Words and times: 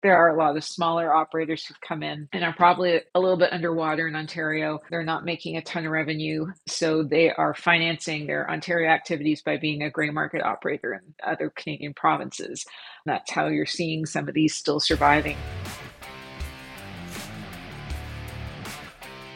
there 0.00 0.16
are 0.16 0.28
a 0.28 0.38
lot 0.38 0.56
of 0.56 0.62
smaller 0.62 1.12
operators 1.12 1.64
who've 1.64 1.80
come 1.80 2.04
in 2.04 2.28
and 2.32 2.44
are 2.44 2.52
probably 2.52 3.00
a 3.14 3.20
little 3.20 3.36
bit 3.36 3.52
underwater 3.52 4.06
in 4.06 4.14
Ontario. 4.14 4.78
They're 4.90 5.02
not 5.02 5.24
making 5.24 5.56
a 5.56 5.62
ton 5.62 5.86
of 5.86 5.90
revenue. 5.90 6.46
So 6.68 7.02
they 7.02 7.32
are 7.32 7.52
financing 7.52 8.26
their 8.28 8.48
Ontario 8.48 8.90
activities 8.90 9.42
by 9.42 9.56
being 9.56 9.82
a 9.82 9.90
gray 9.90 10.10
market 10.10 10.42
operator 10.42 10.94
in 10.94 11.14
other 11.24 11.50
Canadian 11.50 11.94
provinces. 11.94 12.64
That's 13.06 13.30
how 13.32 13.48
you're 13.48 13.66
seeing 13.66 14.06
some 14.06 14.28
of 14.28 14.34
these 14.34 14.54
still 14.54 14.78
surviving. 14.78 15.36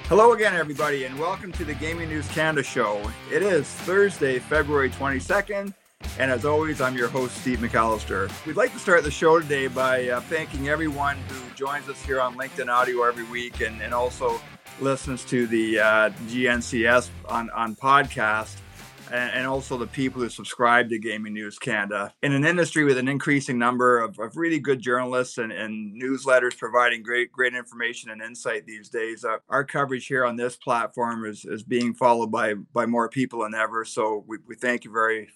Hello 0.05 0.33
again, 0.33 0.55
everybody, 0.55 1.07
and 1.07 1.19
welcome 1.19 1.51
to 1.53 1.65
the 1.65 1.75
Gaming 1.75 2.09
News 2.09 2.29
Canada 2.29 2.63
show. 2.63 3.01
It 3.33 3.43
is 3.43 3.67
Thursday, 3.67 4.39
February 4.39 4.91
22nd. 4.91 5.75
And 6.19 6.31
as 6.31 6.45
always, 6.45 6.81
I'm 6.81 6.97
your 6.97 7.09
host, 7.09 7.37
Steve 7.39 7.59
McAllister. 7.59 8.31
We'd 8.47 8.57
like 8.57 8.73
to 8.73 8.79
start 8.79 9.03
the 9.05 9.11
show 9.11 9.41
today 9.41 9.67
by 9.69 10.09
uh, 10.09 10.21
thanking 10.23 10.69
everyone 10.69 11.17
who 11.29 11.55
joins 11.55 11.89
us 11.89 12.03
here 12.05 12.21
on 12.21 12.37
LinkedIn 12.37 12.69
Audio 12.69 13.03
every 13.05 13.25
week 13.25 13.61
and, 13.61 13.81
and 13.81 13.95
also 13.95 14.41
listens 14.81 15.25
to 15.27 15.47
the 15.47 15.81
uh, 15.81 16.11
GNCS 16.27 17.11
on, 17.29 17.51
on 17.51 17.77
podcast 17.77 18.57
and, 19.11 19.47
also 19.47 19.77
the 19.77 19.87
people 19.87 20.23
who 20.23 20.29
subscribe 20.29 20.89
to 20.89 20.99
Gaming 20.99 21.35
News 21.35 21.59
Canada. 21.59 22.15
In 22.23 22.33
an 22.33 22.45
industry 22.45 22.85
with 22.85 22.97
an 22.97 23.09
increasing 23.09 23.59
number 23.59 23.99
of, 24.01 24.19
of 24.19 24.37
really 24.37 24.59
good 24.59 24.81
journalists 24.81 25.39
and, 25.39 25.53
and, 25.53 26.01
newsletters 26.01 26.57
providing 26.57 27.03
great 27.03 27.31
great 27.33 27.55
information 27.55 28.11
and 28.11 28.23
insight 28.23 28.67
these 28.67 28.89
days, 28.89 29.25
uh, 29.25 29.39
our 29.49 29.65
coverage 29.65 30.07
here 30.07 30.25
on 30.25 30.37
this 30.37 30.57
platform 30.57 31.25
is, 31.25 31.45
is 31.45 31.63
being 31.63 31.93
followed 31.93 32.31
by 32.31 32.55
by 32.73 32.87
more 32.87 33.09
people 33.09 33.41
than 33.41 33.55
ever. 33.55 33.85
So 33.85 34.25
we, 34.27 34.39
we 34.47 34.55
thank 34.55 34.85
you 34.85 34.93
very 34.93 35.29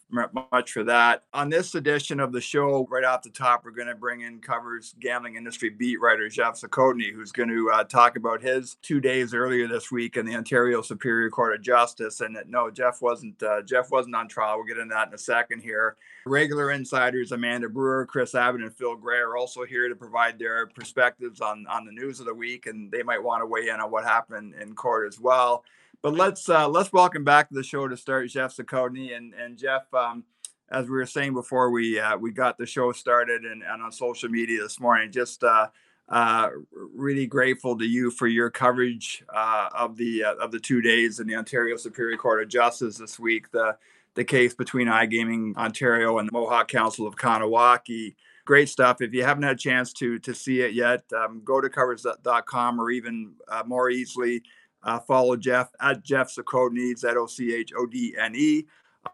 much 0.52 0.72
for 0.72 0.84
that. 0.84 1.24
On 1.34 1.48
this 1.48 1.74
edition 1.74 2.20
of 2.20 2.32
the 2.32 2.40
show, 2.40 2.86
right 2.90 3.04
off 3.04 3.22
the 3.22 3.30
top, 3.30 3.64
we're 3.64 3.70
going 3.72 3.88
to 3.88 3.94
bring 3.94 4.22
in 4.22 4.40
covers 4.40 4.94
gambling 5.00 5.36
industry 5.36 5.70
beat 5.70 6.00
writer 6.00 6.28
Geoff 6.28 6.60
Zochodne, 6.60 7.12
who's 7.12 7.32
going 7.32 7.48
to 7.48 7.70
uh, 7.70 7.84
talk 7.84 8.16
about 8.16 8.42
his 8.42 8.76
two 8.82 9.00
days 9.00 9.34
earlier 9.34 9.68
this 9.68 9.90
week 9.90 10.16
in 10.16 10.26
the 10.26 10.34
Ontario 10.34 10.82
Superior 10.82 11.30
Court 11.30 11.54
of 11.54 11.62
Justice. 11.62 12.20
And 12.20 12.36
no, 12.46 12.70
Geoff 12.70 13.02
wasn't 13.02 13.42
uh, 13.42 13.55
Geoff 13.62 13.90
wasn't 13.90 14.14
on 14.14 14.28
trial. 14.28 14.56
We'll 14.56 14.66
get 14.66 14.78
into 14.78 14.94
that 14.94 15.08
in 15.08 15.14
a 15.14 15.18
second 15.18 15.60
here. 15.60 15.96
Regular 16.26 16.70
insiders 16.72 17.32
Amanda 17.32 17.68
Brewer, 17.68 18.06
Kris 18.06 18.34
Abbott, 18.34 18.62
and 18.62 18.74
Phill 18.74 18.96
Gray 18.96 19.18
are 19.18 19.36
also 19.36 19.64
here 19.64 19.88
to 19.88 19.94
provide 19.94 20.38
their 20.38 20.66
perspectives 20.66 21.40
on, 21.40 21.66
on 21.68 21.84
the 21.84 21.92
news 21.92 22.20
of 22.20 22.26
the 22.26 22.34
week, 22.34 22.66
and 22.66 22.90
they 22.90 23.02
might 23.02 23.22
want 23.22 23.42
to 23.42 23.46
weigh 23.46 23.68
in 23.68 23.80
on 23.80 23.90
what 23.90 24.04
happened 24.04 24.54
in 24.60 24.74
court 24.74 25.06
as 25.06 25.20
well. 25.20 25.64
But 26.02 26.14
let's 26.14 26.48
uh, 26.48 26.68
let's 26.68 26.92
welcome 26.92 27.24
back 27.24 27.48
to 27.48 27.54
the 27.54 27.62
show 27.62 27.88
to 27.88 27.96
start 27.96 28.28
Geoff 28.28 28.56
Zochodne 28.56 29.16
and 29.16 29.34
and 29.34 29.58
Geoff. 29.58 29.92
Um, 29.92 30.24
as 30.68 30.86
we 30.86 30.92
were 30.92 31.06
saying 31.06 31.32
before 31.32 31.70
we 31.70 31.98
uh, 31.98 32.16
we 32.16 32.32
got 32.32 32.58
the 32.58 32.66
show 32.66 32.92
started 32.92 33.42
and, 33.44 33.62
and 33.62 33.82
on 33.82 33.92
social 33.92 34.28
media 34.28 34.62
this 34.62 34.80
morning, 34.80 35.10
just 35.10 35.42
uh, 35.42 35.68
uh, 36.08 36.50
really 36.94 37.26
grateful 37.26 37.76
to 37.76 37.84
you 37.84 38.10
for 38.10 38.26
your 38.26 38.48
coverage 38.48 39.24
uh, 39.34 39.68
of 39.76 39.96
the 39.96 40.24
uh, 40.24 40.34
of 40.36 40.52
the 40.52 40.60
two 40.60 40.80
days 40.80 41.18
in 41.18 41.26
the 41.26 41.34
Ontario 41.34 41.76
Superior 41.76 42.16
Court 42.16 42.42
of 42.42 42.48
Justice 42.48 42.98
this 42.98 43.18
week. 43.18 43.50
The 43.50 43.76
the 44.14 44.24
case 44.24 44.54
between 44.54 44.86
iGaming 44.86 45.56
Ontario 45.56 46.18
and 46.18 46.28
the 46.28 46.32
Mohawk 46.32 46.68
Council 46.68 47.06
of 47.06 47.16
Kahnawake. 47.16 48.14
Great 48.44 48.68
stuff. 48.68 49.02
If 49.02 49.12
you 49.12 49.24
haven't 49.24 49.42
had 49.42 49.56
a 49.56 49.58
chance 49.58 49.92
to 49.94 50.20
to 50.20 50.32
see 50.32 50.60
it 50.60 50.74
yet, 50.74 51.02
um, 51.12 51.42
go 51.44 51.60
to 51.60 51.68
covers.com 51.68 52.80
or 52.80 52.90
even 52.90 53.34
uh, 53.48 53.64
more 53.66 53.90
easily 53.90 54.42
uh, 54.84 55.00
follow 55.00 55.36
Geoff 55.36 55.70
at 55.80 56.04
Geoff 56.04 56.32
Zochodne, 56.32 56.96
Z 56.96 57.08
O 57.08 57.26
C 57.26 57.52
H 57.52 57.72
O 57.76 57.84
D 57.84 58.14
N 58.16 58.36
E, 58.36 58.66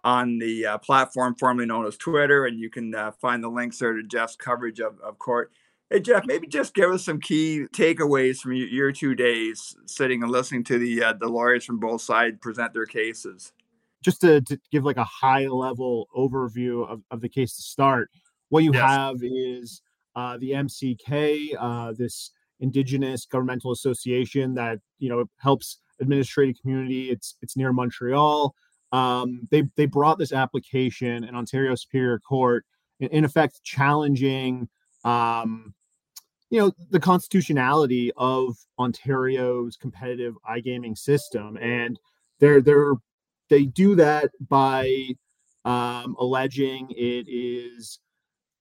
on 0.04 0.38
the 0.38 0.78
platform 0.82 1.36
formerly 1.36 1.66
known 1.66 1.86
as 1.86 1.96
Twitter, 1.96 2.44
and 2.44 2.60
you 2.60 2.68
can 2.68 2.94
find 3.18 3.42
the 3.42 3.48
links 3.48 3.78
there 3.78 3.94
to 3.94 4.02
Geoff's 4.02 4.36
coverage 4.36 4.78
of, 4.80 5.00
of 5.00 5.18
court. 5.18 5.50
Hey 5.92 6.00
Geoff, 6.00 6.24
maybe 6.24 6.46
just 6.46 6.72
give 6.72 6.90
us 6.90 7.04
some 7.04 7.20
key 7.20 7.66
takeaways 7.74 8.38
from 8.38 8.54
your, 8.54 8.92
two 8.92 9.14
days 9.14 9.76
sitting 9.84 10.22
and 10.22 10.32
listening 10.32 10.64
to 10.64 10.78
the 10.78 11.04
uh, 11.04 11.12
the 11.12 11.28
lawyers 11.28 11.66
from 11.66 11.80
both 11.80 12.00
sides 12.00 12.38
present 12.40 12.72
their 12.72 12.86
cases. 12.86 13.52
Just 14.02 14.22
to, 14.22 14.40
to 14.40 14.58
give 14.70 14.84
like 14.84 14.96
a 14.96 15.04
high 15.04 15.46
level 15.48 16.08
overview 16.16 16.88
of, 16.88 17.02
of 17.10 17.20
the 17.20 17.28
case 17.28 17.56
to 17.56 17.62
start, 17.62 18.08
what 18.48 18.64
you 18.64 18.72
yes. 18.72 18.82
have 18.82 19.16
is 19.20 19.82
uh, 20.16 20.38
the 20.38 20.52
MCK, 20.52 21.56
uh, 21.60 21.92
this 21.92 22.30
Indigenous 22.60 23.26
governmental 23.26 23.70
association 23.70 24.54
that 24.54 24.78
you 24.98 25.10
know 25.10 25.26
helps 25.36 25.80
administrative 26.00 26.56
community. 26.62 27.10
It's 27.10 27.36
it's 27.42 27.54
near 27.54 27.70
Montreal. 27.70 28.54
Um, 28.92 29.46
they 29.50 29.64
they 29.76 29.84
brought 29.84 30.18
this 30.18 30.32
application 30.32 31.24
in 31.24 31.34
Ontario 31.34 31.74
Superior 31.74 32.18
Court, 32.18 32.64
in, 32.98 33.08
in 33.08 33.24
effect 33.26 33.62
challenging 33.62 34.70
um, 35.04 35.74
you 36.52 36.58
know 36.58 36.70
the 36.90 37.00
constitutionality 37.00 38.12
of 38.18 38.58
Ontario's 38.78 39.74
competitive 39.78 40.34
iGaming 40.46 40.98
system, 40.98 41.56
and 41.56 41.98
they're 42.40 42.60
they're 42.60 42.92
they 43.48 43.64
do 43.64 43.94
that 43.94 44.30
by 44.50 45.08
um, 45.64 46.14
alleging 46.20 46.90
it 46.90 47.26
is 47.26 48.00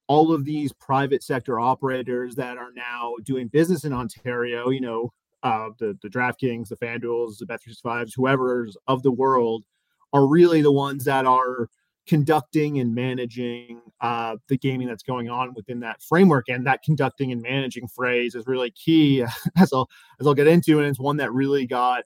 all 0.08 0.32
of 0.32 0.46
these 0.46 0.72
private 0.72 1.22
sector 1.22 1.60
operators 1.60 2.34
that 2.36 2.58
are 2.58 2.72
now 2.74 3.16
doing 3.24 3.50
business 3.50 3.84
in 3.84 3.92
Ontario. 3.92 4.70
You 4.70 4.80
know, 4.80 5.14
uh, 5.44 5.72
the 5.78 5.98
the 6.02 6.08
DraftKings, 6.08 6.70
the 6.70 6.78
FanDuel's, 6.78 7.40
the 7.40 7.46
Bet365s, 7.46 8.14
whoever's 8.16 8.78
of 8.88 9.04
the 9.04 9.12
world 9.12 9.66
are 10.14 10.28
really 10.28 10.62
the 10.62 10.72
ones 10.72 11.04
that 11.04 11.26
are 11.26 11.68
conducting 12.08 12.80
and 12.80 12.94
managing 12.94 13.82
uh, 14.02 14.36
the 14.48 14.58
gaming 14.58 14.88
that's 14.88 15.04
going 15.04 15.30
on 15.30 15.54
within 15.54 15.80
that 15.82 16.02
framework. 16.02 16.50
And 16.50 16.66
that 16.66 16.84
conducting 16.84 17.32
and 17.32 17.42
managing 17.42 17.88
phrase 17.88 18.36
is 18.36 18.48
really 18.48 18.72
key, 18.72 19.24
as 19.58 19.72
I'll 19.74 19.90
as 20.20 20.28
I'll 20.28 20.34
get 20.34 20.48
into, 20.48 20.80
and 20.80 20.88
it's 20.88 21.00
one 21.00 21.18
that 21.18 21.32
really 21.32 21.66
got 21.66 22.04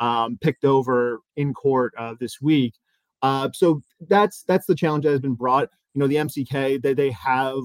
um, 0.00 0.38
picked 0.40 0.64
over 0.64 1.20
in 1.36 1.54
court 1.54 1.94
uh, 1.98 2.14
this 2.20 2.40
week. 2.40 2.74
Uh, 3.22 3.48
so 3.52 3.82
that's 4.08 4.42
that's 4.44 4.66
the 4.66 4.74
challenge 4.74 5.04
that 5.04 5.10
has 5.10 5.20
been 5.20 5.34
brought. 5.34 5.68
You 5.94 6.00
know, 6.00 6.06
the 6.06 6.16
MCK 6.16 6.82
they 6.82 6.94
they 6.94 7.10
have 7.10 7.62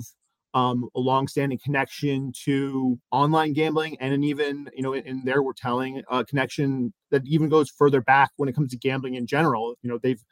um, 0.55 0.87
a 0.95 0.99
long-standing 0.99 1.59
connection 1.63 2.31
to 2.43 2.99
online 3.11 3.53
gambling, 3.53 3.97
and 3.99 4.23
even 4.23 4.69
you 4.75 4.83
know 4.83 4.93
in, 4.93 5.05
in 5.05 5.21
there 5.25 5.43
we're 5.43 5.53
telling 5.53 6.01
a 6.09 6.23
connection 6.23 6.93
that 7.11 7.23
even 7.25 7.49
goes 7.49 7.69
further 7.69 8.01
back 8.01 8.31
when 8.37 8.49
it 8.49 8.55
comes 8.55 8.71
to 8.71 8.77
gambling 8.77 9.15
in 9.15 9.27
general. 9.27 9.75
You 9.81 9.89
know, 9.89 9.99
they've 10.01 10.23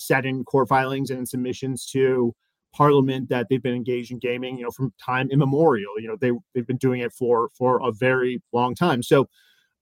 said 0.00 0.26
in 0.26 0.44
court 0.44 0.68
filings 0.68 1.10
and 1.10 1.28
submissions 1.28 1.86
to 1.86 2.34
Parliament 2.72 3.28
that 3.28 3.48
they've 3.48 3.62
been 3.62 3.74
engaged 3.74 4.12
in 4.12 4.18
gaming, 4.18 4.56
you 4.56 4.64
know, 4.64 4.70
from 4.70 4.92
time 5.04 5.30
immemorial. 5.30 5.98
You 5.98 6.08
know, 6.08 6.16
they 6.16 6.32
they've 6.54 6.66
been 6.66 6.76
doing 6.76 7.00
it 7.00 7.12
for 7.12 7.50
for 7.56 7.80
a 7.86 7.92
very 7.92 8.42
long 8.52 8.74
time. 8.74 9.02
So 9.02 9.28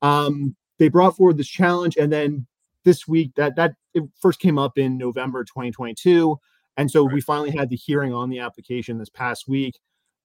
um, 0.02 0.56
they 0.78 0.88
brought 0.88 1.16
forward 1.16 1.36
this 1.36 1.48
challenge, 1.48 1.96
and 1.96 2.12
then 2.12 2.46
this 2.84 3.06
week 3.06 3.32
that 3.36 3.56
that 3.56 3.74
it 3.94 4.04
first 4.20 4.40
came 4.40 4.58
up 4.58 4.78
in 4.78 4.96
November 4.96 5.44
2022, 5.44 6.36
and 6.76 6.90
so 6.90 7.04
right. 7.04 7.14
we 7.14 7.20
finally 7.20 7.50
had 7.50 7.68
the 7.68 7.76
hearing 7.76 8.14
on 8.14 8.30
the 8.30 8.38
application 8.38 8.98
this 8.98 9.10
past 9.10 9.48
week, 9.48 9.78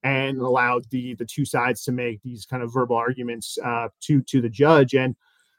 and 0.04 0.40
allowed 0.40 0.90
the 0.90 1.16
the 1.16 1.26
two 1.26 1.46
sides 1.46 1.84
to 1.84 1.92
make 1.92 2.22
these 2.24 2.46
kind 2.46 2.64
of 2.64 2.74
verbal 2.74 2.96
arguments 2.96 3.58
uh, 3.64 3.90
to 4.02 4.22
to 4.24 4.42
the 4.42 4.50
judge. 4.50 4.96
And 4.96 5.16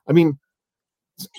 I 0.09 0.13
mean, 0.13 0.39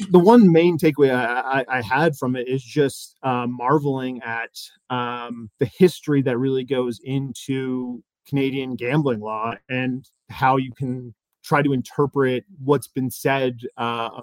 the 0.10 0.20
one 0.20 0.52
main 0.52 0.78
takeaway 0.78 1.14
I, 1.14 1.62
I, 1.62 1.78
I, 1.78 1.82
had 1.82 2.16
from 2.16 2.36
it 2.36 2.48
is 2.48 2.64
just 2.64 3.18
uh, 3.24 3.46
marveling 3.48 4.22
at 4.22 4.52
um, 4.90 5.50
the 5.60 5.70
history 5.78 6.22
that 6.22 6.38
really 6.38 6.64
goes 6.64 7.00
into 7.04 8.02
Canadian 8.28 8.76
gambling 8.76 9.20
law 9.20 9.54
and 9.70 10.10
how 10.30 10.58
you 10.58 10.72
can 10.78 11.14
try 11.44 11.62
to 11.62 11.74
interpret 11.74 12.46
what's 12.64 12.88
been 12.88 13.12
said 13.12 13.60
uh, 13.78 14.22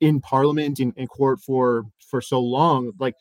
in 0.00 0.20
Parliament 0.20 0.80
in, 0.80 0.92
in 0.96 1.06
court 1.06 1.40
for 1.40 1.84
for 2.08 2.20
so 2.20 2.40
long, 2.40 2.92
like 2.98 3.14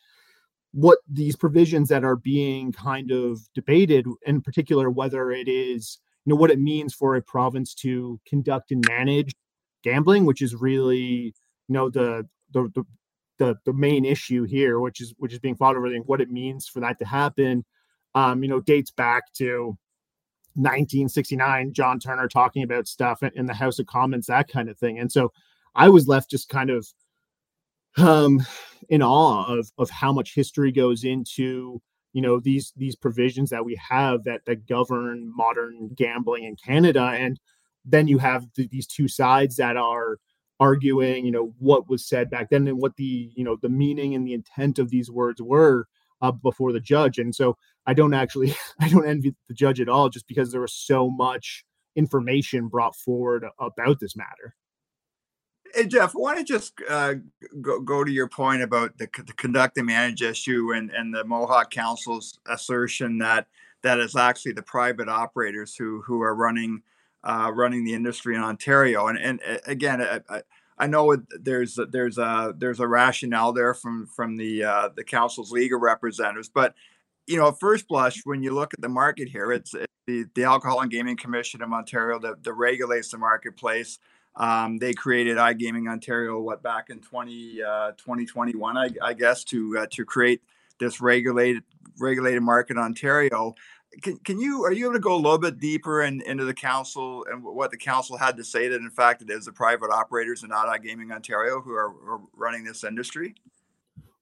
what 0.74 1.00
these 1.10 1.36
provisions 1.36 1.90
that 1.90 2.04
are 2.04 2.16
being 2.16 2.72
kind 2.72 3.12
of 3.12 3.40
debated, 3.54 4.06
in 4.26 4.42
particular, 4.42 4.90
whether 4.90 5.32
it 5.32 5.48
is 5.48 6.00
you 6.26 6.30
know 6.30 6.36
what 6.36 6.52
it 6.52 6.60
means 6.60 6.94
for 6.94 7.16
a 7.16 7.22
province 7.22 7.74
to 7.74 8.20
conduct 8.28 8.72
and 8.72 8.86
manage 8.88 9.34
gambling, 9.84 10.26
which 10.26 10.42
is 10.42 10.56
really 10.56 11.34
you 11.68 11.74
know 11.74 11.90
the 11.90 12.28
the 12.52 12.70
the 12.76 12.86
the, 13.38 13.56
the 13.66 13.74
main 13.74 14.06
issue 14.06 14.44
here, 14.44 14.80
which 14.80 15.02
is 15.02 15.14
which 15.18 15.34
is 15.34 15.40
being 15.40 15.56
fought 15.56 15.76
over, 15.76 15.88
and 15.88 16.06
what 16.06 16.22
it 16.22 16.30
means 16.30 16.68
for 16.68 16.80
that 16.82 17.00
to 17.00 17.06
happen, 17.06 17.66
um, 18.14 18.44
you 18.44 18.50
know, 18.50 18.60
dates 18.60 18.92
back 18.92 19.34
to 19.34 19.78
1969. 20.54 21.74
John 21.74 22.00
Turner 22.00 22.28
talking 22.28 22.62
about 22.62 22.88
stuff 22.88 23.24
in 23.24 23.48
the 23.48 23.54
House 23.54 23.80
of 23.80 23.88
Commons, 23.88 24.28
that 24.28 24.48
kind 24.48 24.70
of 24.70 24.78
thing, 24.78 25.00
and 25.00 25.12
so 25.12 25.32
I 25.76 25.90
was 25.90 26.08
left 26.08 26.30
just 26.30 26.50
kind 26.50 26.70
of 26.70 26.88
um 27.98 28.46
in 28.90 29.02
awe 29.02 29.46
of 29.46 29.72
of 29.78 29.90
how 29.90 30.14
much 30.14 30.34
history 30.36 30.72
goes 30.72 31.04
into 31.04 31.82
you 32.14 32.22
know 32.22 32.40
these 32.40 32.74
these 32.78 32.96
provisions 32.96 33.50
that 33.50 33.66
we 33.66 33.76
have 33.90 34.24
that 34.24 34.42
that 34.46 34.68
govern 34.68 35.32
modern 35.36 35.90
gambling 35.96 36.44
in 36.44 36.56
Canada 36.56 37.12
and 37.18 37.40
then 37.86 38.08
you 38.08 38.18
have 38.18 38.52
th- 38.54 38.70
these 38.70 38.88
two 38.88 39.08
sides 39.08 39.56
that 39.56 39.78
are 39.78 40.18
arguing 40.60 41.26
you 41.26 41.32
know 41.32 41.54
what 41.58 41.90
was 41.90 42.08
said 42.08 42.30
back 42.30 42.50
then 42.52 42.68
and 42.68 42.78
what 42.78 42.96
the 42.96 43.32
you 43.36 43.44
know 43.44 43.58
the 43.62 43.70
meaning 43.70 44.14
and 44.14 44.28
the 44.28 44.34
intent 44.34 44.78
of 44.78 44.90
these 44.90 45.10
words 45.10 45.42
were 45.42 45.88
uh, 46.22 46.32
before 46.32 46.72
the 46.72 46.80
judge. 46.80 47.18
And 47.18 47.34
so 47.34 47.58
I 47.86 47.94
don't 47.94 48.14
actually 48.14 48.56
I 48.80 48.90
don't 48.90 49.08
envy 49.08 49.36
the 49.48 49.54
judge 49.54 49.82
at 49.82 49.90
all, 49.90 50.10
just 50.10 50.28
because 50.28 50.52
there 50.52 50.62
was 50.62 50.74
so 50.74 51.10
much 51.10 51.66
information 51.96 52.68
brought 52.68 52.96
forward 52.96 53.46
about 53.60 54.00
this 54.00 54.16
matter. 54.16 54.56
Hey 55.74 55.88
Geoff, 55.88 56.16
I 56.16 56.20
want 56.20 56.38
to 56.38 56.44
just 56.44 56.74
uh, 56.90 57.16
go, 57.62 57.80
go 57.80 58.04
to 58.04 58.12
your 58.12 58.28
point 58.28 58.62
about 58.62 58.98
the, 58.98 59.08
the 59.26 59.34
conduct 59.34 59.78
and 59.78 59.88
manage 59.88 60.22
issue 60.22 60.74
and, 60.74 60.92
and 60.92 61.14
the 61.14 61.24
Mohawk 61.24 61.72
Council's 61.72 62.40
assertion 62.46 63.20
that 63.20 63.48
that 63.82 63.98
is 64.00 64.16
actually 64.16 64.52
the 64.52 64.64
private 64.64 65.08
operators 65.08 65.76
who 65.76 66.02
who 66.02 66.22
are 66.22 66.36
running 66.36 66.82
uh, 67.24 67.52
running 67.54 67.84
the 67.84 67.94
industry 67.94 68.36
in 68.36 68.42
Ontario. 68.42 69.08
And 69.08 69.18
and 69.18 69.40
again, 69.66 70.02
I, 70.02 70.42
I 70.78 70.88
know 70.88 71.16
there's 71.40 71.80
there's 71.90 72.18
a 72.18 72.54
there's 72.58 72.80
a 72.80 72.88
rationale 72.88 73.54
there 73.54 73.74
from 73.74 74.08
from 74.08 74.38
the 74.38 74.64
uh, 74.64 74.90
the 74.96 75.04
council's 75.04 75.52
legal 75.52 75.80
representatives, 75.80 76.50
but 76.50 76.76
you 77.28 77.38
know, 77.38 77.50
at 77.50 77.60
first 77.60 77.88
blush, 77.88 78.22
when 78.26 78.44
you 78.44 78.54
look 78.54 78.74
at 78.74 78.82
the 78.82 78.90
market 78.90 79.30
here, 79.30 79.52
it's, 79.52 79.74
the, 80.08 80.26
the 80.36 80.44
Alcohol 80.44 80.82
and 80.82 80.92
Gaming 80.92 81.16
Commission 81.16 81.62
of 81.62 81.72
Ontario 81.72 82.20
that, 82.20 82.44
that 82.44 82.54
regulates 82.54 83.10
the 83.10 83.18
marketplace. 83.18 84.00
Um, 84.36 84.78
they 84.80 84.94
created 84.94 85.38
iGaming 85.38 85.90
Ontario, 85.90 86.40
what 86.40 86.64
back 86.64 86.90
in 86.90 87.00
20, 87.00 87.62
uh, 87.62 87.92
2021, 87.92 88.78
I, 88.78 88.90
I 89.02 89.14
guess, 89.14 89.44
to 89.46 89.80
uh, 89.80 89.86
to 89.92 90.06
create 90.06 90.42
this 90.80 91.02
regulated 91.02 91.64
regulated 92.00 92.42
market 92.42 92.78
in 92.78 92.84
Ontario 92.84 93.56
can, 94.02 94.18
can 94.18 94.40
you 94.40 94.64
are 94.64 94.72
you 94.72 94.86
able 94.86 94.94
to 94.94 95.00
go 95.00 95.16
a 95.16 95.18
little 95.18 95.38
bit 95.38 95.60
deeper 95.60 96.04
in, 96.04 96.22
into 96.22 96.46
the 96.46 96.54
council 96.54 97.26
and 97.30 97.44
what 97.44 97.72
the 97.72 97.78
council 97.78 98.18
had 98.18 98.38
to 98.38 98.44
say 98.44 98.68
that 98.68 98.80
in 98.80 98.90
fact 98.90 99.22
it 99.22 99.30
is 99.30 99.46
the 99.46 99.52
private 99.52 99.92
operators 99.92 100.44
and 100.44 100.50
not 100.50 100.68
iGaming 100.68 101.12
Ontario 101.12 101.62
who 101.62 101.72
are, 101.72 101.90
are 102.10 102.22
running 102.36 102.64
this 102.64 102.84
industry? 102.84 103.36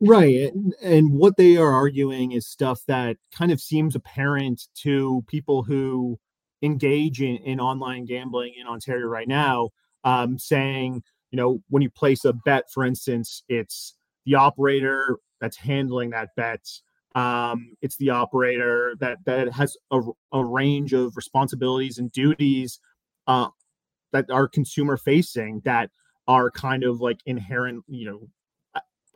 Right. 0.01 0.53
And, 0.53 0.73
and 0.81 1.13
what 1.13 1.35
they 1.35 1.57
are 1.57 1.71
arguing 1.71 2.31
is 2.31 2.47
stuff 2.47 2.81
that 2.87 3.17
kind 3.33 3.51
of 3.51 3.59
seems 3.59 3.95
apparent 3.95 4.67
to 4.75 5.23
people 5.27 5.61
who 5.61 6.17
engage 6.61 7.21
in, 7.21 7.35
in 7.37 7.59
online 7.59 8.05
gambling 8.05 8.53
in 8.59 8.65
Ontario 8.65 9.07
right 9.07 9.27
now, 9.27 9.69
um, 10.05 10.39
saying, 10.39 11.03
you 11.31 11.37
know, 11.37 11.61
when 11.69 11.83
you 11.83 11.89
place 11.89 12.23
a 12.23 12.33
bet, 12.33 12.71
for 12.71 12.85
instance, 12.85 13.43
it's 13.49 13.95
the 14.25 14.35
operator 14.35 15.17
that's 15.41 15.57
handling 15.57 16.11
that 16.11 16.29
bet 16.35 16.61
um, 17.15 17.73
it's 17.81 17.97
the 17.97 18.11
operator 18.11 18.95
that 18.99 19.17
that 19.25 19.51
has 19.53 19.77
a, 19.91 20.01
a 20.31 20.43
range 20.43 20.93
of 20.93 21.15
responsibilities 21.15 21.97
and 21.97 22.11
duties 22.11 22.79
uh, 23.27 23.47
that 24.11 24.29
are 24.29 24.47
consumer 24.47 24.97
facing 24.97 25.61
that 25.65 25.89
are 26.27 26.51
kind 26.51 26.83
of 26.83 27.01
like 27.01 27.19
inherent 27.25 27.83
you 27.87 28.05
know 28.05 28.27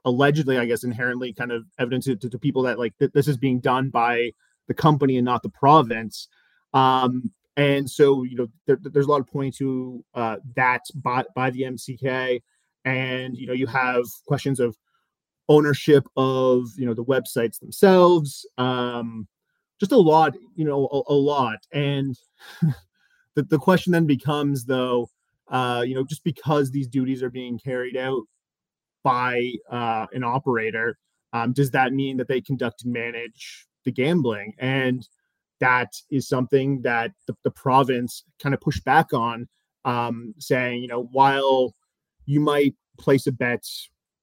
allegedly 0.05 0.57
i 0.57 0.65
guess 0.65 0.83
inherently 0.83 1.31
kind 1.31 1.51
of 1.51 1.63
evidence 1.79 2.05
to, 2.05 2.15
to 2.15 2.37
people 2.37 2.63
that 2.63 2.77
like 2.77 2.97
th- 2.97 3.11
this 3.13 3.27
is 3.27 3.37
being 3.37 3.59
done 3.59 3.89
by 3.89 4.31
the 4.67 4.73
company 4.73 5.17
and 5.17 5.25
not 5.25 5.43
the 5.43 5.49
province. 5.49 6.27
Um, 6.73 7.31
and 7.55 7.89
so 7.89 8.23
you 8.23 8.35
know 8.35 8.47
there, 8.65 8.79
there's 8.81 9.05
a 9.05 9.09
lot 9.09 9.21
of 9.21 9.27
pointing 9.27 9.51
to 9.59 10.03
uh, 10.15 10.37
that 10.55 10.81
by, 10.95 11.23
by 11.35 11.51
the 11.51 11.61
mck 11.61 12.41
and 12.83 13.37
you 13.37 13.45
know 13.45 13.53
you 13.53 13.67
have 13.67 14.03
questions 14.25 14.59
of 14.59 14.75
ownership 15.49 16.05
of 16.15 16.67
you 16.77 16.85
know 16.85 16.93
the 16.93 17.03
websites 17.03 17.59
themselves 17.59 18.47
um 18.57 19.27
just 19.83 19.91
a 19.91 19.97
lot 19.97 20.33
you 20.55 20.63
know 20.63 20.87
a, 20.91 21.13
a 21.13 21.13
lot. 21.13 21.59
And 21.73 22.17
the, 23.35 23.43
the 23.43 23.57
question 23.57 23.91
then 23.91 24.05
becomes 24.05 24.65
though 24.65 25.09
uh 25.49 25.83
you 25.85 25.93
know 25.93 26.05
just 26.05 26.23
because 26.23 26.71
these 26.71 26.87
duties 26.87 27.21
are 27.21 27.29
being 27.29 27.59
carried 27.59 27.97
out 27.97 28.23
by 29.03 29.51
uh 29.69 30.07
an 30.13 30.23
operator 30.23 30.97
um 31.33 31.51
does 31.51 31.71
that 31.71 31.91
mean 31.93 32.15
that 32.17 32.29
they 32.29 32.39
conduct 32.39 32.83
and 32.83 32.93
manage 32.93 33.67
the 33.83 33.91
gambling? 33.91 34.53
And 34.59 35.05
that 35.59 35.93
is 36.09 36.29
something 36.29 36.81
that 36.83 37.11
the, 37.27 37.35
the 37.43 37.51
province 37.51 38.23
kind 38.41 38.55
of 38.55 38.61
pushed 38.61 38.85
back 38.85 39.13
on 39.13 39.49
um 39.83 40.33
saying 40.39 40.81
you 40.81 40.87
know 40.87 41.09
while 41.11 41.75
you 42.25 42.39
might 42.39 42.73
place 42.97 43.27
a 43.27 43.33
bet 43.33 43.65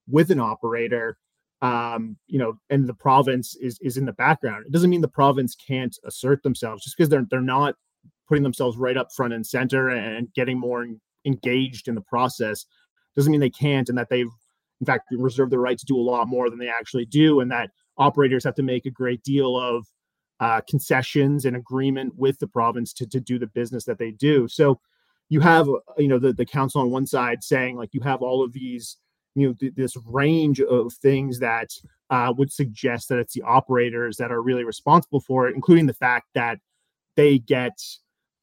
with 0.07 0.31
an 0.31 0.39
operator 0.39 1.17
um, 1.61 2.17
you 2.27 2.39
know, 2.39 2.57
and 2.69 2.87
the 2.87 2.93
province 2.93 3.55
is 3.55 3.77
is 3.81 3.97
in 3.97 4.05
the 4.05 4.13
background. 4.13 4.65
It 4.65 4.71
doesn't 4.71 4.89
mean 4.89 5.01
the 5.01 5.07
province 5.07 5.55
can't 5.55 5.95
assert 6.05 6.41
themselves 6.43 6.83
just 6.83 6.97
because 6.97 7.09
they're 7.09 7.25
they're 7.29 7.41
not 7.41 7.75
putting 8.27 8.43
themselves 8.43 8.77
right 8.77 8.97
up 8.97 9.11
front 9.13 9.33
and 9.33 9.45
center 9.45 9.89
and 9.89 10.33
getting 10.33 10.59
more 10.59 10.87
engaged 11.25 11.87
in 11.87 11.95
the 11.95 12.01
process. 12.01 12.65
Doesn't 13.15 13.31
mean 13.31 13.41
they 13.41 13.49
can't, 13.49 13.89
and 13.89 13.97
that 13.97 14.09
they've 14.09 14.31
in 14.79 14.85
fact 14.85 15.07
reserved 15.11 15.51
the 15.51 15.59
right 15.59 15.77
to 15.77 15.85
do 15.85 15.97
a 15.97 16.01
lot 16.01 16.27
more 16.27 16.49
than 16.49 16.57
they 16.57 16.69
actually 16.69 17.05
do, 17.05 17.41
and 17.41 17.51
that 17.51 17.69
operators 17.97 18.43
have 18.43 18.55
to 18.55 18.63
make 18.63 18.87
a 18.87 18.91
great 18.91 19.21
deal 19.21 19.55
of 19.55 19.85
uh, 20.39 20.61
concessions 20.67 21.45
and 21.45 21.55
agreement 21.55 22.13
with 22.17 22.39
the 22.39 22.47
province 22.47 22.91
to 22.93 23.05
to 23.07 23.19
do 23.19 23.37
the 23.37 23.47
business 23.47 23.85
that 23.85 23.99
they 23.99 24.11
do. 24.11 24.47
So 24.47 24.79
you 25.29 25.41
have 25.41 25.67
you 25.99 26.07
know 26.07 26.17
the 26.17 26.33
the 26.33 26.45
council 26.45 26.81
on 26.81 26.89
one 26.89 27.05
side 27.05 27.43
saying 27.43 27.77
like 27.77 27.93
you 27.93 28.01
have 28.01 28.23
all 28.23 28.43
of 28.43 28.51
these 28.51 28.97
you 29.35 29.47
know 29.47 29.53
th- 29.53 29.73
this 29.75 29.95
range 30.05 30.61
of 30.61 30.93
things 30.93 31.39
that 31.39 31.69
uh, 32.09 32.33
would 32.37 32.51
suggest 32.51 33.09
that 33.09 33.19
it's 33.19 33.33
the 33.33 33.41
operators 33.43 34.17
that 34.17 34.31
are 34.31 34.41
really 34.41 34.63
responsible 34.63 35.21
for 35.21 35.47
it, 35.47 35.55
including 35.55 35.85
the 35.85 35.93
fact 35.93 36.27
that 36.35 36.59
they 37.15 37.39
get 37.39 37.79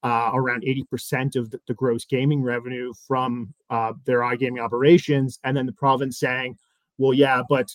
uh, 0.03 0.31
around 0.33 0.63
80% 0.63 1.35
of 1.35 1.51
the, 1.51 1.59
the, 1.67 1.73
gross 1.73 2.05
gaming 2.05 2.41
revenue 2.41 2.93
from 3.05 3.53
uh, 3.69 3.93
their 4.05 4.19
iGaming 4.19 4.63
operations. 4.63 5.39
And 5.43 5.57
then 5.57 5.65
the 5.65 5.73
province 5.73 6.19
saying, 6.19 6.57
well, 6.97 7.13
yeah, 7.13 7.41
but 7.49 7.69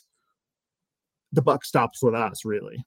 the 1.33 1.43
buck 1.43 1.65
stops 1.65 2.03
with 2.03 2.15
us, 2.15 2.45
really. 2.45 2.85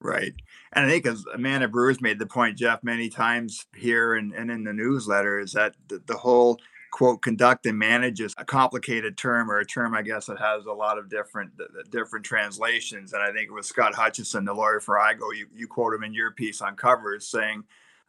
Right. 0.00 0.34
And 0.72 0.86
I 0.86 0.88
think 0.88 1.06
as 1.06 1.24
Amanda 1.32 1.68
Brewers 1.68 2.00
made 2.00 2.18
the 2.18 2.26
point, 2.26 2.58
Geoff, 2.58 2.82
many 2.82 3.08
times 3.08 3.66
here 3.74 4.14
and, 4.14 4.32
and 4.34 4.50
in 4.50 4.64
the 4.64 4.72
newsletter, 4.72 5.38
is 5.38 5.52
that 5.52 5.74
the, 5.88 6.02
the 6.06 6.16
whole 6.16 6.58
quote 6.90 7.22
conduct 7.22 7.66
and 7.66 7.78
manage 7.78 8.20
is 8.20 8.34
a 8.38 8.44
complicated 8.44 9.16
term 9.16 9.50
or 9.50 9.58
a 9.58 9.66
term 9.66 9.94
i 9.94 10.02
guess 10.02 10.26
that 10.26 10.38
has 10.38 10.66
a 10.66 10.72
lot 10.72 10.98
of 10.98 11.08
different 11.08 11.50
different 11.90 12.24
translations. 12.24 13.12
And 13.12 13.22
i 13.22 13.26
think 13.32 13.48
it 13.48 13.52
was 13.52 13.66
scott 13.66 13.94
hutchison 13.94 14.44
the 14.44 14.54
lawyer 14.54 14.80
for 14.80 14.96
igo 14.96 15.36
you, 15.36 15.46
you 15.54 15.66
quote 15.66 15.94
him 15.94 16.04
in 16.04 16.14
your 16.14 16.30
piece 16.32 16.60
on 16.60 16.76
covers 16.76 17.26
saying 17.26 17.64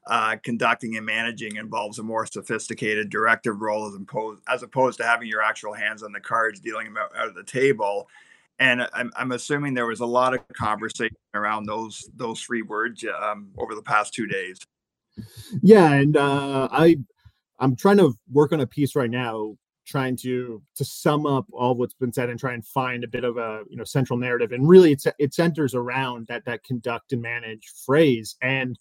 uh, 0.07 0.37
conducting 0.41 0.95
and 0.95 1.05
managing 1.05 1.57
involves 1.57 1.99
a 1.99 2.03
more 2.03 2.25
sophisticated 2.25 3.09
directive 3.09 3.61
role 3.61 3.87
as 3.87 3.95
opposed, 3.95 4.41
as 4.47 4.63
opposed 4.63 4.97
to 4.97 5.03
having 5.03 5.27
your 5.27 5.41
actual 5.41 5.73
hands 5.73 6.01
on 6.01 6.13
the 6.13 6.19
cards 6.19 6.61
dealing 6.61 6.85
them 6.85 6.97
out, 6.97 7.11
out 7.17 7.27
of 7.27 7.35
the 7.35 7.43
table. 7.43 8.07
And 8.57 8.87
I'm, 8.93 9.11
I'm 9.17 9.33
assuming 9.33 9.73
there 9.73 9.85
was 9.85 9.99
a 9.99 10.05
lot 10.05 10.33
of 10.33 10.39
conversation 10.53 11.17
around 11.33 11.65
those 11.65 12.09
those 12.15 12.41
three 12.41 12.61
words 12.61 13.03
um, 13.21 13.49
over 13.57 13.75
the 13.75 13.81
past 13.81 14.13
two 14.13 14.27
days. 14.27 14.57
Yeah 15.61 15.91
and 15.93 16.15
uh, 16.15 16.67
i 16.71 16.97
I'm 17.59 17.75
trying 17.75 17.97
to 17.97 18.13
work 18.31 18.51
on 18.51 18.61
a 18.61 18.67
piece 18.67 18.95
right 18.95 19.09
now, 19.09 19.55
trying 19.85 20.17
to 20.17 20.61
to 20.75 20.85
sum 20.85 21.25
up 21.25 21.45
all 21.51 21.75
what's 21.75 21.93
been 21.93 22.13
said 22.13 22.29
and 22.29 22.39
try 22.39 22.53
and 22.53 22.65
find 22.65 23.03
a 23.03 23.07
bit 23.07 23.23
of 23.23 23.37
a 23.37 23.63
you 23.69 23.77
know 23.77 23.83
central 23.83 24.17
narrative. 24.17 24.51
And 24.51 24.67
really, 24.67 24.91
it's 24.91 25.07
it 25.19 25.33
centers 25.33 25.73
around 25.75 26.27
that 26.27 26.45
that 26.45 26.63
conduct 26.63 27.13
and 27.13 27.21
manage 27.21 27.71
phrase. 27.85 28.35
And 28.41 28.77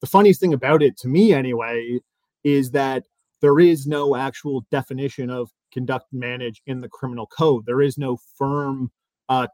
the 0.00 0.06
funniest 0.06 0.40
thing 0.40 0.54
about 0.54 0.82
it, 0.82 0.96
to 0.98 1.08
me 1.08 1.32
anyway, 1.32 2.00
is 2.44 2.70
that 2.72 3.04
there 3.40 3.58
is 3.60 3.86
no 3.86 4.16
actual 4.16 4.66
definition 4.70 5.30
of 5.30 5.50
conduct 5.72 6.06
and 6.12 6.20
manage 6.20 6.62
in 6.66 6.80
the 6.80 6.88
criminal 6.88 7.26
code. 7.26 7.64
There 7.66 7.82
is 7.82 7.98
no 7.98 8.18
firm 8.38 8.90
uh, 9.28 9.46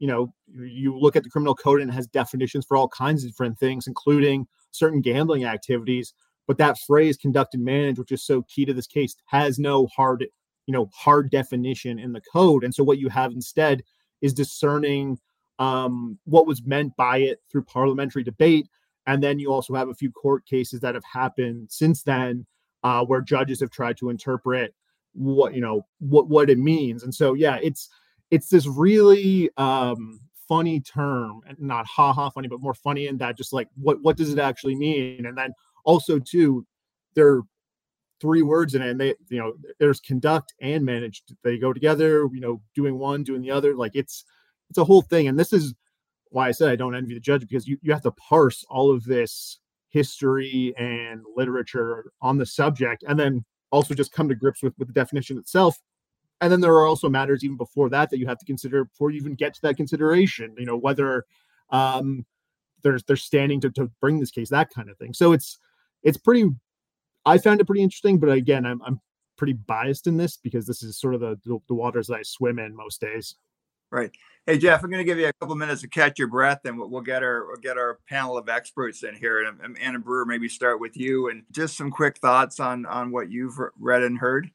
you 0.00 0.06
know, 0.06 0.32
you 0.52 0.98
look 0.98 1.14
at 1.14 1.22
the 1.22 1.30
criminal 1.30 1.54
code 1.54 1.80
and 1.80 1.90
it 1.90 1.94
has 1.94 2.06
definitions 2.06 2.64
for 2.66 2.76
all 2.76 2.88
kinds 2.88 3.22
of 3.22 3.30
different 3.30 3.58
things, 3.58 3.86
including 3.86 4.46
certain 4.72 5.02
gambling 5.02 5.44
activities. 5.44 6.14
But 6.46 6.58
that 6.58 6.78
phrase 6.78 7.16
conduct 7.16 7.54
and 7.54 7.64
manage, 7.64 7.98
which 7.98 8.12
is 8.12 8.24
so 8.24 8.42
key 8.42 8.64
to 8.64 8.74
this 8.74 8.86
case, 8.86 9.14
has 9.26 9.58
no 9.58 9.86
hard, 9.86 10.26
you 10.66 10.72
know, 10.72 10.90
hard 10.92 11.30
definition 11.30 11.98
in 11.98 12.12
the 12.12 12.22
code. 12.32 12.64
And 12.64 12.74
so 12.74 12.82
what 12.82 12.98
you 12.98 13.08
have 13.08 13.32
instead 13.32 13.82
is 14.20 14.34
discerning 14.34 15.18
um, 15.58 16.18
what 16.24 16.46
was 16.46 16.64
meant 16.64 16.96
by 16.96 17.18
it 17.18 17.40
through 17.50 17.64
parliamentary 17.64 18.24
debate. 18.24 18.68
And 19.06 19.22
then 19.22 19.38
you 19.38 19.52
also 19.52 19.74
have 19.74 19.88
a 19.88 19.94
few 19.94 20.10
court 20.10 20.44
cases 20.46 20.80
that 20.80 20.94
have 20.94 21.04
happened 21.04 21.68
since 21.70 22.02
then 22.02 22.46
uh, 22.82 23.04
where 23.04 23.20
judges 23.20 23.60
have 23.60 23.70
tried 23.70 23.96
to 23.98 24.10
interpret 24.10 24.74
what 25.12 25.54
you 25.54 25.60
know 25.60 25.86
what 25.98 26.28
what 26.28 26.50
it 26.50 26.58
means. 26.58 27.02
And 27.02 27.14
so 27.14 27.34
yeah, 27.34 27.58
it's 27.62 27.88
it's 28.30 28.48
this 28.48 28.66
really 28.66 29.50
um, 29.56 30.20
funny 30.48 30.80
term, 30.80 31.40
and 31.46 31.58
not 31.60 31.86
ha 31.86 32.12
ha 32.12 32.30
funny, 32.30 32.48
but 32.48 32.60
more 32.60 32.74
funny 32.74 33.06
in 33.06 33.18
that 33.18 33.36
just 33.36 33.52
like 33.52 33.68
what 33.76 34.00
what 34.02 34.16
does 34.16 34.32
it 34.32 34.38
actually 34.38 34.76
mean? 34.76 35.26
And 35.26 35.36
then 35.36 35.52
also 35.90 36.20
too 36.20 36.64
there 37.14 37.28
are 37.28 37.42
three 38.20 38.42
words 38.42 38.74
in 38.74 38.82
it 38.82 38.90
and 38.90 39.00
they 39.00 39.14
you 39.28 39.38
know 39.38 39.52
there's 39.80 40.00
conduct 40.00 40.54
and 40.60 40.84
manage 40.84 41.24
they 41.42 41.58
go 41.58 41.72
together 41.72 42.28
you 42.32 42.40
know 42.40 42.60
doing 42.76 42.96
one 42.96 43.24
doing 43.24 43.42
the 43.42 43.50
other 43.50 43.74
like 43.74 43.92
it's 43.94 44.24
it's 44.68 44.78
a 44.78 44.84
whole 44.84 45.02
thing 45.02 45.26
and 45.26 45.38
this 45.38 45.52
is 45.52 45.74
why 46.28 46.46
i 46.46 46.52
said 46.52 46.70
i 46.70 46.76
don't 46.76 46.94
envy 46.94 47.14
the 47.14 47.20
judge 47.20 47.40
because 47.40 47.66
you, 47.66 47.76
you 47.82 47.92
have 47.92 48.02
to 48.02 48.12
parse 48.12 48.64
all 48.70 48.90
of 48.90 49.02
this 49.04 49.58
history 49.88 50.72
and 50.78 51.22
literature 51.34 52.12
on 52.22 52.38
the 52.38 52.46
subject 52.46 53.02
and 53.08 53.18
then 53.18 53.44
also 53.72 53.94
just 53.94 54.12
come 54.12 54.28
to 54.28 54.34
grips 54.34 54.62
with 54.62 54.74
with 54.78 54.86
the 54.86 54.94
definition 54.94 55.38
itself 55.38 55.76
and 56.40 56.52
then 56.52 56.60
there 56.60 56.74
are 56.74 56.86
also 56.86 57.08
matters 57.08 57.42
even 57.42 57.56
before 57.56 57.88
that 57.88 58.10
that 58.10 58.18
you 58.18 58.26
have 58.26 58.38
to 58.38 58.46
consider 58.46 58.84
before 58.84 59.10
you 59.10 59.16
even 59.18 59.34
get 59.34 59.54
to 59.54 59.62
that 59.62 59.76
consideration 59.76 60.54
you 60.56 60.66
know 60.66 60.76
whether 60.76 61.24
um, 61.70 62.24
they're 62.82 62.98
they're 63.06 63.16
standing 63.16 63.60
to, 63.60 63.70
to 63.70 63.90
bring 64.00 64.18
this 64.18 64.30
case, 64.30 64.48
that 64.50 64.70
kind 64.70 64.90
of 64.90 64.96
thing. 64.98 65.14
So 65.14 65.32
it's 65.32 65.58
it's 66.02 66.18
pretty. 66.18 66.48
I 67.26 67.38
found 67.38 67.60
it 67.60 67.66
pretty 67.66 67.82
interesting, 67.82 68.18
but 68.18 68.30
again, 68.30 68.64
I'm 68.64 68.80
I'm 68.82 69.00
pretty 69.36 69.52
biased 69.54 70.06
in 70.06 70.16
this 70.16 70.36
because 70.36 70.66
this 70.66 70.82
is 70.82 70.98
sort 70.98 71.14
of 71.14 71.20
the 71.20 71.38
the, 71.44 71.58
the 71.68 71.74
waters 71.74 72.06
that 72.08 72.16
I 72.16 72.22
swim 72.22 72.58
in 72.58 72.74
most 72.74 73.00
days. 73.00 73.36
Right. 73.90 74.10
Hey 74.46 74.56
Geoff, 74.56 74.82
I'm 74.82 74.90
going 74.90 75.04
to 75.04 75.04
give 75.04 75.18
you 75.18 75.26
a 75.26 75.32
couple 75.34 75.54
minutes 75.56 75.82
to 75.82 75.88
catch 75.88 76.18
your 76.18 76.28
breath, 76.28 76.60
and 76.64 76.78
we'll, 76.78 76.88
we'll 76.88 77.02
get 77.02 77.22
our 77.22 77.46
we'll 77.46 77.56
get 77.56 77.76
our 77.76 77.98
panel 78.08 78.38
of 78.38 78.48
experts 78.48 79.02
in 79.02 79.14
here. 79.14 79.40
And, 79.44 79.60
and 79.60 79.76
Amanda 79.76 79.98
Brewer, 79.98 80.24
maybe 80.24 80.48
start 80.48 80.80
with 80.80 80.96
you, 80.96 81.28
and 81.28 81.42
just 81.50 81.76
some 81.76 81.90
quick 81.90 82.18
thoughts 82.18 82.60
on 82.60 82.86
on 82.86 83.10
what 83.10 83.30
you've 83.30 83.58
read 83.78 84.02
and 84.02 84.18
heard. 84.18 84.50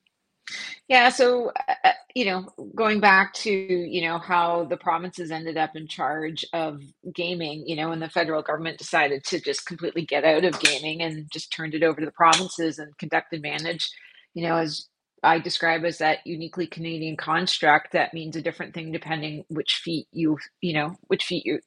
Yeah, 0.88 1.10
so 1.10 1.52
uh, 1.68 1.92
you 2.14 2.26
know, 2.26 2.48
going 2.76 3.00
back 3.00 3.34
to 3.36 3.52
you 3.52 4.02
know 4.04 4.20
how 4.20 4.66
the 4.66 4.78
provinces 4.78 5.32
ended 5.32 5.58
up 5.58 5.72
in 5.76 5.88
charge 5.88 6.46
of 6.54 6.80
gaming, 7.14 7.64
you 7.68 7.76
know, 7.76 7.90
when 7.90 8.00
the 8.00 8.10
federal 8.10 8.44
government 8.44 8.78
decided 8.78 9.24
to 9.26 9.40
just 9.42 9.66
completely 9.66 10.06
get 10.06 10.24
out 10.24 10.46
of 10.46 10.60
gaming 10.60 11.02
and 11.02 11.28
just 11.32 11.52
turned 11.52 11.74
it 11.74 11.84
over 11.84 12.00
to 12.00 12.06
the 12.06 12.12
provinces 12.12 12.78
and 12.80 12.96
conduct 13.00 13.34
and 13.34 13.42
manage, 13.42 13.90
you 14.36 14.48
know, 14.48 14.58
as 14.58 14.88
I 15.24 15.40
describe 15.40 15.84
as 15.86 15.98
that 16.00 16.20
uniquely 16.26 16.68
Canadian 16.68 17.18
construct 17.18 17.94
that 17.94 18.14
means 18.14 18.36
a 18.36 18.42
different 18.42 18.76
thing 18.76 18.92
depending 18.92 19.44
which 19.50 19.82
feet 19.84 20.08
you 20.12 20.38
you 20.62 20.74
know 20.74 20.96
which 21.08 21.24
feet 21.26 21.46
you 21.46 21.60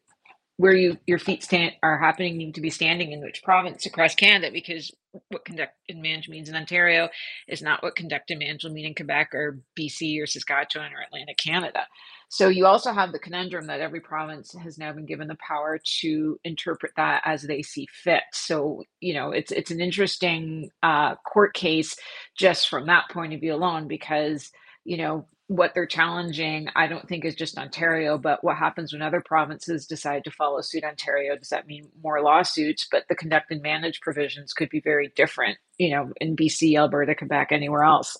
where 0.58 0.74
you 0.76 0.98
your 1.06 1.20
feet 1.20 1.42
stand 1.44 1.72
are 1.82 1.98
happening 1.98 2.36
need 2.36 2.56
to 2.56 2.62
be 2.62 2.70
standing 2.70 3.12
in 3.12 3.22
which 3.22 3.44
province 3.44 3.86
across 3.86 4.14
Canada 4.14 4.50
because 4.52 4.92
what 5.30 5.44
conduct 5.44 5.74
and 5.88 6.02
manage 6.02 6.28
means 6.28 6.48
in 6.48 6.56
Ontario 6.56 7.08
is 7.48 7.62
not 7.62 7.82
what 7.82 7.96
conduct 7.96 8.30
and 8.30 8.40
manage 8.40 8.64
will 8.64 8.72
mean 8.72 8.86
in 8.86 8.94
Quebec 8.94 9.34
or 9.34 9.60
BC 9.78 10.22
or 10.22 10.26
Saskatchewan 10.26 10.92
or 10.92 11.00
Atlantic 11.00 11.38
Canada. 11.38 11.86
So 12.28 12.48
you 12.48 12.66
also 12.66 12.92
have 12.92 13.12
the 13.12 13.20
conundrum 13.20 13.68
that 13.68 13.80
every 13.80 14.00
province 14.00 14.54
has 14.62 14.78
now 14.78 14.92
been 14.92 15.06
given 15.06 15.28
the 15.28 15.36
power 15.36 15.80
to 16.00 16.38
interpret 16.44 16.92
that 16.96 17.22
as 17.24 17.42
they 17.42 17.62
see 17.62 17.86
fit. 17.92 18.24
So 18.32 18.82
you 19.00 19.14
know 19.14 19.30
it's 19.30 19.52
it's 19.52 19.70
an 19.70 19.80
interesting 19.80 20.70
uh, 20.82 21.14
court 21.16 21.54
case 21.54 21.96
just 22.36 22.68
from 22.68 22.86
that 22.86 23.10
point 23.12 23.32
of 23.32 23.40
view 23.40 23.54
alone 23.54 23.88
because 23.88 24.50
you 24.84 24.98
know 24.98 25.26
what 25.48 25.72
they're 25.74 25.86
challenging, 25.86 26.68
I 26.76 26.86
don't 26.86 27.08
think 27.08 27.24
is 27.24 27.34
just 27.34 27.56
Ontario, 27.56 28.18
but 28.18 28.44
what 28.44 28.58
happens 28.58 28.92
when 28.92 29.00
other 29.00 29.22
provinces 29.22 29.86
decide 29.86 30.22
to 30.24 30.30
follow 30.30 30.60
suit 30.60 30.84
Ontario? 30.84 31.36
Does 31.36 31.48
that 31.48 31.66
mean 31.66 31.88
more 32.02 32.20
lawsuits? 32.20 32.86
But 32.90 33.04
the 33.08 33.16
conduct 33.16 33.50
and 33.50 33.62
manage 33.62 34.00
provisions 34.02 34.52
could 34.52 34.68
be 34.68 34.80
very 34.80 35.10
different, 35.16 35.56
you 35.78 35.90
know, 35.90 36.12
in 36.20 36.36
BC, 36.36 36.78
Alberta, 36.78 37.14
Quebec, 37.14 37.48
anywhere 37.50 37.82
else. 37.82 38.14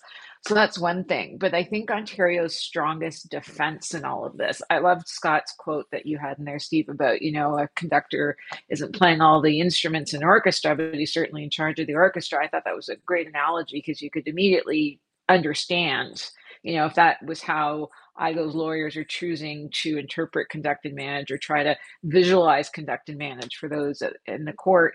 So 0.47 0.55
that's 0.55 0.79
one 0.79 1.05
thing. 1.05 1.37
But 1.39 1.53
I 1.53 1.65
think 1.65 1.91
Ontario's 1.91 2.57
strongest 2.57 3.29
defense 3.29 3.93
in 3.93 4.07
all 4.07 4.25
of 4.25 4.39
this, 4.39 4.63
I 4.71 4.79
loved 4.79 5.07
Scott's 5.07 5.53
quote 5.59 5.87
that 5.93 6.07
you 6.07 6.17
had 6.17 6.39
in 6.39 6.47
there, 6.47 6.59
Steve, 6.59 6.89
about, 6.89 7.21
you 7.21 7.33
know, 7.33 7.59
a 7.59 7.69
conductor 7.77 8.39
isn't 8.71 8.95
playing 8.95 9.21
all 9.21 9.43
the 9.43 9.61
instruments 9.61 10.15
in 10.15 10.25
orchestra, 10.25 10.75
but 10.75 10.95
he's 10.95 11.13
certainly 11.13 11.45
in 11.45 11.51
charge 11.51 11.79
of 11.79 11.89
the 11.89 11.95
orchestra. 11.95 12.43
I 12.43 12.49
thought 12.49 12.65
that 12.65 12.77
was 12.77 12.89
a 12.89 12.97
great 13.05 13.29
analogy 13.29 13.83
because 13.85 14.01
you 14.01 14.11
could 14.11 14.27
immediately 14.27 15.01
understand 15.29 16.31
you 16.63 16.77
know, 16.77 16.87
if 16.87 16.95
that 16.95 17.25
was 17.25 17.43
how 17.43 17.91
IGO's 18.19 18.55
lawyers 18.55 18.97
are 18.97 19.05
choosing 19.05 19.71
to 19.83 19.99
interpret 19.99 20.49
conduct 20.49 20.85
and 20.87 20.95
manage 20.95 21.31
or 21.31 21.39
try 21.39 21.63
to 21.63 21.77
visualize 22.05 22.69
conduct 22.69 23.09
and 23.09 23.19
manage 23.19 23.57
for 23.57 23.69
those 23.69 24.03
in 24.27 24.45
the 24.45 24.53
court. 24.53 24.95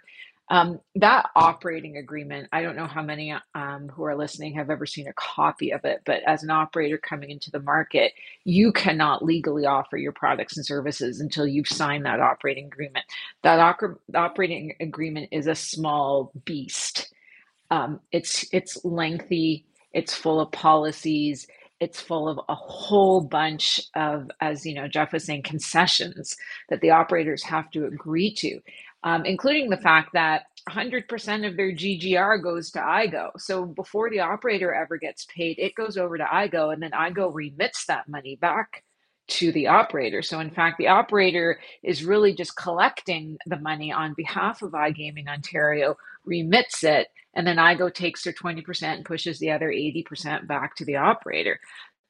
Um, 0.49 0.81
that 0.95 1.29
operating 1.35 1.97
agreement, 1.97 2.49
I 2.51 2.61
don't 2.61 2.75
know 2.75 2.85
how 2.85 3.01
many 3.01 3.33
um, 3.55 3.89
who 3.89 4.03
are 4.03 4.15
listening 4.15 4.53
have 4.55 4.69
ever 4.69 4.85
seen 4.85 5.07
a 5.07 5.13
copy 5.13 5.71
of 5.71 5.85
it, 5.85 6.01
but 6.05 6.21
as 6.27 6.43
an 6.43 6.49
operator 6.49 6.97
coming 6.97 7.31
into 7.31 7.49
the 7.49 7.61
market, 7.61 8.11
you 8.43 8.73
cannot 8.73 9.23
legally 9.23 9.65
offer 9.65 9.97
your 9.97 10.11
products 10.11 10.57
and 10.57 10.65
services 10.65 11.21
until 11.21 11.47
you've 11.47 11.69
signed 11.69 12.05
that 12.05 12.19
operating 12.19 12.65
agreement. 12.65 13.05
That 13.41 13.59
operating 14.13 14.75
agreement 14.81 15.29
is 15.31 15.47
a 15.47 15.55
small 15.55 16.31
beast. 16.45 17.13
Um, 17.71 18.01
it's 18.11 18.45
it's 18.51 18.83
lengthy 18.85 19.65
it's 19.93 20.15
full 20.15 20.39
of 20.41 20.51
policies. 20.51 21.47
It's 21.79 22.01
full 22.01 22.29
of 22.29 22.39
a 22.49 22.55
whole 22.55 23.21
bunch 23.21 23.81
of, 23.95 24.29
as 24.41 24.65
you 24.65 24.75
know, 24.75 24.87
Geoff 24.87 25.13
was 25.13 25.25
saying, 25.25 25.43
concessions 25.43 26.35
that 26.69 26.81
the 26.81 26.91
operators 26.91 27.43
have 27.43 27.69
to 27.71 27.85
agree 27.85 28.33
to, 28.35 28.59
um, 29.03 29.25
including 29.25 29.69
the 29.69 29.77
fact 29.77 30.11
that 30.13 30.43
100% 30.69 31.47
of 31.47 31.57
their 31.57 31.73
GGR 31.73 32.41
goes 32.41 32.71
to 32.71 32.79
IGO. 32.79 33.31
So 33.37 33.65
before 33.65 34.09
the 34.09 34.21
operator 34.21 34.73
ever 34.73 34.97
gets 34.97 35.25
paid, 35.25 35.59
it 35.59 35.75
goes 35.75 35.97
over 35.97 36.17
to 36.17 36.23
IGO, 36.23 36.73
and 36.73 36.81
then 36.81 36.91
IGO 36.91 37.33
remits 37.33 37.85
that 37.87 38.07
money 38.07 38.37
back 38.37 38.83
to 39.33 39.51
the 39.51 39.67
operator. 39.67 40.21
So, 40.21 40.39
in 40.39 40.51
fact, 40.51 40.77
the 40.77 40.87
operator 40.87 41.59
is 41.81 42.05
really 42.05 42.33
just 42.33 42.55
collecting 42.55 43.37
the 43.45 43.57
money 43.57 43.91
on 43.91 44.13
behalf 44.13 44.61
of 44.61 44.71
iGaming 44.71 45.27
Ontario, 45.27 45.97
remits 46.25 46.83
it, 46.83 47.07
and 47.33 47.45
then 47.45 47.57
IGO 47.57 47.93
takes 47.93 48.23
their 48.23 48.33
20% 48.33 48.83
and 48.83 49.05
pushes 49.05 49.39
the 49.39 49.51
other 49.51 49.69
80% 49.69 50.47
back 50.47 50.75
to 50.75 50.85
the 50.85 50.97
operator. 50.97 51.59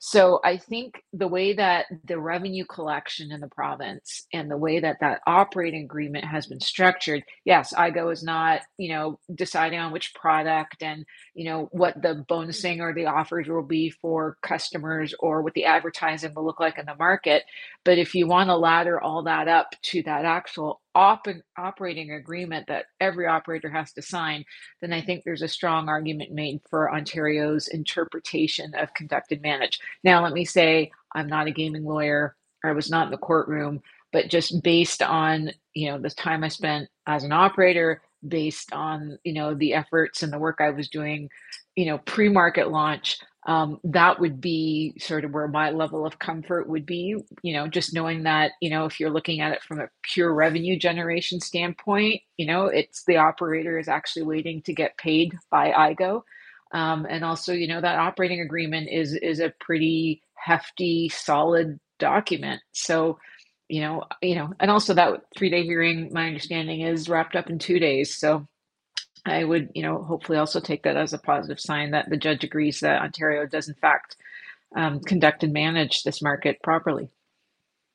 So 0.05 0.41
I 0.43 0.57
think 0.57 1.01
the 1.13 1.29
way 1.29 1.53
that 1.53 1.86
the 2.03 2.19
revenue 2.19 2.65
collection 2.65 3.31
in 3.31 3.39
the 3.39 3.48
province 3.48 4.27
and 4.33 4.51
the 4.51 4.57
way 4.57 4.81
that 4.81 4.98
that 5.00 5.22
operating 5.25 5.86
agreement 5.86 6.25
has 6.25 6.45
been 6.45 6.60
structured, 6.60 7.24
yes, 7.45 7.74
IGO 7.74 8.12
is 8.12 8.22
not, 8.22 8.63
you 8.77 8.89
know, 8.89 9.17
deciding 9.33 9.79
on 9.79 9.93
which 9.93 10.13
product 10.13 10.83
and, 10.83 11.05
you 11.36 11.45
know, 11.45 11.69
what 11.72 12.01
the 12.01 12.25
bonusing 12.29 12.81
or 12.81 12.93
the 12.93 13.05
offers 13.05 13.48
will 13.48 13.63
be 13.63 13.91
for 13.91 14.38
customers 14.43 15.15
or 15.22 15.41
what 15.41 15.53
the 15.53 15.63
advertising 15.63 16.33
will 16.36 16.45
look 16.45 16.60
like 16.60 16.77
in 16.77 16.86
the 16.86 16.95
market. 16.95 17.45
But 17.86 17.98
if 17.98 18.13
you 18.13 18.27
want 18.27 18.50
to 18.50 18.57
ladder 18.57 19.00
all 19.00 19.24
that 19.24 19.48
up 19.48 19.69
to 19.83 20.03
that 20.03 20.25
actual 20.25 20.81
op- 20.95 21.27
operating 21.57 22.12
agreement 22.12 22.67
that 22.67 22.85
every 23.01 23.27
operator 23.27 23.69
has 23.69 23.93
to 23.93 24.01
sign, 24.01 24.45
then 24.81 24.93
I 24.93 25.01
think 25.01 25.23
there's 25.23 25.41
a 25.43 25.47
strong 25.47 25.89
argument 25.89 26.31
made 26.31 26.62
for 26.69 26.93
Ontario's 26.93 27.67
interpretation 27.67 28.73
of 28.75 28.93
conduct 28.93 29.31
and 29.31 29.41
manage. 29.41 29.79
Now, 30.03 30.23
let 30.23 30.33
me 30.33 30.45
say, 30.45 30.91
I'm 31.15 31.27
not 31.27 31.47
a 31.47 31.51
gaming 31.51 31.85
lawyer. 31.85 32.35
I 32.65 32.71
was 32.73 32.89
not 32.89 33.07
in 33.07 33.12
the 33.12 33.17
courtroom, 33.17 33.81
but 34.13 34.29
just 34.29 34.63
based 34.63 35.03
on 35.03 35.51
you 35.73 35.91
know 35.91 36.00
the 36.00 36.09
time 36.09 36.43
I 36.43 36.50
spent 36.50 36.89
as 37.07 37.23
an 37.23 37.31
operator, 37.33 38.01
based 38.27 38.73
on 38.73 39.19
you 39.23 39.33
know 39.33 39.55
the 39.55 39.73
efforts 39.75 40.23
and 40.23 40.33
the 40.33 40.39
work 40.39 40.57
I 40.62 40.71
was 40.71 40.89
doing, 40.89 41.29
you 41.75 41.85
know 41.88 42.00
pre-market 42.00 42.71
launch, 42.71 43.17
um, 43.47 43.79
that 43.83 44.19
would 44.19 44.39
be 44.41 44.95
sort 45.00 45.25
of 45.25 45.31
where 45.31 45.47
my 45.47 45.71
level 45.71 46.05
of 46.05 46.19
comfort 46.19 46.67
would 46.69 46.85
be 46.85 47.15
you 47.41 47.53
know 47.53 47.67
just 47.67 47.93
knowing 47.93 48.23
that 48.23 48.51
you 48.62 48.69
know 48.69 48.85
if 48.85 49.00
you're 49.00 49.09
looking 49.12 49.41
at 49.41 49.51
it 49.53 49.63
from 49.63 49.79
a 49.79 49.89
pure 50.03 50.33
revenue 50.33 50.77
generation 50.77 51.39
standpoint 51.39 52.21
you 52.38 52.45
know 52.45 52.65
it's 52.67 53.03
the 53.05 53.17
operator 53.17 53.77
is 53.79 53.88
actually 53.88 54.23
waiting 54.23 54.62
to 54.62 54.73
get 54.73 54.97
paid 54.97 55.33
by 55.51 55.71
igo 55.71 56.21
um, 56.73 57.05
and 57.09 57.23
also 57.23 57.53
you 57.53 57.67
know 57.67 57.81
that 57.81 58.00
operating 58.00 58.41
agreement 58.41 58.89
is 58.91 59.13
is 59.15 59.39
a 59.39 59.53
pretty 59.59 60.21
hefty 60.35 61.09
solid 61.09 61.79
document. 62.00 62.62
So 62.73 63.19
you 63.69 63.81
know 63.81 64.03
you 64.21 64.35
know 64.35 64.53
and 64.59 64.69
also 64.71 64.93
that 64.95 65.21
three 65.38 65.50
day 65.50 65.63
hearing 65.63 66.09
my 66.12 66.27
understanding 66.27 66.81
is 66.81 67.09
wrapped 67.09 67.35
up 67.35 67.50
in 67.50 67.59
two 67.59 67.79
days. 67.79 68.17
So 68.17 68.47
I 69.25 69.43
would, 69.43 69.69
you 69.73 69.83
know, 69.83 70.03
hopefully 70.03 70.37
also 70.37 70.59
take 70.59 70.83
that 70.83 70.97
as 70.97 71.13
a 71.13 71.17
positive 71.17 71.59
sign 71.59 71.91
that 71.91 72.09
the 72.09 72.17
judge 72.17 72.43
agrees 72.43 72.81
that 72.81 73.01
Ontario 73.01 73.45
does 73.45 73.69
in 73.69 73.75
fact 73.75 74.17
um, 74.75 74.99
conduct 74.99 75.43
and 75.43 75.53
manage 75.53 76.03
this 76.03 76.21
market 76.21 76.61
properly. 76.61 77.09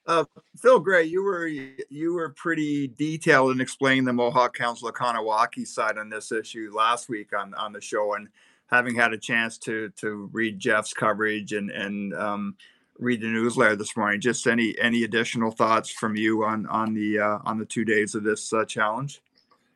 Uh, 0.07 0.25
Phill 0.57 0.81
Gray, 0.81 1.05
you 1.05 1.23
were 1.23 1.47
you 1.47 2.15
were 2.15 2.31
pretty 2.31 2.89
detailed 2.89 3.53
in 3.53 3.61
explaining 3.61 4.07
the 4.07 4.13
Mohawk 4.15 4.57
Council 4.57 4.89
of 4.89 4.95
Kahnawake 4.95 5.67
side 5.67 5.99
on 5.99 6.09
this 6.09 6.33
issue 6.33 6.71
last 6.75 7.11
week 7.11 7.37
on 7.37 7.53
on 7.55 7.75
the 7.75 7.81
show, 7.83 8.15
and 8.15 8.29
having 8.69 8.95
had 8.95 9.13
a 9.13 9.19
chance 9.19 9.59
to 9.59 9.91
to 9.97 10.31
read 10.33 10.59
Geoff's 10.59 10.95
coverage 10.95 11.53
and 11.53 11.71
and 11.71 12.15
um, 12.15 12.57
read 12.99 13.21
the 13.21 13.27
newsletter 13.27 13.77
this 13.77 13.99
morning, 13.99 14.19
just 14.19 14.47
any 14.47 14.75
any 14.81 15.05
additional 15.05 15.51
thoughts 15.51 15.91
from 15.91 16.17
you 16.17 16.43
on 16.43 16.65
on 16.69 16.95
the 16.95 17.19
uh, 17.19 17.39
on 17.45 17.59
the 17.59 17.67
two 17.67 17.85
days 17.85 18.15
of 18.15 18.25
this 18.25 18.51
uh, 18.55 18.65
challenge? 18.65 19.21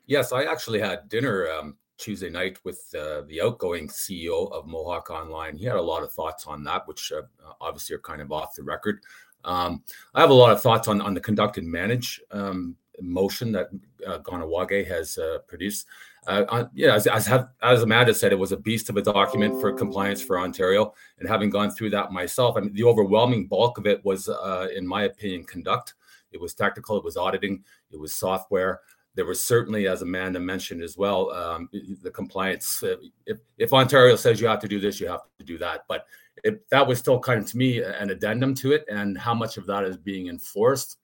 Yes, 0.06 0.32
I 0.32 0.44
actually 0.44 0.80
had 0.80 1.08
dinner 1.08 1.48
um, 1.50 1.76
Tuesday 1.96 2.30
night 2.30 2.58
with 2.64 2.82
uh, 2.98 3.22
the 3.28 3.40
outgoing 3.40 3.88
CEO 3.88 4.50
of 4.52 4.66
Mohawk 4.66 5.10
Online. 5.10 5.56
He 5.56 5.64
had 5.64 5.76
a 5.76 5.82
lot 5.82 6.02
of 6.02 6.12
thoughts 6.12 6.46
on 6.46 6.64
that, 6.64 6.86
which 6.88 7.12
uh, 7.12 7.22
obviously 7.60 7.94
are 7.96 8.00
kind 8.00 8.20
of 8.20 8.32
off 8.32 8.54
the 8.54 8.62
record. 8.62 9.00
Um, 9.44 9.82
I 10.14 10.20
have 10.20 10.30
a 10.30 10.34
lot 10.34 10.52
of 10.52 10.62
thoughts 10.62 10.88
on 10.88 11.00
on 11.00 11.14
the 11.14 11.20
conduct 11.20 11.58
and 11.58 11.70
manage 11.70 12.20
um, 12.30 12.76
motion 13.00 13.52
that 13.52 13.68
uh, 14.06 14.18
Kahnawake 14.18 14.86
has 14.86 15.18
uh, 15.18 15.38
produced. 15.46 15.86
Uh, 16.26 16.44
on, 16.48 16.70
yeah, 16.72 16.94
as, 16.94 17.06
as, 17.06 17.26
have, 17.26 17.48
as, 17.62 17.82
Amanda 17.82 18.14
said, 18.14 18.32
it 18.32 18.38
was 18.38 18.52
a 18.52 18.56
beast 18.56 18.88
of 18.88 18.96
a 18.96 19.02
document 19.02 19.60
for 19.60 19.72
compliance 19.72 20.22
for 20.22 20.38
Ontario. 20.38 20.94
And 21.18 21.28
having 21.28 21.50
gone 21.50 21.70
through 21.70 21.90
that 21.90 22.12
myself, 22.12 22.56
I 22.56 22.60
mean, 22.60 22.72
the 22.74 22.84
overwhelming 22.84 23.48
bulk 23.48 23.78
of 23.78 23.86
it 23.86 24.04
was, 24.04 24.28
uh, 24.28 24.68
in 24.74 24.86
my 24.86 25.04
opinion, 25.04 25.44
conduct. 25.44 25.94
It 26.30 26.40
was 26.40 26.54
technical, 26.54 26.96
it 26.96 27.04
was 27.04 27.16
auditing, 27.16 27.64
it 27.90 27.98
was 27.98 28.14
software 28.14 28.80
there 29.14 29.26
was 29.26 29.44
certainly, 29.44 29.86
as 29.86 30.02
Amanda 30.02 30.40
mentioned 30.40 30.82
as 30.82 30.96
well, 30.96 31.30
um, 31.32 31.68
the 32.02 32.10
compliance. 32.10 32.82
Uh, 32.82 32.96
if, 33.26 33.38
if 33.58 33.72
Ontario 33.72 34.16
says 34.16 34.40
you 34.40 34.46
have 34.46 34.60
to 34.60 34.68
do 34.68 34.80
this, 34.80 35.00
you 35.00 35.08
have 35.08 35.20
to 35.38 35.44
do 35.44 35.58
that. 35.58 35.84
But 35.88 36.06
if 36.44 36.66
that 36.70 36.86
was 36.86 36.98
still 36.98 37.18
kind 37.18 37.40
of 37.40 37.46
to 37.50 37.58
me 37.58 37.82
an 37.82 38.10
addendum 38.10 38.54
to 38.56 38.72
it, 38.72 38.84
and 38.90 39.18
how 39.18 39.34
much 39.34 39.58
of 39.58 39.66
that 39.66 39.84
is 39.84 39.96
being 39.96 40.28
enforced, 40.28 40.96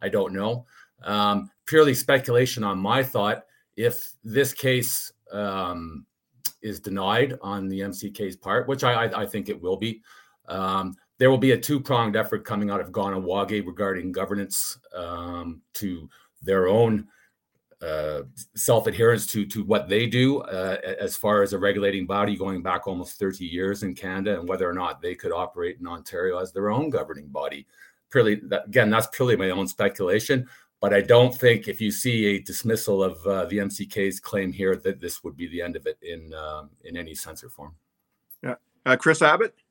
I 0.00 0.08
don't 0.08 0.32
know. 0.32 0.66
Um, 1.02 1.50
purely 1.66 1.94
speculation 1.94 2.62
on 2.62 2.78
my 2.78 3.02
thought. 3.02 3.44
If 3.76 4.10
this 4.22 4.52
case 4.52 5.12
um, 5.32 6.06
is 6.62 6.78
denied 6.80 7.38
on 7.42 7.68
the 7.68 7.80
MCK's 7.80 8.36
part, 8.36 8.68
which 8.68 8.84
I, 8.84 9.06
I, 9.06 9.22
I 9.22 9.26
think 9.26 9.48
it 9.48 9.60
will 9.60 9.76
be, 9.76 10.02
um, 10.48 10.94
there 11.18 11.30
will 11.30 11.38
be 11.38 11.52
a 11.52 11.58
two 11.58 11.80
pronged 11.80 12.16
effort 12.16 12.44
coming 12.44 12.70
out 12.70 12.80
of 12.80 12.92
Kahnawake 12.92 13.66
regarding 13.66 14.12
governance 14.12 14.78
um, 14.94 15.60
to 15.74 16.08
their 16.42 16.68
own 16.68 17.06
uh, 17.82 18.22
self 18.54 18.86
adherence 18.86 19.26
to 19.26 19.46
to 19.46 19.64
what 19.64 19.88
they 19.88 20.06
do 20.06 20.40
uh, 20.42 20.76
as 21.00 21.16
far 21.16 21.42
as 21.42 21.52
a 21.52 21.58
regulating 21.58 22.06
body 22.06 22.36
going 22.36 22.62
back 22.62 22.86
almost 22.86 23.18
30 23.18 23.46
years 23.46 23.82
in 23.82 23.94
Canada 23.94 24.38
and 24.38 24.48
whether 24.48 24.68
or 24.68 24.74
not 24.74 25.00
they 25.00 25.14
could 25.14 25.32
operate 25.32 25.78
in 25.80 25.86
Ontario 25.86 26.38
as 26.38 26.52
their 26.52 26.70
own 26.70 26.90
governing 26.90 27.28
body. 27.28 27.66
Purely 28.10 28.34
that, 28.48 28.66
again, 28.66 28.90
that's 28.90 29.06
purely 29.12 29.36
my 29.36 29.50
own 29.50 29.66
speculation. 29.66 30.46
But 30.80 30.94
I 30.94 31.02
don't 31.02 31.34
think 31.34 31.68
if 31.68 31.80
you 31.80 31.90
see 31.90 32.26
a 32.26 32.40
dismissal 32.40 33.04
of 33.04 33.26
uh, 33.26 33.44
the 33.46 33.58
MCK's 33.58 34.18
claim 34.18 34.50
here 34.50 34.76
that 34.76 34.98
this 34.98 35.22
would 35.22 35.36
be 35.36 35.46
the 35.46 35.60
end 35.60 35.76
of 35.76 35.86
it 35.86 35.98
in 36.02 36.32
um, 36.34 36.70
in 36.84 36.96
any 36.96 37.14
sense 37.14 37.44
or 37.44 37.50
form. 37.50 37.74
Yeah, 38.42 38.54
uh, 38.86 38.96
Kris 38.96 39.22
Abbott. 39.22 39.54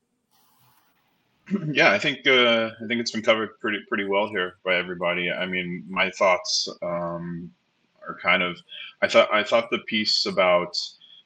Yeah, 1.71 1.91
I 1.91 1.97
think 1.97 2.27
uh, 2.27 2.69
I 2.79 2.87
think 2.87 3.01
it's 3.01 3.09
been 3.09 3.23
covered 3.23 3.59
pretty 3.59 3.79
pretty 3.87 4.05
well 4.05 4.29
here 4.29 4.57
by 4.63 4.75
everybody. 4.75 5.31
I 5.31 5.47
mean, 5.47 5.83
my 5.89 6.11
thoughts 6.11 6.69
um, 6.83 7.51
are 8.09 8.17
kind 8.21 8.43
of 8.43 8.57
I 9.01 9.07
thought 9.07 9.33
I 9.33 9.43
thought 9.43 9.69
the 9.69 9.79
piece 9.79 10.25
about 10.25 10.75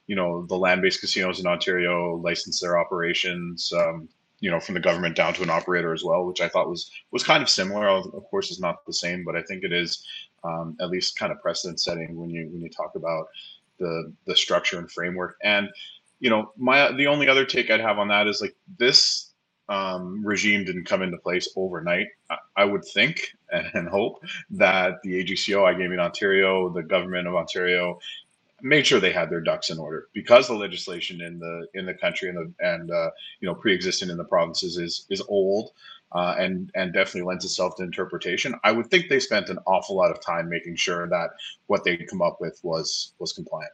you 0.07 0.15
know 0.15 0.45
the 0.47 0.57
land-based 0.57 0.99
casinos 0.99 1.39
in 1.39 1.47
Ontario 1.47 2.15
license 2.17 2.59
their 2.59 2.77
operations. 2.77 3.71
Um, 3.73 4.09
you 4.43 4.51
know 4.51 4.59
from 4.59 4.73
the 4.73 4.81
government 4.81 5.15
down 5.15 5.33
to 5.33 5.41
an 5.41 5.49
operator 5.49 5.93
as 5.93 6.03
well 6.03 6.25
which 6.25 6.41
i 6.41 6.49
thought 6.49 6.69
was 6.69 6.91
was 7.11 7.23
kind 7.23 7.41
of 7.41 7.49
similar 7.49 7.87
of 7.87 8.23
course 8.29 8.51
is 8.51 8.59
not 8.59 8.85
the 8.85 8.93
same 8.93 9.23
but 9.23 9.37
i 9.37 9.41
think 9.41 9.63
it 9.63 9.71
is 9.71 10.05
um, 10.43 10.75
at 10.81 10.89
least 10.89 11.17
kind 11.17 11.31
of 11.31 11.41
precedent 11.41 11.79
setting 11.79 12.17
when 12.17 12.29
you 12.29 12.49
when 12.51 12.61
you 12.61 12.69
talk 12.69 12.91
about 12.95 13.27
the 13.79 14.13
the 14.27 14.35
structure 14.35 14.77
and 14.77 14.91
framework 14.91 15.37
and 15.43 15.69
you 16.19 16.29
know 16.29 16.51
my 16.57 16.91
the 16.91 17.07
only 17.07 17.29
other 17.29 17.45
take 17.45 17.71
i'd 17.71 17.79
have 17.79 17.97
on 17.97 18.09
that 18.09 18.27
is 18.27 18.41
like 18.41 18.53
this 18.77 19.32
um, 19.69 20.25
regime 20.25 20.65
didn't 20.65 20.85
come 20.85 21.01
into 21.01 21.17
place 21.17 21.47
overnight. 21.55 22.07
I, 22.55 22.65
would 22.65 22.83
think 22.85 23.29
and, 23.73 23.87
hope 23.87 24.23
that 24.51 24.95
the 25.03 25.23
AGCO, 25.23 25.65
I 25.65 25.73
iGaming 25.73 25.99
Ontario, 25.99 26.69
the 26.69 26.83
government 26.83 27.27
of 27.27 27.35
Ontario, 27.35 27.99
made 28.61 28.87
sure 28.87 28.99
they 28.99 29.11
had 29.11 29.29
their 29.29 29.41
ducks 29.41 29.69
in 29.69 29.77
order 29.77 30.07
because 30.13 30.47
the 30.47 30.53
legislation 30.53 31.21
in 31.21 31.37
the 31.37 31.67
in 31.73 31.85
the 31.85 31.93
country 31.93 32.29
and 32.29 32.37
the 32.37 32.65
and 32.65 32.91
uh, 32.91 33.09
you 33.41 33.47
know 33.47 33.53
pre-existing 33.53 34.09
in 34.09 34.17
the 34.17 34.23
provinces 34.23 34.77
is 34.77 35.05
is 35.09 35.21
old 35.27 35.71
uh, 36.13 36.35
and 36.37 36.71
and 36.75 36.93
definitely 36.93 37.27
lends 37.27 37.43
itself 37.45 37.75
to 37.75 37.83
interpretation. 37.83 38.55
I 38.63 38.71
would 38.71 38.87
think 38.89 39.09
they 39.09 39.19
spent 39.19 39.49
an 39.49 39.59
awful 39.65 39.95
lot 39.95 40.11
of 40.11 40.21
time 40.21 40.49
making 40.49 40.75
sure 40.77 41.07
that 41.09 41.31
what 41.67 41.83
they 41.83 41.97
come 41.97 42.21
up 42.21 42.39
with 42.39 42.59
was 42.63 43.13
was 43.19 43.33
compliant. 43.33 43.73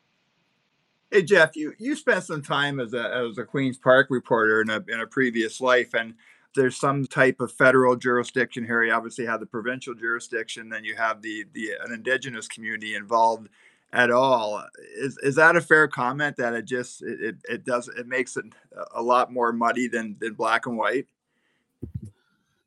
Hey 1.11 1.23
Geoff, 1.23 1.55
you 1.55 1.73
you 1.79 1.95
spent 1.95 2.23
some 2.23 2.43
time 2.43 2.79
as 2.79 2.93
a 2.93 3.29
as 3.31 3.39
a 3.39 3.43
Queens 3.43 3.79
Park 3.79 4.07
reporter 4.11 4.61
in 4.61 4.69
a 4.69 4.83
in 4.87 4.99
a 4.99 5.07
previous 5.07 5.59
life, 5.59 5.95
and 5.95 6.13
there's 6.55 6.77
some 6.77 7.05
type 7.07 7.41
of 7.41 7.51
federal 7.51 7.95
jurisdiction 7.95 8.63
here. 8.63 8.83
You 8.83 8.91
obviously 8.91 9.25
have 9.25 9.39
the 9.39 9.47
provincial 9.47 9.95
jurisdiction, 9.95 10.69
then 10.69 10.83
you 10.83 10.95
have 10.95 11.23
the 11.23 11.45
the 11.53 11.71
uh, 11.73 11.85
an 11.85 11.93
indigenous 11.93 12.47
community 12.47 12.93
involved 12.93 13.49
at 13.91 14.11
all. 14.11 14.63
Is 14.97 15.17
is 15.23 15.33
that 15.35 15.55
a 15.55 15.61
fair 15.61 15.87
comment 15.87 16.37
that 16.37 16.53
it 16.53 16.65
just 16.65 17.01
it, 17.01 17.19
it, 17.21 17.35
it 17.49 17.65
does 17.65 17.87
it 17.87 18.07
makes 18.07 18.37
it 18.37 18.45
a 18.93 19.01
lot 19.01 19.33
more 19.33 19.51
muddy 19.51 19.87
than 19.87 20.15
than 20.19 20.35
black 20.35 20.67
and 20.67 20.77
white? 20.77 21.07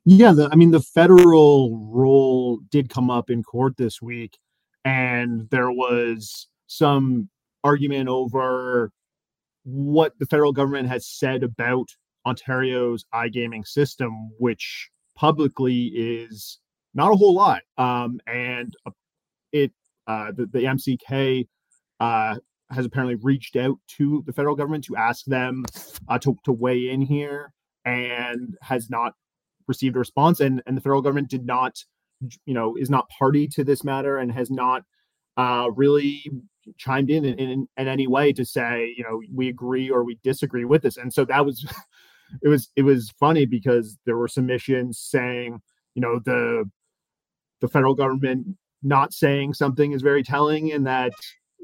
Yeah, 0.03 0.33
the, 0.33 0.49
I 0.51 0.55
mean 0.55 0.71
the 0.71 0.81
federal 0.81 1.77
role 1.77 2.57
did 2.69 2.89
come 2.89 3.09
up 3.09 3.29
in 3.29 3.41
court 3.41 3.77
this 3.77 4.01
week, 4.01 4.37
and 4.83 5.49
there 5.49 5.71
was 5.71 6.47
some 6.67 7.29
argument 7.63 8.09
over 8.09 8.91
what 9.63 10.13
the 10.19 10.25
federal 10.25 10.51
government 10.51 10.89
has 10.89 11.07
said 11.07 11.43
about 11.43 11.87
Ontario's 12.25 13.05
iGaming 13.13 13.65
system, 13.65 14.31
which 14.39 14.89
publicly 15.15 15.85
is 15.87 16.59
not 16.93 17.11
a 17.11 17.15
whole 17.15 17.35
lot. 17.35 17.61
Um, 17.77 18.19
and 18.27 18.73
it 19.51 19.71
uh, 20.07 20.31
the, 20.35 20.45
the 20.47 20.59
MCK 20.59 21.47
uh, 21.99 22.35
has 22.69 22.85
apparently 22.85 23.15
reached 23.15 23.55
out 23.55 23.77
to 23.97 24.23
the 24.25 24.33
federal 24.33 24.55
government 24.55 24.83
to 24.85 24.95
ask 24.95 25.25
them 25.25 25.63
uh, 26.07 26.19
to, 26.19 26.35
to 26.43 26.51
weigh 26.51 26.89
in 26.89 27.01
here 27.01 27.53
and 27.85 28.55
has 28.61 28.89
not 28.89 29.13
received 29.67 29.95
a 29.95 29.99
response. 29.99 30.39
And, 30.39 30.61
and 30.65 30.75
the 30.75 30.81
federal 30.81 31.01
government 31.01 31.29
did 31.29 31.45
not, 31.45 31.77
you 32.45 32.53
know, 32.53 32.75
is 32.75 32.89
not 32.89 33.09
party 33.09 33.47
to 33.49 33.63
this 33.63 33.83
matter 33.83 34.17
and 34.17 34.31
has 34.31 34.49
not 34.49 34.83
uh, 35.37 35.67
really 35.75 36.23
chimed 36.77 37.09
in 37.09 37.25
in, 37.25 37.67
in 37.77 37.87
any 37.87 38.07
way 38.07 38.31
to 38.33 38.45
say, 38.45 38.93
you 38.97 39.03
know, 39.03 39.21
we 39.33 39.49
agree 39.49 39.89
or 39.89 40.03
we 40.03 40.17
disagree 40.23 40.65
with 40.65 40.81
this. 40.81 40.97
And 40.97 41.13
so 41.13 41.25
that 41.25 41.45
was, 41.45 41.65
it 42.43 42.47
was, 42.47 42.69
it 42.75 42.83
was 42.83 43.13
funny 43.19 43.45
because 43.45 43.97
there 44.05 44.17
were 44.17 44.27
submissions 44.27 44.99
saying, 44.99 45.61
you 45.95 46.01
know, 46.01 46.19
the, 46.23 46.69
the 47.61 47.67
federal 47.67 47.95
government 47.95 48.47
not 48.81 49.13
saying 49.13 49.53
something 49.53 49.93
is 49.93 50.01
very 50.01 50.23
telling 50.23 50.71
and 50.71 50.85
that 50.85 51.13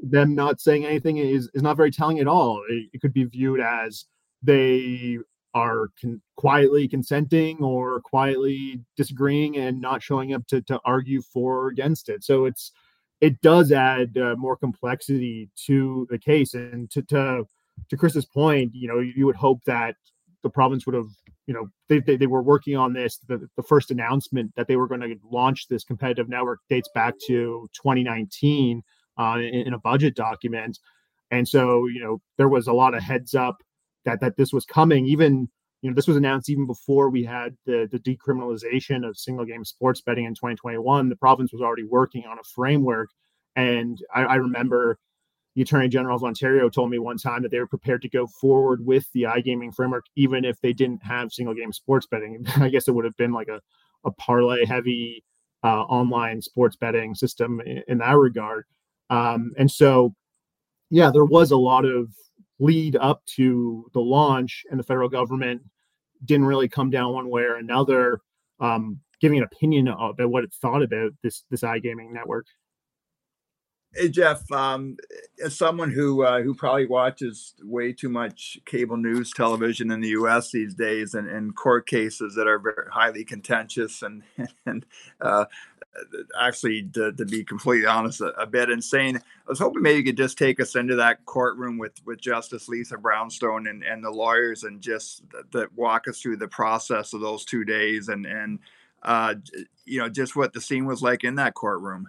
them 0.02 0.34
not 0.34 0.60
saying 0.60 0.86
anything 0.86 1.18
is, 1.18 1.50
is 1.52 1.62
not 1.62 1.76
very 1.76 1.90
telling 1.90 2.18
at 2.18 2.28
all. 2.28 2.62
It, 2.68 2.90
it 2.94 3.00
could 3.00 3.12
be 3.12 3.24
viewed 3.24 3.60
as 3.60 4.06
they 4.42 5.18
are 5.52 5.88
con- 6.00 6.22
quietly 6.36 6.88
consenting 6.88 7.62
or 7.62 8.00
quietly 8.00 8.80
disagreeing 8.96 9.58
and 9.58 9.80
not 9.80 10.02
showing 10.02 10.32
up 10.32 10.46
to, 10.46 10.62
to 10.62 10.80
argue 10.84 11.20
for 11.20 11.64
or 11.64 11.68
against 11.68 12.08
it. 12.08 12.24
So 12.24 12.44
it's 12.44 12.72
it 13.20 13.40
does 13.42 13.72
add 13.72 14.16
uh, 14.16 14.34
more 14.36 14.56
complexity 14.56 15.50
to 15.66 16.06
the 16.10 16.18
case. 16.18 16.54
And 16.54 16.90
to, 16.90 17.02
to 17.02 17.44
to 17.88 17.96
Kris's 17.96 18.26
point, 18.26 18.74
you 18.74 18.88
know, 18.88 18.98
you 18.98 19.26
would 19.26 19.36
hope 19.36 19.64
that 19.64 19.96
the 20.42 20.50
province 20.50 20.86
would 20.86 20.94
have 20.94 21.08
you 21.46 21.54
know 21.54 21.68
they, 21.88 21.98
they, 21.98 22.16
they, 22.16 22.26
were 22.26 22.42
working 22.42 22.76
on 22.76 22.92
this 22.92 23.18
the, 23.28 23.48
the 23.56 23.62
first 23.62 23.90
announcement 23.90 24.52
that 24.56 24.68
they 24.68 24.76
were 24.76 24.86
going 24.86 25.00
to 25.00 25.16
launch 25.30 25.68
this 25.68 25.84
competitive 25.84 26.28
network 26.28 26.60
dates 26.68 26.88
back 26.94 27.14
to 27.26 27.68
2019 27.74 28.82
uh, 29.18 29.36
in, 29.38 29.66
in, 29.66 29.74
a 29.74 29.78
budget 29.78 30.14
document 30.14 30.78
and 31.30 31.48
so 31.48 31.86
you 31.86 32.00
know 32.00 32.20
there 32.38 32.48
was 32.48 32.68
a 32.68 32.72
lot 32.72 32.94
of 32.94 33.02
heads 33.02 33.34
up 33.34 33.62
that 34.04 34.20
that 34.20 34.36
this 34.36 34.52
was 34.52 34.64
coming 34.64 35.06
even 35.06 35.48
you 35.82 35.90
know 35.90 35.94
this 35.94 36.06
was 36.06 36.16
announced 36.16 36.50
even 36.50 36.66
before 36.66 37.10
we 37.10 37.24
had 37.24 37.56
the 37.66 37.88
the 37.90 37.98
decriminalization 37.98 39.08
of 39.08 39.16
single 39.16 39.44
game 39.44 39.64
sports 39.64 40.00
betting 40.00 40.24
in 40.24 40.34
2021 40.34 41.08
the 41.08 41.16
province 41.16 41.52
was 41.52 41.62
already 41.62 41.84
working 41.84 42.24
on 42.26 42.38
a 42.38 42.44
framework 42.54 43.10
and 43.56 43.98
I, 44.14 44.22
I 44.22 44.34
remember 44.36 44.98
the 45.56 45.62
Attorney 45.62 45.88
General 45.88 46.16
of 46.16 46.24
Ontario 46.24 46.68
told 46.68 46.90
me 46.90 46.98
one 46.98 47.16
time 47.16 47.42
that 47.42 47.50
they 47.50 47.58
were 47.58 47.66
prepared 47.66 48.02
to 48.02 48.08
go 48.08 48.26
forward 48.26 48.86
with 48.86 49.06
the 49.12 49.22
iGaming 49.22 49.74
framework, 49.74 50.04
even 50.14 50.44
if 50.44 50.60
they 50.60 50.72
didn't 50.72 51.02
have 51.02 51.32
single 51.32 51.54
game 51.54 51.72
sports 51.72 52.06
betting. 52.06 52.44
I 52.56 52.68
guess 52.68 52.86
it 52.86 52.92
would 52.92 53.04
have 53.04 53.16
been 53.16 53.32
like 53.32 53.48
a, 53.48 53.60
a 54.04 54.12
parlay 54.12 54.64
heavy 54.64 55.24
uh, 55.64 55.82
online 55.82 56.40
sports 56.40 56.76
betting 56.76 57.14
system 57.14 57.60
in, 57.66 57.82
in 57.88 57.98
that 57.98 58.16
regard. 58.16 58.64
Um, 59.10 59.52
and 59.58 59.70
so, 59.70 60.14
yeah, 60.88 61.10
there 61.12 61.24
was 61.24 61.50
a 61.50 61.56
lot 61.56 61.84
of 61.84 62.08
lead 62.60 62.94
up 62.96 63.24
to 63.26 63.90
the 63.94 64.00
launch, 64.00 64.64
and 64.70 64.78
the 64.78 64.84
federal 64.84 65.08
government 65.08 65.62
didn't 66.24 66.46
really 66.46 66.68
come 66.68 66.90
down 66.90 67.14
one 67.14 67.28
way 67.28 67.42
or 67.42 67.56
another, 67.56 68.20
um, 68.60 69.00
giving 69.20 69.38
an 69.38 69.44
opinion 69.44 69.88
about 69.88 70.30
what 70.30 70.44
it 70.44 70.52
thought 70.52 70.82
about 70.82 71.10
this 71.22 71.44
this 71.50 71.62
iGaming 71.62 72.12
network. 72.12 72.46
Hey 73.92 74.08
Geoff, 74.08 74.50
um, 74.52 74.98
as 75.44 75.58
someone 75.58 75.90
who 75.90 76.22
uh, 76.22 76.42
who 76.42 76.54
probably 76.54 76.86
watches 76.86 77.54
way 77.60 77.92
too 77.92 78.08
much 78.08 78.56
cable 78.64 78.96
news 78.96 79.32
television 79.32 79.90
in 79.90 80.00
the 80.00 80.10
U.S. 80.10 80.52
these 80.52 80.74
days, 80.74 81.14
and, 81.14 81.28
and 81.28 81.56
court 81.56 81.88
cases 81.88 82.36
that 82.36 82.46
are 82.46 82.60
very 82.60 82.86
highly 82.88 83.24
contentious, 83.24 84.02
and 84.02 84.22
and 84.66 84.86
uh, 85.20 85.46
actually, 86.40 86.84
to, 86.94 87.10
to, 87.12 87.24
be 87.24 87.42
completely 87.42 87.84
honest, 87.84 88.20
a, 88.20 88.28
a, 88.40 88.46
bit 88.46 88.70
insane. 88.70 89.16
I 89.16 89.20
was 89.48 89.58
hoping 89.58 89.82
maybe 89.82 89.98
you 89.98 90.04
could 90.04 90.16
just 90.16 90.38
take 90.38 90.60
us 90.60 90.76
into 90.76 90.94
that 90.94 91.26
courtroom 91.26 91.76
with 91.76 91.94
with 92.06 92.20
Justice 92.20 92.68
Lisa 92.68 92.96
Brownstone 92.96 93.66
and, 93.66 93.82
and 93.82 94.04
the 94.04 94.10
lawyers, 94.12 94.62
and 94.62 94.80
just 94.80 95.24
that 95.50 95.74
walk 95.74 96.06
us 96.06 96.20
through 96.20 96.36
the 96.36 96.46
process 96.46 97.12
of 97.12 97.22
those 97.22 97.44
two 97.44 97.64
days, 97.64 98.08
and 98.08 98.24
and 98.24 98.60
uh, 99.02 99.34
you 99.84 99.98
know 99.98 100.08
just 100.08 100.36
what 100.36 100.52
the 100.52 100.60
scene 100.60 100.86
was 100.86 101.02
like 101.02 101.24
in 101.24 101.34
that 101.34 101.54
courtroom 101.54 102.06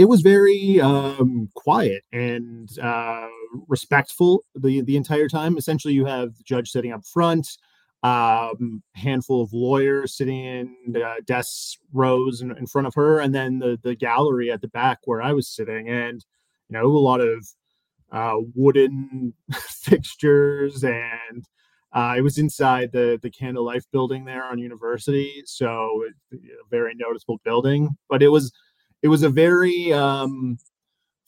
it 0.00 0.08
was 0.08 0.22
very 0.22 0.80
um, 0.80 1.50
quiet 1.54 2.04
and 2.10 2.70
uh, 2.78 3.28
respectful 3.68 4.42
the 4.54 4.80
the 4.80 4.96
entire 4.96 5.28
time. 5.28 5.58
Essentially, 5.58 5.92
you 5.92 6.06
have 6.06 6.38
the 6.38 6.42
judge 6.42 6.70
sitting 6.70 6.90
up 6.90 7.04
front, 7.04 7.46
um, 8.02 8.82
handful 8.94 9.42
of 9.42 9.52
lawyers 9.52 10.16
sitting 10.16 10.42
in 10.42 10.96
uh, 10.96 11.16
desks 11.26 11.76
rows 11.92 12.40
in, 12.40 12.56
in, 12.56 12.66
front 12.66 12.86
of 12.86 12.94
her, 12.94 13.20
and 13.20 13.34
then 13.34 13.58
the 13.58 13.78
the 13.82 13.94
gallery 13.94 14.50
at 14.50 14.62
the 14.62 14.68
back 14.68 15.00
where 15.04 15.20
I 15.20 15.34
was 15.34 15.54
sitting, 15.54 15.90
and 15.90 16.24
you 16.70 16.78
know 16.78 16.86
a 16.86 17.06
lot 17.10 17.20
of 17.20 17.46
uh, 18.10 18.36
wooden 18.54 19.34
fixtures 19.52 20.82
and 20.82 21.44
Uh, 21.92 22.14
it 22.16 22.22
was 22.22 22.38
inside 22.38 22.92
the 22.92 23.18
the 23.20 23.30
Canada 23.30 23.60
Life 23.60 23.84
building 23.92 24.24
there 24.24 24.44
on 24.44 24.58
University, 24.58 25.42
so 25.44 26.04
a 26.32 26.36
very 26.70 26.94
noticeable 26.94 27.40
building. 27.44 27.90
But 28.08 28.22
it 28.22 28.28
was 28.28 28.52
it 29.02 29.08
was 29.08 29.22
a 29.22 29.30
very 29.30 29.92
um, 29.92 30.58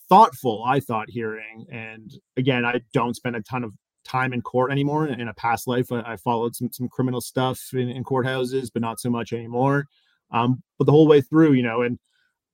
thoughtful, 0.09 0.65
I 0.67 0.81
thought, 0.81 1.09
hearing. 1.09 1.67
And 1.71 2.13
again, 2.37 2.65
I 2.65 2.81
don't 2.93 3.17
spend 3.17 3.37
a 3.37 3.43
ton 3.43 3.65
of 3.65 3.73
time 4.05 4.33
in 4.33 4.43
court 4.43 4.73
anymore. 4.73 5.07
In 5.07 5.29
a 5.29 5.35
past 5.35 5.67
life, 5.67 5.91
I, 5.93 6.03
I 6.03 6.17
followed 6.17 6.55
some 6.55 6.71
some 6.73 6.89
criminal 6.89 7.21
stuff 7.21 7.61
in, 7.73 7.89
in 7.89 8.05
courthouses, 8.05 8.71
but 8.73 8.83
not 8.83 9.01
so 9.01 9.11
much 9.11 9.33
anymore. 9.33 9.87
Um, 10.31 10.63
but 10.79 10.85
the 10.85 10.93
whole 10.93 11.07
way 11.07 11.21
through, 11.21 11.53
you 11.53 11.63
know, 11.63 11.83
and 11.83 11.99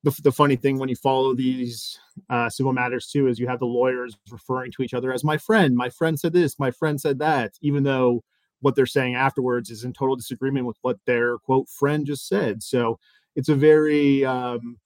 the, 0.05 0.17
the 0.23 0.33
funny 0.33 0.57
thing 0.57 0.79
when 0.79 0.89
you 0.89 0.97
follow 0.97 1.35
these 1.35 1.99
uh, 2.31 2.49
civil 2.49 2.73
matters 2.73 3.09
too 3.09 3.27
is 3.27 3.39
you 3.39 3.49
have 3.49 3.59
the 3.59 3.67
lawyers 3.67 4.17
referring 4.31 4.71
to 4.73 4.83
each 4.83 4.95
other 4.95 5.13
as 5.13 5.25
my 5.25 5.37
friend. 5.37 5.75
My 5.75 5.89
friend 5.91 6.19
said 6.19 6.33
this. 6.33 6.59
My 6.59 6.71
friend 6.71 7.01
said 7.01 7.19
that. 7.19 7.55
Even 7.61 7.83
though 7.83 8.23
what 8.61 8.75
they're 8.75 8.87
saying 8.87 9.15
afterwards 9.15 9.71
is 9.71 9.85
in 9.85 9.93
total 9.93 10.17
disagreement 10.17 10.67
with 10.67 10.77
what 10.83 10.99
their 11.07 11.39
quote 11.39 11.69
friend 11.69 12.07
just 12.07 12.29
said. 12.29 12.63
So 12.63 12.99
it's 13.37 13.49
a 13.49 13.55
very 13.55 14.25
um, 14.25 14.79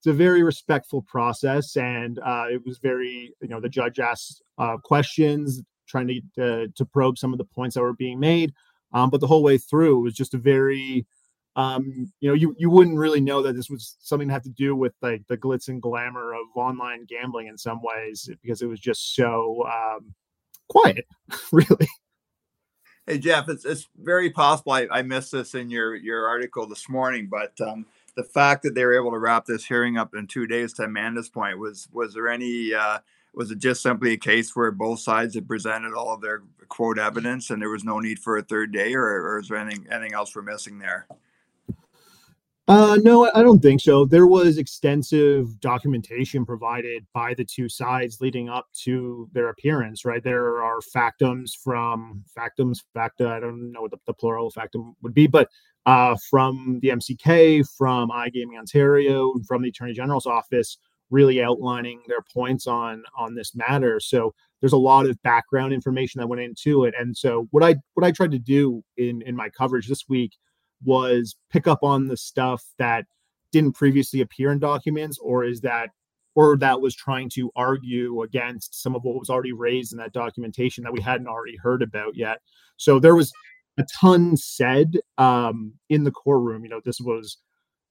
it's 0.00 0.06
a 0.06 0.12
very 0.12 0.42
respectful 0.42 1.02
process, 1.02 1.76
and 1.76 2.18
uh, 2.20 2.46
it 2.50 2.64
was 2.64 2.78
very 2.78 3.34
you 3.40 3.48
know 3.48 3.60
the 3.60 3.68
judge 3.68 4.00
asked 4.00 4.42
uh, 4.58 4.76
questions 4.78 5.62
trying 5.86 6.08
to 6.08 6.42
uh, 6.42 6.66
to 6.74 6.84
probe 6.84 7.18
some 7.18 7.32
of 7.32 7.38
the 7.38 7.44
points 7.44 7.74
that 7.74 7.82
were 7.82 7.92
being 7.92 8.18
made, 8.18 8.52
um, 8.92 9.10
but 9.10 9.20
the 9.20 9.26
whole 9.26 9.42
way 9.42 9.58
through 9.58 9.98
it 9.98 10.02
was 10.02 10.14
just 10.14 10.34
a 10.34 10.38
very 10.38 11.06
um, 11.56 12.10
you 12.20 12.28
know, 12.28 12.34
you, 12.34 12.54
you 12.58 12.70
wouldn't 12.70 12.96
really 12.96 13.20
know 13.20 13.42
that 13.42 13.54
this 13.54 13.68
was 13.68 13.96
something 14.00 14.28
to 14.28 14.34
have 14.34 14.44
to 14.44 14.50
do 14.50 14.76
with 14.76 14.92
like 15.02 15.26
the 15.28 15.36
glitz 15.36 15.68
and 15.68 15.82
glamour 15.82 16.32
of 16.32 16.46
online 16.54 17.06
gambling 17.06 17.48
in 17.48 17.58
some 17.58 17.80
ways 17.82 18.30
because 18.42 18.62
it 18.62 18.66
was 18.66 18.80
just 18.80 19.14
so 19.14 19.64
um, 19.66 20.14
quiet, 20.68 21.06
really. 21.52 21.88
Hey 23.06 23.18
Geoff, 23.18 23.48
it's, 23.48 23.64
it's 23.64 23.88
very 23.96 24.30
possible 24.30 24.72
I, 24.72 24.86
I 24.90 25.02
missed 25.02 25.32
this 25.32 25.54
in 25.54 25.68
your 25.70 25.96
your 25.96 26.28
article 26.28 26.66
this 26.66 26.88
morning, 26.88 27.28
but 27.28 27.52
um, 27.60 27.84
the 28.16 28.24
fact 28.24 28.62
that 28.62 28.74
they 28.74 28.84
were 28.84 28.96
able 28.96 29.10
to 29.10 29.18
wrap 29.18 29.46
this 29.46 29.64
hearing 29.64 29.96
up 29.96 30.14
in 30.14 30.26
two 30.26 30.46
days, 30.46 30.72
to 30.74 30.84
Amanda's 30.84 31.28
point, 31.28 31.58
was 31.58 31.88
was 31.92 32.14
there 32.14 32.28
any 32.28 32.74
uh, 32.74 32.98
was 33.34 33.50
it 33.50 33.58
just 33.58 33.82
simply 33.82 34.12
a 34.12 34.16
case 34.16 34.54
where 34.54 34.70
both 34.70 35.00
sides 35.00 35.34
had 35.34 35.46
presented 35.46 35.94
all 35.94 36.12
of 36.12 36.20
their 36.20 36.42
quote 36.68 36.98
evidence 36.98 37.50
and 37.50 37.60
there 37.60 37.68
was 37.68 37.84
no 37.84 37.98
need 38.00 38.18
for 38.18 38.38
a 38.38 38.42
third 38.42 38.72
day, 38.72 38.94
or, 38.94 39.04
or 39.04 39.38
is 39.38 39.48
there 39.48 39.58
anything 39.58 39.86
anything 39.90 40.14
else 40.14 40.34
we're 40.34 40.42
missing 40.42 40.78
there? 40.78 41.06
Uh, 42.70 42.96
no, 43.02 43.28
I 43.34 43.42
don't 43.42 43.58
think 43.58 43.80
so. 43.80 44.04
There 44.04 44.28
was 44.28 44.56
extensive 44.56 45.58
documentation 45.58 46.46
provided 46.46 47.04
by 47.12 47.34
the 47.34 47.44
two 47.44 47.68
sides 47.68 48.20
leading 48.20 48.48
up 48.48 48.68
to 48.84 49.28
their 49.32 49.48
appearance, 49.48 50.04
right? 50.04 50.22
There 50.22 50.62
are 50.62 50.78
factums 50.78 51.50
from 51.60 52.22
factums, 52.38 52.78
facta, 52.94 53.26
I 53.28 53.40
don't 53.40 53.72
know 53.72 53.80
what 53.80 53.90
the, 53.90 53.96
the 54.06 54.12
plural 54.12 54.52
factum 54.52 54.94
would 55.02 55.14
be, 55.14 55.26
but 55.26 55.48
uh, 55.84 56.14
from 56.30 56.78
the 56.80 56.90
MCK, 56.90 57.68
from 57.76 58.10
iGaming 58.10 58.56
Ontario, 58.56 59.34
from 59.48 59.62
the 59.62 59.70
Attorney 59.70 59.92
General's 59.92 60.26
office, 60.26 60.78
really 61.10 61.42
outlining 61.42 62.00
their 62.06 62.22
points 62.32 62.68
on 62.68 63.02
on 63.18 63.34
this 63.34 63.52
matter. 63.52 63.98
So 63.98 64.32
there's 64.60 64.74
a 64.74 64.78
lot 64.78 65.06
of 65.06 65.20
background 65.22 65.72
information 65.72 66.20
that 66.20 66.28
went 66.28 66.40
into 66.40 66.84
it. 66.84 66.94
And 66.96 67.16
so 67.16 67.48
what 67.50 67.64
I 67.64 67.74
what 67.94 68.06
I 68.06 68.12
tried 68.12 68.30
to 68.30 68.38
do 68.38 68.84
in 68.96 69.22
in 69.22 69.34
my 69.34 69.48
coverage 69.48 69.88
this 69.88 70.08
week 70.08 70.36
was 70.84 71.36
pick 71.50 71.66
up 71.66 71.82
on 71.82 72.06
the 72.06 72.16
stuff 72.16 72.64
that 72.78 73.04
didn't 73.52 73.72
previously 73.72 74.20
appear 74.20 74.52
in 74.52 74.58
documents 74.58 75.18
or 75.18 75.44
is 75.44 75.60
that 75.60 75.90
or 76.34 76.56
that 76.56 76.80
was 76.80 76.94
trying 76.94 77.28
to 77.28 77.50
argue 77.56 78.22
against 78.22 78.80
some 78.80 78.94
of 78.94 79.02
what 79.02 79.18
was 79.18 79.28
already 79.28 79.52
raised 79.52 79.92
in 79.92 79.98
that 79.98 80.12
documentation 80.12 80.84
that 80.84 80.92
we 80.92 81.00
hadn't 81.00 81.26
already 81.26 81.56
heard 81.56 81.82
about 81.82 82.16
yet? 82.16 82.38
So 82.76 82.98
there 82.98 83.16
was 83.16 83.32
a 83.78 83.84
ton 84.00 84.36
said 84.36 84.96
um, 85.18 85.72
in 85.88 86.04
the 86.04 86.10
courtroom. 86.10 86.64
You 86.64 86.70
know 86.70 86.80
this 86.84 87.00
was 87.00 87.38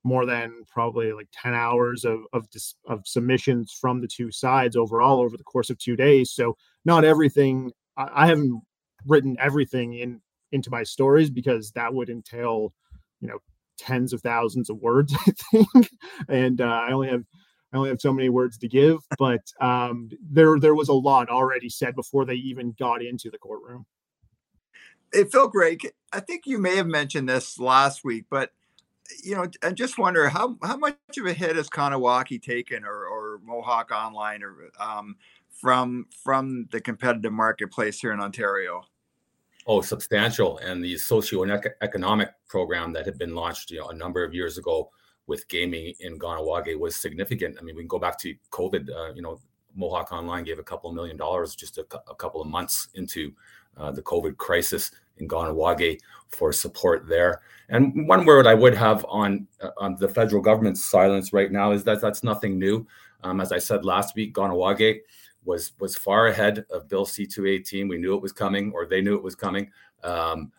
more 0.06 0.25
than 0.25 0.63
probably 0.71 1.12
like 1.12 1.28
10 1.34 1.54
hours 1.54 2.06
of 2.06 2.21
of, 2.34 2.47
of 2.88 3.06
submissions 3.06 3.78
from 3.80 4.02
the 4.02 4.08
two 4.08 4.32
sides 4.32 4.75
overall 4.75 5.19
over 5.19 5.36
the 5.36 5.43
course 5.43 5.69
of 5.69 5.78
two 5.78 5.95
days. 5.95 6.32
So 6.32 6.56
not 6.86 7.04
everything 7.04 7.71
I, 7.97 8.23
I 8.23 8.28
haven't 8.28 8.62
written 9.06 9.36
everything 9.39 9.93
in 9.93 10.21
into 10.51 10.69
my 10.69 10.83
stories 10.83 11.29
because 11.29 11.71
that 11.71 11.93
would 11.93 12.09
entail, 12.09 12.73
you 13.21 13.27
know, 13.27 13.39
tens 13.77 14.13
of 14.13 14.21
thousands 14.21 14.69
of 14.69 14.77
words, 14.77 15.15
I 15.27 15.31
think. 15.51 15.89
And 16.27 16.62
uh, 16.62 16.65
I 16.65 16.91
only 16.91 17.09
have 17.09 17.23
I 17.71 17.77
only 17.77 17.89
have 17.89 18.01
so 18.01 18.12
many 18.12 18.29
words 18.29 18.57
to 18.59 18.67
give, 18.67 18.99
but 19.17 19.41
um, 19.62 20.09
there 20.29 20.59
there 20.59 20.75
was 20.75 20.89
a 20.89 20.93
lot 20.93 21.29
already 21.29 21.69
said 21.69 21.95
before 21.95 22.25
they 22.25 22.35
even 22.35 22.73
got 22.79 23.03
into 23.03 23.29
the 23.29 23.38
courtroom. 23.38 23.85
Hey, 25.13 25.23
Phill 25.23 25.47
Gray, 25.47 25.77
I 26.12 26.19
think 26.19 26.45
you 26.45 26.57
may 26.57 26.75
have 26.75 26.88
mentioned 26.88 27.29
this 27.29 27.59
last 27.59 28.03
week, 28.03 28.25
but 28.29 28.51
you 29.23 29.35
know, 29.35 29.47
I 29.63 29.71
just 29.71 29.97
wonder 29.97 30.29
how 30.29 30.57
how 30.63 30.77
much 30.77 30.97
of 31.17 31.25
a 31.25 31.33
hit 31.33 31.55
has 31.55 31.69
Kahnawake 31.69 32.41
taken, 32.41 32.83
or, 32.83 33.05
or 33.05 33.39
Mohawk 33.43 33.91
Online, 33.91 34.43
or 34.43 34.55
um, 34.79 35.15
from 35.51 36.07
from 36.23 36.67
the 36.71 36.81
competitive 36.81 37.33
marketplace 37.33 37.99
here 37.99 38.13
in 38.13 38.19
Ontario. 38.19 38.83
Oh, 39.71 39.82
substantial. 39.82 40.58
And 40.58 40.84
the 40.84 40.97
socio-economic 40.97 42.29
program 42.47 42.91
that 42.93 43.05
had 43.05 43.19
been 43.19 43.36
launched, 43.36 43.69
you 43.69 43.77
know, 43.77 43.89
a 43.89 43.93
number 43.93 44.23
of 44.23 44.34
years 44.34 44.58
ago 44.58 44.89
with 45.27 45.47
gaming 45.47 45.93
in 45.99 46.17
Kahnawake 46.17 46.75
was 46.79 46.95
significant. 46.95 47.55
I 47.60 47.62
mean, 47.62 47.75
we 47.75 47.84
can 47.84 47.88
go 47.88 47.99
back 47.99 48.17
to 48.21 48.34
COVID. 48.51 48.89
Uh, 48.89 49.13
you 49.13 49.21
know, 49.21 49.39
Mohawk 49.75 50.12
Online 50.12 50.43
gave 50.43 50.58
a 50.58 50.63
couple 50.63 50.89
of 50.89 50.95
million 50.95 51.17
dollars 51.17 51.53
just 51.53 51.77
a, 51.77 51.86
a 52.10 52.15
couple 52.15 52.41
of 52.41 52.47
months 52.47 52.88
into 52.95 53.32
uh, 53.77 53.91
the 53.91 54.01
COVID 54.01 54.38
crisis 54.38 54.89
in 55.17 55.27
Kahnawake 55.27 55.99
for 56.29 56.51
support 56.51 57.08
there. 57.08 57.43
And 57.69 58.08
one 58.08 58.25
word 58.25 58.47
I 58.47 58.55
would 58.55 58.73
have 58.73 59.05
on 59.08 59.45
uh, 59.62 59.69
on 59.77 59.97
the 59.97 60.10
federal 60.10 60.41
government's 60.41 60.84
silence 60.84 61.32
right 61.32 61.51
now 61.51 61.73
is 61.73 61.84
that 61.84 62.01
that's 62.01 62.23
nothing 62.23 62.58
new. 62.58 62.88
Um, 63.23 63.39
as 63.39 63.51
I 63.51 63.60
said 63.60 63.86
last 63.86 64.15
week, 64.15 64.34
Kahnawake 64.34 65.01
was 65.49 65.73
was 65.79 65.97
far 65.97 66.27
ahead 66.27 66.65
of 66.69 66.88
Bill 66.88 67.05
C218. 67.05 67.89
We 67.89 67.97
knew 67.97 68.15
it 68.15 68.21
was 68.21 68.31
coming, 68.31 68.71
or 68.71 68.85
they 68.85 69.01
knew 69.01 69.15
it 69.15 69.23
was 69.23 69.35
coming. 69.35 69.71
Um, 70.03 70.51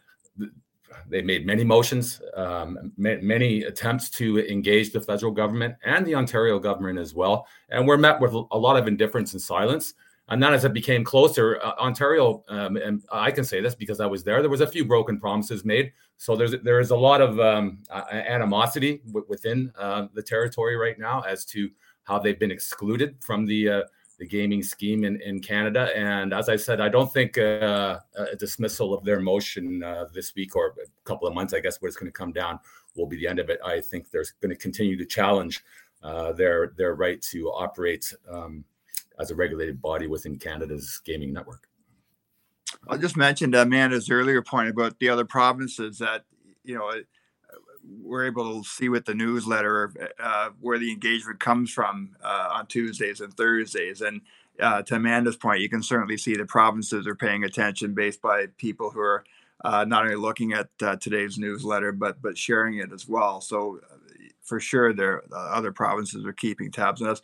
they 1.09 1.22
made 1.22 1.46
many 1.46 1.62
motions, 1.62 2.20
um, 2.35 2.92
many 2.96 3.62
attempts 3.62 4.11
to 4.11 4.40
engage 4.46 4.92
the 4.92 5.00
federal 5.00 5.31
government 5.31 5.76
and 5.85 6.05
the 6.05 6.16
Ontario 6.16 6.59
government 6.59 6.98
as 6.98 7.14
well, 7.14 7.46
and 7.70 7.87
we're 7.87 7.96
met 7.96 8.20
with 8.20 8.33
a 8.33 8.59
lot 8.59 8.76
of 8.76 8.88
indifference 8.88 9.33
and 9.33 9.40
silence. 9.40 9.94
And 10.29 10.40
then 10.40 10.55
as 10.55 10.64
it 10.64 10.72
became 10.72 11.03
closer, 11.03 11.61
uh, 11.61 11.74
Ontario, 11.81 12.44
um, 12.48 12.76
and 12.76 13.03
I 13.11 13.33
can 13.33 13.44
say 13.44 13.61
this 13.61 13.74
because 13.74 13.98
I 13.98 14.07
was 14.07 14.22
there, 14.22 14.40
there 14.40 14.50
was 14.50 14.61
a 14.61 14.66
few 14.66 14.85
broken 14.85 15.18
promises 15.18 15.64
made. 15.64 15.92
So 16.18 16.37
there's 16.37 16.55
there 16.62 16.81
is 16.81 16.90
a 16.90 16.96
lot 16.96 17.20
of 17.20 17.40
um, 17.40 17.79
animosity 18.12 19.03
w- 19.07 19.26
within 19.29 19.72
uh, 19.76 20.07
the 20.14 20.22
territory 20.22 20.76
right 20.76 20.98
now 20.98 21.22
as 21.22 21.44
to 21.46 21.68
how 22.05 22.18
they've 22.18 22.38
been 22.38 22.50
excluded 22.50 23.16
from 23.20 23.46
the 23.46 23.68
uh, 23.68 23.83
the 24.20 24.26
gaming 24.26 24.62
scheme 24.62 25.04
in, 25.04 25.18
in 25.22 25.40
Canada. 25.40 25.88
And 25.96 26.35
as 26.35 26.50
I 26.50 26.56
said, 26.56 26.78
I 26.78 26.90
don't 26.90 27.11
think 27.11 27.38
uh, 27.38 27.98
a 28.14 28.37
dismissal 28.37 28.92
of 28.92 29.02
their 29.02 29.18
motion 29.18 29.83
uh, 29.83 30.04
this 30.12 30.35
week 30.35 30.54
or 30.54 30.74
a 30.78 31.04
couple 31.04 31.26
of 31.26 31.33
months, 31.33 31.54
I 31.54 31.61
guess, 31.61 31.80
where 31.80 31.88
it's 31.88 31.96
going 31.96 32.12
to 32.12 32.16
come 32.16 32.30
down 32.30 32.61
will 32.94 33.06
be 33.06 33.16
the 33.16 33.26
end 33.26 33.38
of 33.38 33.48
it. 33.48 33.59
I 33.64 33.80
think 33.80 34.11
they're 34.11 34.26
going 34.42 34.50
to 34.50 34.56
continue 34.56 34.98
to 34.98 35.06
challenge 35.06 35.64
uh, 36.02 36.33
their 36.33 36.74
their 36.76 36.94
right 36.94 37.20
to 37.22 37.48
operate 37.48 38.12
um, 38.30 38.62
as 39.18 39.30
a 39.30 39.35
regulated 39.35 39.80
body 39.80 40.06
within 40.06 40.38
Canada's 40.38 41.00
gaming 41.02 41.33
network. 41.33 41.66
I 42.88 42.98
just 42.98 43.16
mentioned 43.16 43.54
Amanda's 43.54 44.11
earlier 44.11 44.42
point 44.42 44.68
about 44.68 44.98
the 44.98 45.09
other 45.09 45.24
provinces 45.24 45.98
that 45.98 46.24
you 46.62 46.74
know 46.74 46.92
we're 48.03 48.27
able 48.27 48.62
to 48.62 48.69
see 48.69 48.88
with 48.88 49.05
the 49.05 49.14
newsletter 49.14 49.93
uh, 50.19 50.51
where 50.61 50.79
the 50.79 50.93
engagement 50.93 51.40
comes 51.40 51.71
from 51.71 52.16
uh, 52.23 52.49
on 52.53 52.66
Tuesdays 52.66 53.21
and 53.21 53.35
Thursdays. 53.35 54.01
And 54.01 54.21
uh, 54.61 54.83
to 54.83 54.97
Amanda's 54.97 55.37
point, 55.37 55.61
you 55.61 55.69
can 55.69 55.83
certainly 55.83 56.16
see 56.16 56.37
the 56.37 56.45
provinces 56.45 57.07
are 57.07 57.14
paying 57.14 57.45
attention 57.45 57.95
based 57.95 58.21
by 58.21 58.47
people 58.59 58.90
who 58.90 59.01
are 59.01 59.25
uh, 59.64 59.85
not 59.85 60.05
only 60.05 60.16
looking 60.16 60.53
at 60.53 60.69
uh, 60.83 60.97
today's 60.97 61.38
newsletter 61.38 61.93
but 61.93 62.21
but 62.23 62.38
sharing 62.38 62.79
it 62.79 62.93
as 62.93 63.09
well. 63.09 63.40
So 63.40 63.81
uh, 63.90 63.97
for 64.51 64.59
sure, 64.59 64.93
there 64.93 65.23
other 65.33 65.71
provinces 65.71 66.27
are 66.27 66.33
keeping 66.33 66.73
tabs 66.73 67.01
on 67.01 67.09
us. 67.09 67.23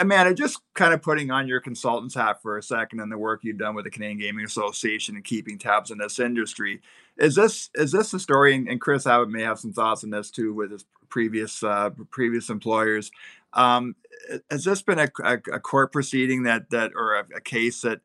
Amanda, 0.00 0.32
just 0.32 0.60
kind 0.72 0.94
of 0.94 1.02
putting 1.02 1.30
on 1.30 1.46
your 1.46 1.60
consultant's 1.60 2.14
hat 2.14 2.40
for 2.40 2.56
a 2.56 2.62
second 2.62 2.98
and 2.98 3.12
the 3.12 3.18
work 3.18 3.44
you've 3.44 3.58
done 3.58 3.74
with 3.74 3.84
the 3.84 3.90
Canadian 3.90 4.18
Gaming 4.18 4.44
Association 4.46 5.14
and 5.14 5.24
keeping 5.24 5.58
tabs 5.58 5.90
on 5.90 5.98
this 5.98 6.18
industry. 6.18 6.80
Is 7.18 7.34
this 7.34 7.68
is 7.74 7.92
this 7.92 8.14
a 8.14 8.18
story? 8.18 8.54
And 8.54 8.80
Kris 8.80 9.06
Abbott 9.06 9.28
may 9.28 9.42
have 9.42 9.60
some 9.60 9.74
thoughts 9.74 10.02
on 10.02 10.08
this 10.08 10.30
too 10.30 10.54
with 10.54 10.72
his 10.72 10.86
previous 11.10 11.62
uh, 11.62 11.90
previous 12.10 12.48
employers. 12.48 13.12
Um, 13.52 13.94
has 14.50 14.64
this 14.64 14.80
been 14.80 14.98
a, 14.98 15.10
a, 15.22 15.34
a, 15.52 15.60
court 15.60 15.92
proceeding 15.92 16.44
that 16.44 16.70
that 16.70 16.92
or 16.96 17.16
a, 17.16 17.26
a, 17.36 17.40
case 17.42 17.82
that 17.82 18.00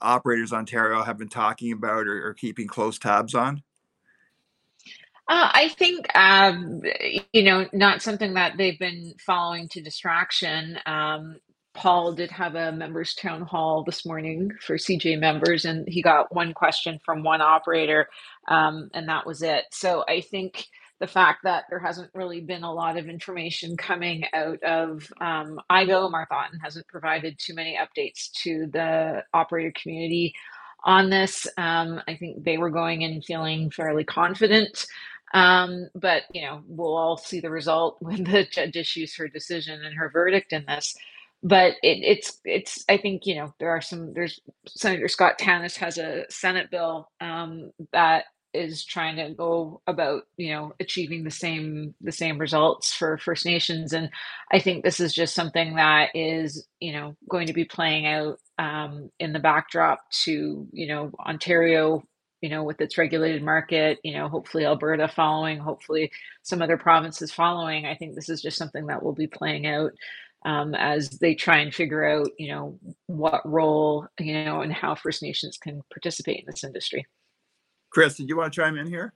operators 0.00 0.52
Ontario 0.52 1.04
have 1.04 1.18
been 1.18 1.28
talking 1.28 1.70
about 1.70 2.08
or, 2.08 2.26
or 2.26 2.34
keeping 2.34 2.66
close 2.66 2.98
tabs 2.98 3.36
on? 3.36 3.62
Uh, 5.28 5.50
I 5.54 5.70
think, 5.70 6.06
um, 6.16 6.82
you 7.34 7.42
know, 7.44 7.66
not 7.74 8.02
something 8.02 8.36
that 8.36 8.58
they've 8.58 8.78
been 8.78 9.14
following 9.26 9.68
to 9.70 9.82
distraction. 9.82 10.78
Um, 10.86 11.38
Paul 11.74 12.14
did 12.14 12.30
have 12.32 12.54
a 12.56 12.72
members 12.72 13.14
town 13.16 13.42
hall 13.42 13.84
this 13.84 14.06
morning 14.06 14.52
for 14.62 14.76
CJ 14.78 15.20
members, 15.20 15.66
and 15.66 15.88
he 15.88 16.02
got 16.02 16.34
one 16.34 16.54
question 16.54 17.00
from 17.04 17.24
one 17.24 17.42
operator, 17.42 18.08
um, 18.48 18.90
and 18.94 19.10
that 19.10 19.26
was 19.26 19.42
it. 19.42 19.66
So 19.72 20.06
I 20.08 20.22
think 20.22 20.66
the 21.00 21.08
fact 21.08 21.40
that 21.44 21.66
there 21.70 21.80
hasn't 21.80 22.12
really 22.14 22.40
been 22.42 22.64
a 22.64 22.72
lot 22.72 22.96
of 22.98 23.08
information 23.10 23.76
coming 23.76 24.24
out 24.34 24.62
of 24.64 25.12
um, 25.20 25.60
IGO, 25.70 26.10
Martha 26.12 26.34
Otton 26.34 26.62
hasn't 26.64 26.88
provided 26.88 27.38
too 27.40 27.54
many 27.54 27.76
updates 27.78 28.32
to 28.44 28.68
the 28.72 29.24
operator 29.34 29.74
community 29.82 30.34
on 30.84 31.10
this. 31.10 31.46
Um, 31.58 32.02
I 32.08 32.16
think 32.16 32.44
they 32.44 32.58
were 32.58 32.70
going 32.70 33.02
in 33.02 33.22
feeling 33.22 33.70
fairly 33.72 34.04
confident. 34.04 34.86
Um, 35.34 35.88
but 35.94 36.22
you 36.32 36.42
know, 36.42 36.62
we'll 36.66 36.96
all 36.96 37.16
see 37.16 37.40
the 37.40 37.50
result 37.50 37.98
when 38.00 38.24
the 38.24 38.44
judge 38.50 38.76
issues 38.76 39.16
her 39.16 39.28
decision 39.28 39.84
and 39.84 39.94
her 39.96 40.10
verdict 40.10 40.52
in 40.52 40.64
this. 40.66 40.94
But 41.42 41.74
it, 41.82 42.00
it's 42.02 42.40
it's 42.44 42.84
I 42.88 42.96
think 42.96 43.26
you 43.26 43.36
know 43.36 43.54
there 43.60 43.70
are 43.70 43.80
some 43.80 44.12
there's 44.14 44.40
Senator 44.66 45.08
Scott 45.08 45.38
Tannas 45.38 45.76
has 45.76 45.96
a 45.98 46.24
Senate 46.30 46.70
bill 46.70 47.10
um, 47.20 47.70
that 47.92 48.24
is 48.54 48.84
trying 48.84 49.16
to 49.16 49.34
go 49.34 49.80
about 49.86 50.22
you 50.36 50.52
know 50.52 50.72
achieving 50.80 51.22
the 51.22 51.30
same 51.30 51.94
the 52.00 52.10
same 52.10 52.38
results 52.38 52.92
for 52.92 53.18
First 53.18 53.46
Nations, 53.46 53.92
and 53.92 54.10
I 54.50 54.58
think 54.58 54.82
this 54.82 54.98
is 54.98 55.14
just 55.14 55.34
something 55.34 55.76
that 55.76 56.10
is 56.14 56.66
you 56.80 56.92
know 56.92 57.14
going 57.28 57.46
to 57.46 57.52
be 57.52 57.64
playing 57.64 58.06
out 58.06 58.38
um, 58.58 59.10
in 59.20 59.32
the 59.32 59.38
backdrop 59.38 60.00
to 60.24 60.66
you 60.72 60.88
know 60.88 61.12
Ontario 61.20 62.02
you 62.40 62.48
know 62.48 62.62
with 62.62 62.80
its 62.80 62.98
regulated 62.98 63.42
market 63.42 63.98
you 64.04 64.12
know 64.12 64.28
hopefully 64.28 64.64
alberta 64.64 65.08
following 65.08 65.58
hopefully 65.58 66.10
some 66.42 66.62
other 66.62 66.78
provinces 66.78 67.32
following. 67.32 67.86
I 67.86 67.94
think 67.94 68.14
this 68.14 68.28
is 68.28 68.42
just 68.42 68.56
something 68.56 68.86
that 68.86 69.02
will 69.02 69.14
be 69.14 69.26
playing 69.26 69.66
out 69.66 69.92
um, 70.44 70.74
as 70.74 71.10
they 71.10 71.34
try 71.34 71.58
and 71.58 71.74
figure 71.74 72.04
out 72.04 72.28
you 72.38 72.48
know 72.48 72.78
what 73.06 73.48
role 73.48 74.06
you 74.18 74.44
know 74.44 74.62
and 74.62 74.72
how 74.72 74.94
first 74.94 75.22
nations 75.22 75.58
can 75.58 75.82
participate 75.92 76.40
in 76.40 76.46
this 76.46 76.64
industry. 76.64 77.06
Kris, 77.90 78.16
did 78.16 78.28
you 78.28 78.36
want 78.36 78.52
to 78.52 78.60
chime 78.60 78.76
in 78.76 78.86
here? 78.86 79.12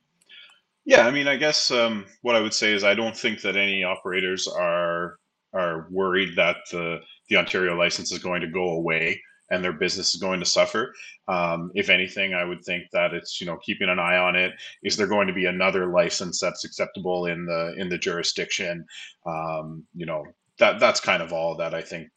Yeah, 0.85 1.07
I 1.07 1.11
mean, 1.11 1.29
I 1.29 1.37
guess 1.37 1.71
um, 1.71 2.07
what 2.23 2.35
I 2.35 2.41
would 2.41 2.55
say 2.55 2.73
is 2.73 2.83
I 2.83 2.95
don't 2.95 3.17
think 3.17 3.41
that 3.43 3.57
any 3.57 3.85
operators 3.85 4.49
are 4.49 5.19
are 5.55 5.87
worried 5.91 6.37
that 6.37 6.57
the 6.71 7.01
the 7.29 7.37
Ontario 7.37 7.77
license 7.77 8.13
is 8.13 8.19
going 8.19 8.41
to 8.41 8.49
go 8.49 8.71
away 8.71 9.21
and 9.53 9.63
their 9.63 9.73
business 9.73 10.15
is 10.15 10.21
going 10.21 10.41
to 10.41 10.47
suffer. 10.47 10.93
Um, 11.29 11.71
if 11.75 11.91
anything, 11.91 12.35
I 12.35 12.45
would 12.45 12.65
think 12.65 12.85
that 12.93 13.15
it's 13.15 13.41
you 13.41 13.47
know 13.47 13.59
keeping 13.59 13.89
an 13.89 14.01
eye 14.01 14.17
on 14.17 14.35
it. 14.35 14.53
Is 14.83 14.97
there 14.97 15.07
going 15.07 15.29
to 15.29 15.35
be 15.35 15.47
another 15.47 15.87
license 15.87 16.41
that's 16.41 16.65
acceptable 16.65 17.27
in 17.27 17.45
the 17.47 17.75
in 17.77 17.89
the 17.89 17.99
jurisdiction? 17.99 18.85
Um, 19.27 19.85
you 19.95 20.07
know 20.07 20.25
that 20.59 20.81
that's 20.81 21.01
kind 21.01 21.23
of 21.23 21.33
all 21.33 21.57
that 21.57 21.75
I 21.75 21.83
think 21.83 22.09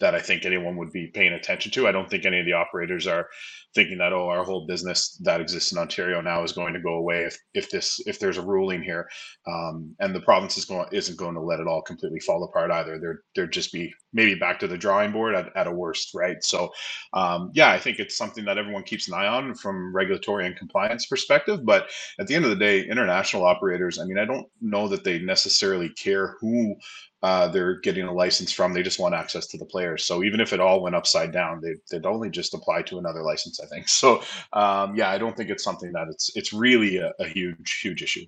that 0.00 0.14
I 0.14 0.20
think 0.20 0.44
anyone 0.44 0.76
would 0.76 0.92
be 0.92 1.08
paying 1.08 1.32
attention 1.32 1.72
to. 1.72 1.88
I 1.88 1.92
don't 1.92 2.08
think 2.08 2.24
any 2.24 2.40
of 2.40 2.46
the 2.46 2.52
operators 2.52 3.06
are 3.06 3.28
thinking 3.74 3.98
that 3.98 4.12
oh 4.12 4.28
our 4.28 4.44
whole 4.44 4.66
business 4.66 5.20
that 5.24 5.40
exists 5.40 5.72
in 5.72 5.78
Ontario 5.78 6.20
now 6.20 6.42
is 6.42 6.52
going 6.52 6.72
to 6.72 6.80
go 6.80 6.94
away 6.94 7.24
if 7.24 7.38
if 7.54 7.70
this 7.70 8.00
if 8.06 8.18
there's 8.18 8.38
a 8.38 8.42
ruling 8.42 8.82
here, 8.82 9.08
um, 9.46 9.94
and 10.00 10.14
the 10.14 10.20
province 10.20 10.56
is 10.56 10.64
going 10.64 10.86
isn't 10.92 11.18
going 11.18 11.34
to 11.34 11.40
let 11.40 11.60
it 11.60 11.66
all 11.66 11.82
completely 11.82 12.20
fall 12.20 12.44
apart 12.44 12.70
either. 12.70 12.98
They're 12.98 13.22
they're 13.34 13.46
just 13.46 13.72
be 13.72 13.92
maybe 14.12 14.34
back 14.34 14.58
to 14.60 14.66
the 14.66 14.78
drawing 14.78 15.12
board 15.12 15.34
at, 15.34 15.54
at 15.56 15.66
a 15.66 15.72
worst, 15.72 16.14
right? 16.14 16.42
So 16.42 16.70
um, 17.12 17.50
yeah, 17.54 17.70
I 17.70 17.78
think 17.78 17.98
it's 17.98 18.16
something 18.16 18.44
that 18.44 18.58
everyone 18.58 18.84
keeps 18.84 19.08
an 19.08 19.14
eye 19.14 19.26
on 19.26 19.54
from 19.54 19.94
regulatory 19.94 20.46
and 20.46 20.56
compliance 20.56 21.06
perspective. 21.06 21.64
But 21.64 21.90
at 22.18 22.26
the 22.26 22.34
end 22.34 22.44
of 22.44 22.50
the 22.50 22.56
day, 22.56 22.86
international 22.86 23.44
operators, 23.44 23.98
I 23.98 24.04
mean, 24.04 24.18
I 24.18 24.24
don't 24.24 24.46
know 24.60 24.88
that 24.88 25.04
they 25.04 25.18
necessarily 25.18 25.90
care 25.90 26.36
who 26.40 26.76
uh, 27.22 27.48
they're 27.48 27.80
getting 27.80 28.06
a 28.06 28.12
license 28.12 28.52
from. 28.52 28.72
They 28.72 28.82
just 28.82 29.00
want 29.00 29.14
access 29.14 29.46
to 29.48 29.58
the 29.58 29.64
players. 29.64 30.04
So 30.04 30.22
even 30.22 30.40
if 30.40 30.52
it 30.52 30.60
all 30.60 30.80
went 30.80 30.94
upside 30.94 31.32
down, 31.32 31.60
they, 31.60 31.74
they'd 31.90 32.06
only 32.06 32.30
just 32.30 32.54
apply 32.54 32.82
to 32.82 32.98
another 32.98 33.22
license, 33.22 33.60
I 33.60 33.66
think. 33.66 33.86
So 33.98 34.22
um, 34.52 34.94
yeah, 34.94 35.10
I 35.10 35.18
don't 35.18 35.36
think 35.36 35.50
it's 35.50 35.64
something 35.64 35.90
that 35.92 36.06
it's 36.08 36.36
it's 36.36 36.52
really 36.52 36.98
a, 36.98 37.12
a 37.18 37.26
huge 37.26 37.80
huge 37.82 38.02
issue. 38.02 38.26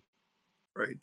Right. 0.74 0.96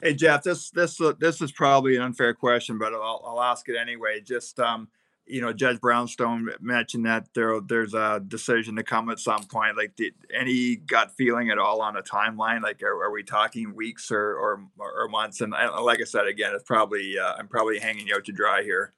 Hey 0.00 0.14
Geoff, 0.14 0.44
this 0.44 0.70
this 0.70 1.00
uh, 1.00 1.14
this 1.18 1.40
is 1.40 1.50
probably 1.50 1.96
an 1.96 2.02
unfair 2.02 2.32
question, 2.34 2.78
but 2.78 2.92
I'll, 2.92 3.22
I'll 3.26 3.42
ask 3.42 3.68
it 3.68 3.76
anyway. 3.76 4.20
Just 4.20 4.60
um, 4.60 4.88
you 5.26 5.40
know, 5.40 5.52
Judge 5.52 5.80
Brownstone 5.80 6.50
mentioned 6.60 7.06
that 7.06 7.28
there 7.34 7.60
there's 7.60 7.94
a 7.94 8.22
decision 8.26 8.76
to 8.76 8.82
come 8.82 9.08
at 9.08 9.18
some 9.18 9.42
point. 9.44 9.76
Like, 9.76 9.96
did 9.96 10.14
any 10.32 10.76
gut 10.76 11.12
feeling 11.12 11.50
at 11.50 11.58
all 11.58 11.80
on 11.80 11.96
a 11.96 12.02
timeline? 12.02 12.62
Like, 12.62 12.82
are, 12.82 13.04
are 13.04 13.10
we 13.10 13.22
talking 13.22 13.74
weeks 13.74 14.10
or, 14.10 14.36
or 14.36 14.64
or 14.78 15.08
months? 15.08 15.40
And 15.40 15.52
like 15.52 16.00
I 16.00 16.04
said 16.04 16.26
again, 16.26 16.52
it's 16.54 16.64
probably 16.64 17.18
uh, 17.18 17.34
I'm 17.38 17.48
probably 17.48 17.78
hanging 17.78 18.08
you 18.08 18.16
out 18.16 18.24
to 18.26 18.32
dry 18.32 18.62
here. 18.62 18.92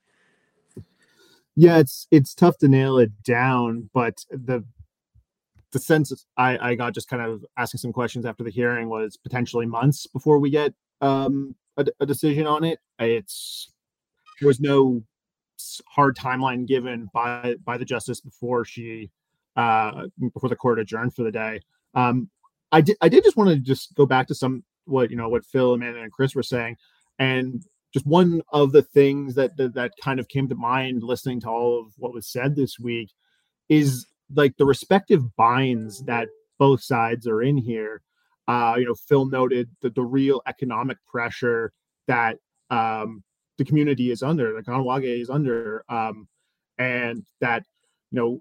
Yeah, 1.54 1.78
it's 1.78 2.08
it's 2.10 2.34
tough 2.34 2.58
to 2.58 2.68
nail 2.68 2.98
it 2.98 3.22
down, 3.22 3.88
but 3.94 4.24
the 4.30 4.64
the 5.72 5.78
sense 5.78 6.26
I, 6.36 6.70
I 6.70 6.74
got 6.74 6.94
just 6.94 7.08
kind 7.08 7.22
of 7.22 7.44
asking 7.56 7.78
some 7.78 7.92
questions 7.92 8.24
after 8.24 8.42
the 8.42 8.50
hearing 8.50 8.88
was 8.88 9.16
potentially 9.16 9.66
months 9.66 10.06
before 10.06 10.38
we 10.38 10.50
get 10.50 10.74
um, 11.00 11.54
a, 11.76 11.86
a 12.00 12.06
decision 12.06 12.46
on 12.46 12.64
it. 12.64 12.80
It's 12.98 13.72
there 14.40 14.48
was 14.48 14.60
no 14.60 15.02
hard 15.88 16.16
timeline 16.16 16.66
given 16.66 17.08
by 17.12 17.56
by 17.64 17.76
the 17.76 17.84
justice 17.84 18.20
before 18.20 18.64
she 18.64 19.10
uh 19.56 20.06
before 20.32 20.50
the 20.50 20.56
court 20.56 20.78
adjourned 20.78 21.14
for 21.14 21.22
the 21.22 21.32
day. 21.32 21.60
Um 21.94 22.30
i 22.72 22.80
did 22.80 22.96
i 23.00 23.08
did 23.08 23.24
just 23.24 23.36
want 23.36 23.48
to 23.50 23.56
just 23.56 23.94
go 23.94 24.06
back 24.06 24.26
to 24.26 24.34
some 24.34 24.64
what 24.86 25.10
you 25.10 25.16
know 25.16 25.28
what 25.28 25.44
phill 25.44 25.74
amanda 25.74 26.00
and 26.00 26.12
kris 26.12 26.34
were 26.34 26.42
saying 26.42 26.76
and 27.18 27.64
just 27.92 28.06
one 28.06 28.42
of 28.52 28.72
the 28.72 28.82
things 28.82 29.34
that, 29.36 29.56
that 29.56 29.74
that 29.74 29.92
kind 30.02 30.20
of 30.20 30.28
came 30.28 30.48
to 30.48 30.54
mind 30.54 31.02
listening 31.02 31.40
to 31.40 31.48
all 31.48 31.80
of 31.80 31.92
what 31.96 32.12
was 32.12 32.26
said 32.26 32.54
this 32.54 32.78
week 32.78 33.10
is 33.68 34.06
like 34.34 34.56
the 34.56 34.66
respective 34.66 35.34
binds 35.36 36.02
that 36.04 36.28
both 36.58 36.82
sides 36.82 37.26
are 37.26 37.42
in 37.42 37.56
here. 37.56 38.02
Uh 38.48 38.74
you 38.76 38.84
know 38.84 38.94
phill 39.08 39.26
noted 39.26 39.70
that 39.80 39.94
the 39.94 40.02
real 40.02 40.42
economic 40.46 40.98
pressure 41.06 41.72
that 42.06 42.38
um 42.70 43.22
the 43.58 43.64
community 43.64 44.10
is 44.10 44.22
under, 44.22 44.52
the 44.52 44.62
Kahnawake 44.62 45.20
is 45.20 45.30
under, 45.30 45.84
um, 45.88 46.28
and 46.78 47.24
that 47.40 47.64
you 48.10 48.18
know 48.18 48.40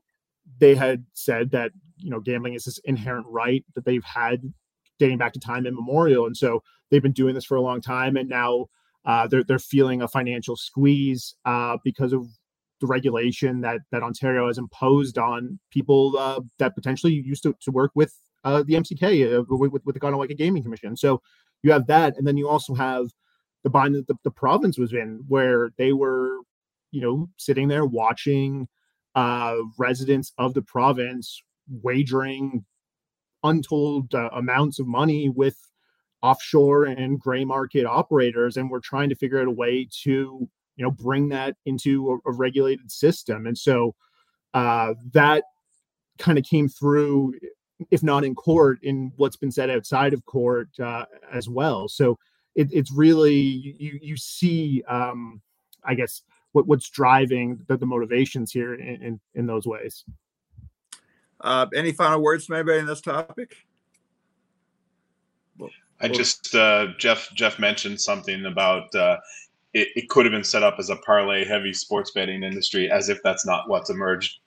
they 0.59 0.75
had 0.75 1.05
said 1.13 1.51
that 1.51 1.71
you 1.97 2.09
know 2.09 2.19
gambling 2.19 2.53
is 2.53 2.65
this 2.65 2.79
inherent 2.79 3.25
right 3.29 3.63
that 3.75 3.85
they've 3.85 4.03
had 4.03 4.41
dating 4.99 5.17
back 5.17 5.33
to 5.33 5.39
time 5.39 5.65
immemorial, 5.65 6.25
and 6.25 6.37
so 6.37 6.61
they've 6.89 7.03
been 7.03 7.11
doing 7.11 7.35
this 7.35 7.45
for 7.45 7.55
a 7.55 7.61
long 7.61 7.81
time, 7.81 8.15
and 8.15 8.29
now 8.29 8.67
uh, 9.05 9.27
they're 9.27 9.43
they're 9.43 9.59
feeling 9.59 10.01
a 10.01 10.07
financial 10.07 10.55
squeeze 10.55 11.35
uh, 11.45 11.77
because 11.83 12.13
of 12.13 12.27
the 12.81 12.87
regulation 12.87 13.61
that 13.61 13.79
that 13.91 14.03
Ontario 14.03 14.47
has 14.47 14.57
imposed 14.57 15.17
on 15.17 15.59
people 15.71 16.17
uh, 16.17 16.41
that 16.59 16.75
potentially 16.75 17.13
used 17.13 17.43
to, 17.43 17.55
to 17.61 17.71
work 17.71 17.91
with 17.95 18.13
uh, 18.43 18.63
the 18.63 18.73
MCK 18.73 19.39
uh, 19.39 19.43
with, 19.49 19.71
with 19.85 19.93
the 19.93 19.99
Kahnawake 19.99 20.37
Gaming 20.37 20.63
Commission. 20.63 20.97
So 20.97 21.21
you 21.63 21.71
have 21.71 21.87
that, 21.87 22.17
and 22.17 22.27
then 22.27 22.37
you 22.37 22.47
also 22.47 22.73
have 22.73 23.07
the 23.65 23.69
bind 23.71 23.95
that 23.95 24.05
the, 24.05 24.15
the 24.23 24.31
province 24.31 24.77
was 24.77 24.93
in, 24.93 25.25
where 25.27 25.71
they 25.77 25.91
were, 25.91 26.37
you 26.91 27.01
know, 27.01 27.27
sitting 27.35 27.67
there 27.67 27.83
watching 27.83 28.67
uh, 29.15 29.55
residents 29.79 30.31
of 30.37 30.53
the 30.53 30.61
province 30.61 31.41
wagering 31.81 32.63
untold 33.43 34.13
uh, 34.13 34.29
amounts 34.33 34.77
of 34.77 34.85
money 34.85 35.29
with 35.29 35.57
offshore 36.21 36.85
and 36.85 37.19
gray 37.19 37.43
market 37.43 37.87
operators, 37.87 38.55
and 38.55 38.69
we're 38.69 38.79
trying 38.79 39.09
to 39.09 39.15
figure 39.15 39.41
out 39.41 39.47
a 39.47 39.51
way 39.51 39.87
to, 40.03 40.47
you 40.75 40.85
know, 40.85 40.91
bring 40.91 41.27
that 41.29 41.55
into 41.65 42.11
a, 42.11 42.29
a 42.29 42.33
regulated 42.33 42.91
system. 42.91 43.47
And 43.47 43.57
so 43.57 43.95
uh, 44.53 44.93
that 45.13 45.43
kind 46.19 46.37
of 46.37 46.43
came 46.43 46.69
through, 46.69 47.33
if 47.89 48.03
not 48.03 48.23
in 48.23 48.35
court, 48.35 48.77
in 48.83 49.11
what's 49.17 49.37
been 49.37 49.51
said 49.51 49.71
outside 49.71 50.13
of 50.13 50.23
court 50.25 50.69
uh, 50.79 51.05
as 51.33 51.49
well. 51.49 51.87
So 51.87 52.19
it, 52.55 52.69
it's 52.71 52.91
really 52.91 53.33
you 53.33 53.99
you 54.01 54.17
see 54.17 54.83
um, 54.87 55.41
I 55.83 55.93
guess 55.95 56.23
what, 56.53 56.67
what's 56.67 56.89
driving 56.89 57.59
the, 57.67 57.77
the 57.77 57.85
motivations 57.85 58.51
here 58.51 58.75
in, 58.75 59.03
in, 59.03 59.19
in 59.33 59.45
those 59.45 59.67
ways. 59.67 60.05
Uh, 61.41 61.65
any 61.75 61.91
final 61.91 62.21
words 62.21 62.45
from 62.45 62.55
anybody 62.55 62.79
on 62.79 62.85
this 62.85 63.01
topic? 63.01 63.57
I 66.01 66.07
just 66.07 66.53
uh, 66.55 66.87
Geoff 66.97 67.29
Geoff 67.35 67.57
mentioned 67.57 68.01
something 68.01 68.45
about 68.45 68.93
uh, 68.95 69.17
it, 69.73 69.89
it 69.95 70.09
could 70.09 70.25
have 70.25 70.31
been 70.33 70.43
set 70.43 70.63
up 70.63 70.75
as 70.77 70.89
a 70.89 70.97
parlay 70.97 71.45
heavy 71.45 71.73
sports 71.73 72.11
betting 72.11 72.43
industry, 72.43 72.91
as 72.91 73.07
if 73.07 73.21
that's 73.23 73.45
not 73.45 73.69
what's 73.69 73.89
emerged. 73.89 74.39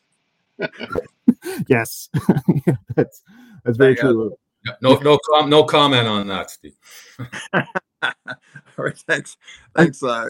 yes, 1.66 2.10
that's 2.96 3.22
that's 3.64 3.78
very 3.78 3.96
true. 3.96 4.36
No, 4.82 4.96
no, 4.96 5.18
com- 5.30 5.48
no 5.48 5.64
comment 5.64 6.06
on 6.06 6.26
that, 6.28 6.50
Steve. 6.50 6.76
All 8.02 8.84
right, 8.84 8.98
thanks, 9.06 9.37
thanks, 9.74 10.02
uh, 10.02 10.28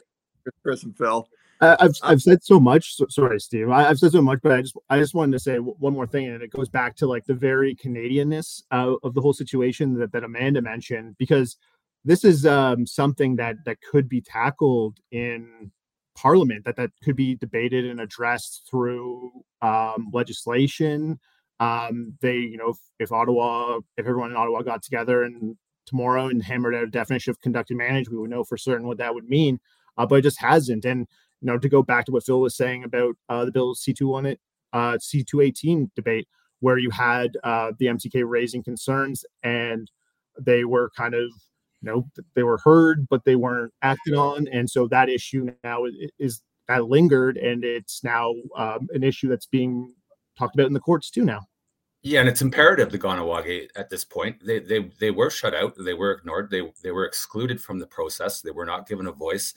Kris 0.62 0.82
and 0.82 0.96
Phill. 0.96 1.28
Uh, 1.60 1.76
I've 1.80 1.96
I've 2.02 2.22
said 2.22 2.44
so 2.44 2.60
much. 2.60 2.94
So, 2.94 3.06
sorry, 3.08 3.40
Steve. 3.40 3.68
I, 3.68 3.82
have 3.82 3.98
said 3.98 4.12
so 4.12 4.22
much, 4.22 4.38
but 4.42 4.52
I 4.52 4.62
just 4.62 4.76
I 4.88 4.98
just 4.98 5.14
wanted 5.14 5.32
to 5.32 5.40
say 5.40 5.56
one 5.56 5.92
more 5.92 6.06
thing, 6.06 6.26
and 6.26 6.42
it 6.42 6.52
goes 6.52 6.68
back 6.68 6.94
to 6.96 7.06
like 7.06 7.24
the 7.24 7.34
very 7.34 7.74
Canadianness 7.74 8.62
uh, 8.70 8.94
of 9.02 9.14
the 9.14 9.20
whole 9.20 9.32
situation 9.32 9.94
that, 9.94 10.12
that 10.12 10.22
Amanda 10.22 10.62
mentioned, 10.62 11.16
because 11.18 11.56
this 12.04 12.24
is 12.24 12.46
um, 12.46 12.86
something 12.86 13.36
that 13.36 13.56
that 13.64 13.78
could 13.80 14.08
be 14.08 14.20
tackled 14.20 14.98
in 15.10 15.72
parliament 16.18 16.64
that 16.64 16.76
that 16.76 16.90
could 17.04 17.14
be 17.14 17.36
debated 17.36 17.84
and 17.84 18.00
addressed 18.00 18.66
through 18.68 19.30
um, 19.62 20.08
legislation. 20.12 21.18
Um, 21.60 22.14
they, 22.20 22.36
you 22.36 22.56
know, 22.56 22.70
if, 22.70 22.78
if, 22.98 23.12
Ottawa, 23.12 23.78
if 23.96 24.06
everyone 24.06 24.30
in 24.30 24.36
Ottawa 24.36 24.62
got 24.62 24.82
together 24.82 25.22
and 25.24 25.56
tomorrow 25.88 26.26
and 26.28 26.42
hammered 26.42 26.74
out 26.74 26.84
a 26.84 26.90
definition 26.90 27.30
of 27.30 27.40
conduct 27.40 27.70
and 27.70 27.78
manage, 27.78 28.08
we 28.08 28.18
would 28.18 28.30
know 28.30 28.44
for 28.44 28.56
certain 28.56 28.86
what 28.86 28.98
that 28.98 29.14
would 29.14 29.28
mean. 29.28 29.58
Uh, 29.96 30.06
but 30.06 30.16
it 30.16 30.22
just 30.22 30.40
hasn't. 30.40 30.84
And 30.84 31.06
you 31.40 31.46
know, 31.46 31.58
to 31.58 31.68
go 31.68 31.82
back 31.82 32.04
to 32.06 32.12
what 32.12 32.24
Phill 32.24 32.40
was 32.40 32.56
saying 32.56 32.84
about 32.84 33.16
uh, 33.28 33.44
the 33.44 33.52
bill 33.52 33.74
C 33.74 33.92
two 33.92 34.14
on 34.14 34.26
it 34.26 34.40
uh, 34.72 34.98
C 34.98 35.24
two 35.24 35.40
eighteen 35.40 35.90
debate, 35.96 36.28
where 36.60 36.78
you 36.78 36.90
had 36.90 37.36
uh, 37.44 37.72
the 37.78 37.86
MCK 37.86 38.22
raising 38.26 38.62
concerns 38.62 39.24
and 39.42 39.90
they 40.38 40.64
were 40.64 40.90
kind 40.96 41.14
of 41.14 41.30
you 41.80 41.90
know 41.90 42.08
they 42.34 42.42
were 42.42 42.58
heard 42.58 43.08
but 43.08 43.24
they 43.24 43.36
weren't 43.36 43.72
acted 43.82 44.14
on 44.14 44.46
and 44.48 44.68
so 44.70 44.86
that 44.88 45.08
issue 45.08 45.50
now 45.64 45.84
is, 45.84 45.94
is 46.18 46.42
that 46.68 46.86
lingered 46.86 47.36
and 47.36 47.64
it's 47.64 48.04
now 48.04 48.34
um, 48.56 48.88
an 48.92 49.02
issue 49.02 49.28
that's 49.28 49.46
being 49.46 49.92
talked 50.38 50.54
about 50.54 50.66
in 50.66 50.72
the 50.72 50.80
courts 50.80 51.10
too 51.10 51.24
now 51.24 51.40
yeah 52.08 52.20
and 52.20 52.28
it's 52.28 52.42
imperative 52.42 52.90
the 52.90 52.98
Kahnawake 52.98 53.68
at 53.76 53.90
this 53.90 54.04
point. 54.04 54.44
They 54.44 54.58
they 54.60 54.90
they 54.98 55.10
were 55.10 55.30
shut 55.30 55.54
out 55.54 55.74
they 55.78 55.94
were 55.94 56.12
ignored 56.12 56.50
they 56.50 56.62
they 56.82 56.90
were 56.90 57.04
excluded 57.04 57.60
from 57.60 57.78
the 57.78 57.86
process 57.86 58.40
they 58.40 58.50
were 58.50 58.66
not 58.66 58.88
given 58.88 59.06
a 59.06 59.12
voice 59.12 59.54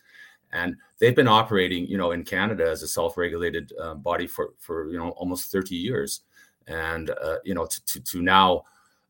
and 0.52 0.76
they've 1.00 1.16
been 1.16 1.28
operating 1.28 1.88
you 1.88 1.98
know 1.98 2.12
in 2.12 2.24
canada 2.24 2.70
as 2.70 2.84
a 2.84 2.88
self-regulated 2.88 3.72
uh, 3.82 3.96
body 3.96 4.28
for 4.28 4.54
for 4.60 4.90
you 4.90 4.98
know 4.98 5.10
almost 5.12 5.52
30 5.52 5.76
years. 5.76 6.22
And 6.68 7.10
uh, 7.10 7.38
you 7.44 7.56
know 7.56 7.66
to, 7.66 7.86
to, 7.86 8.00
to 8.02 8.22
now 8.22 8.64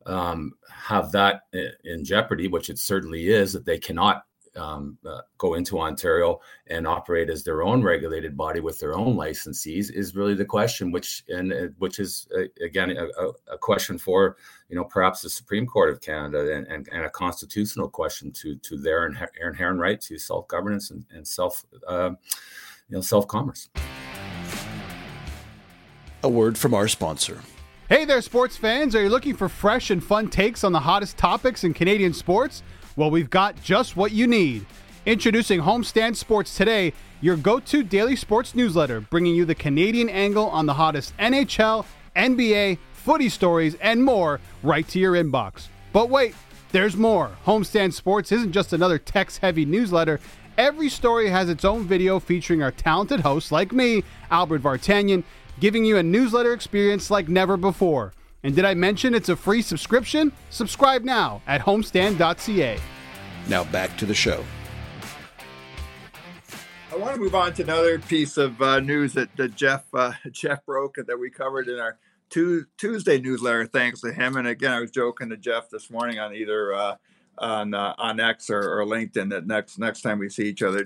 um, 0.06 0.54
have 0.70 1.12
that 1.12 1.42
in 1.84 2.04
jeopardy, 2.04 2.48
which 2.48 2.70
it 2.70 2.80
certainly 2.80 3.30
is, 3.30 3.54
that 3.54 3.66
they 3.66 3.78
cannot 3.78 4.24
um, 4.56 4.98
uh, 5.06 5.22
go 5.38 5.54
into 5.54 5.80
Ontario 5.80 6.40
and 6.68 6.88
operate 6.88 7.30
as 7.30 7.44
their 7.44 7.64
own 7.64 7.82
regulated 7.82 8.36
body 8.36 8.60
with 8.60 8.80
their 8.80 8.96
own 8.96 9.16
licensees 9.16 9.92
is 9.92 10.16
really 10.16 10.34
the 10.34 10.46
question, 10.46 10.92
which 10.92 11.24
and 11.30 11.54
uh, 11.54 11.68
which 11.78 12.00
is 12.00 12.28
uh, 12.38 12.44
again 12.64 12.92
a, 12.92 13.28
a, 13.52 13.58
question 13.58 13.98
for 13.98 14.38
you 14.70 14.76
know 14.76 14.84
perhaps 14.84 15.22
the 15.22 15.30
Supreme 15.30 15.66
Court 15.66 15.90
of 15.90 16.02
Canada 16.02 16.54
and, 16.54 16.68
and, 16.68 16.90
and 16.92 17.06
a 17.06 17.10
constitutional 17.10 17.90
question 17.90 18.32
to 18.34 18.56
to 18.58 18.78
their 18.78 19.08
inherent 19.08 19.80
right 19.80 20.02
to 20.02 20.18
self 20.18 20.48
governance 20.48 20.92
and, 20.92 21.06
and, 21.12 21.28
self 21.28 21.66
uh, 21.88 22.12
you 22.90 22.96
know 22.96 23.02
self 23.02 23.28
commerce. 23.28 23.70
A 26.24 26.30
word 26.30 26.58
from 26.58 26.74
our 26.74 26.88
sponsor. 26.88 27.42
Hey 27.90 28.06
there, 28.06 28.22
sports 28.22 28.56
fans. 28.56 28.96
Are 28.96 29.02
you 29.02 29.10
looking 29.10 29.36
for 29.36 29.50
fresh 29.50 29.90
and 29.90 30.04
fun 30.04 30.30
takes 30.30 30.64
on 30.64 30.72
the 30.72 30.80
hottest 30.80 31.18
topics 31.18 31.64
in 31.64 31.74
Canadian 31.74 32.14
sports? 32.14 32.64
Well, 32.96 33.10
we've 33.10 33.30
got 33.30 33.62
just 33.64 33.96
what 33.96 34.12
you 34.12 34.28
need. 34.28 34.66
Introducing 35.06 35.62
Homestand 35.62 36.16
Sports 36.18 36.56
Today, 36.56 36.94
your 37.22 37.38
go 37.38 37.60
to 37.60 37.84
daily 37.84 38.16
sports 38.16 38.54
newsletter, 38.54 39.00
bringing 39.00 39.34
you 39.34 39.46
the 39.46 39.56
Canadian 39.56 40.10
angle 40.10 40.48
on 40.48 40.66
the 40.66 40.74
hottest 40.74 41.16
NHL, 41.18 41.86
NBA, 42.16 42.78
footy 42.94 43.30
stories, 43.30 43.76
and 43.76 44.04
more 44.04 44.42
right 44.62 44.88
to 44.90 45.00
your 45.00 45.14
inbox. 45.14 45.68
But 45.94 46.10
wait, 46.10 46.36
there's 46.72 46.98
more. 46.98 47.32
Homestand 47.46 47.94
Sports 47.94 48.32
isn't 48.32 48.52
just 48.52 48.74
another 48.74 49.00
text 49.00 49.40
heavy 49.40 49.66
newsletter. 49.66 50.20
Every 50.58 50.90
story 50.90 51.30
has 51.30 51.50
its 51.50 51.64
own 51.64 51.86
video 51.86 52.20
featuring 52.20 52.62
our 52.62 52.72
talented 52.72 53.22
hosts 53.22 53.52
like 53.52 53.72
me, 53.72 54.04
Albert 54.30 54.64
Vartanian 54.64 55.24
giving 55.62 55.86
you 55.86 55.96
a 55.98 56.04
newsletter 56.04 56.54
experience 56.54 57.10
like 57.12 57.30
never 57.30 57.56
before. 57.56 58.14
And 58.44 58.56
did 58.56 58.66
I 58.66 58.74
mention 58.74 59.14
it's 59.14 59.30
a 59.30 59.36
free 59.36 59.62
subscription? 59.62 60.32
Subscribe 60.50 61.04
now 61.04 61.42
at 61.48 61.62
homestand.ca. 61.62 62.80
Now 63.48 63.64
back 63.66 63.98
to 63.98 64.06
the 64.06 64.14
show. 64.14 64.44
I 66.92 66.98
want 66.98 67.16
to 67.16 67.22
move 67.22 67.36
on 67.36 67.54
to 67.54 67.64
another 67.64 68.00
piece 68.00 68.36
of 68.38 68.62
uh, 68.62 68.82
news 68.82 69.14
that, 69.14 69.36
that 69.38 69.56
Geoff 69.56 69.86
uh, 69.94 70.12
Geoff 70.32 70.66
broke 70.66 70.98
and 70.98 71.08
that 71.08 71.18
we 71.18 71.30
covered 71.30 71.70
in 71.70 71.80
our 71.80 71.98
two, 72.30 72.66
Tuesday 72.78 73.20
newsletter. 73.20 73.66
Thanks 73.66 74.02
to 74.02 74.12
him. 74.12 74.36
And 74.36 74.48
again, 74.48 74.74
I 74.74 74.80
was 74.80 74.92
joking 74.92 75.30
to 75.30 75.38
Geoff 75.38 75.70
this 75.70 75.90
morning 75.90 76.20
on 76.20 76.36
either 76.36 76.74
uh, 76.74 76.96
on 77.38 77.74
uh, 77.74 77.94
on 77.98 78.20
X 78.20 78.50
or, 78.50 78.60
or, 78.60 78.86
LinkedIn 78.86 79.30
that 79.30 79.48
next 79.48 79.80
next 79.80 80.02
time 80.02 80.20
we 80.20 80.30
see 80.30 80.48
each 80.50 80.62
other, 80.62 80.86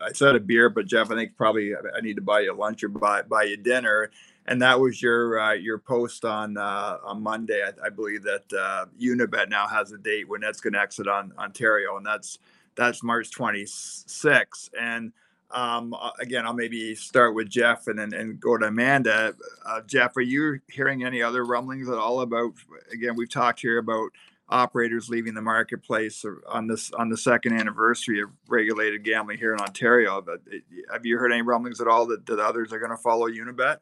I 0.00 0.12
said 0.12 0.36
a 0.36 0.40
beer, 0.40 0.70
but 0.70 0.86
Geoff, 0.86 1.10
I 1.10 1.16
think 1.16 1.36
probably 1.36 1.74
I 1.74 2.00
need 2.00 2.14
to 2.16 2.22
buy 2.22 2.40
you 2.40 2.54
lunch 2.54 2.84
or 2.84 2.88
buy 2.88 3.22
buy 3.22 3.42
you 3.42 3.56
dinner. 3.56 4.10
And 4.46 4.60
that 4.60 4.78
was 4.78 5.00
your 5.00 5.40
uh, 5.40 5.52
your 5.54 5.78
post 5.78 6.24
on 6.24 6.56
uh, 6.56 6.98
on 7.02 7.22
Monday. 7.22 7.62
I, 7.62 7.86
I 7.86 7.90
believe 7.90 8.22
that 8.24 8.52
uh, 8.52 8.86
Unibet 9.00 9.48
now 9.48 9.66
has 9.66 9.92
a 9.92 9.98
date 9.98 10.28
when 10.28 10.42
that's 10.42 10.60
going 10.60 10.74
to 10.74 10.80
exit 10.80 11.08
on 11.08 11.32
Ontario, 11.38 11.96
and 11.96 12.04
that's 12.04 12.38
that's 12.76 13.02
March 13.02 13.30
26. 13.30 14.70
And 14.78 15.12
um, 15.50 15.94
again, 16.20 16.44
I'll 16.44 16.52
maybe 16.52 16.94
start 16.94 17.34
with 17.34 17.48
Geoff 17.48 17.86
and 17.86 17.98
then 17.98 18.12
and 18.12 18.40
go 18.40 18.56
to 18.56 18.66
Amanda. 18.66 19.34
Uh, 19.64 19.80
Geoff, 19.86 20.16
are 20.16 20.20
you 20.22 20.60
hearing 20.68 21.04
any 21.04 21.22
other 21.22 21.44
rumblings 21.44 21.88
at 21.88 21.96
all 21.96 22.20
about? 22.20 22.52
Again, 22.92 23.14
we've 23.16 23.30
talked 23.30 23.60
here 23.60 23.78
about 23.78 24.10
operators 24.48 25.08
leaving 25.08 25.34
the 25.34 25.42
marketplace 25.42 26.24
on 26.48 26.66
this 26.66 26.90
on 26.92 27.08
the 27.08 27.16
second 27.16 27.58
anniversary 27.58 28.20
of 28.20 28.30
regulated 28.48 29.04
gambling 29.04 29.38
here 29.38 29.54
in 29.54 29.60
Ontario. 29.60 30.20
But 30.20 30.40
eh, 30.52 30.58
have 30.92 31.06
you 31.06 31.18
heard 31.18 31.32
any 31.32 31.42
rumblings 31.42 31.80
at 31.80 31.88
all 31.88 32.06
that, 32.06 32.26
that 32.26 32.38
others 32.38 32.72
are 32.72 32.78
going 32.78 32.90
to 32.90 32.96
follow 32.96 33.28
Unibet? 33.28 33.78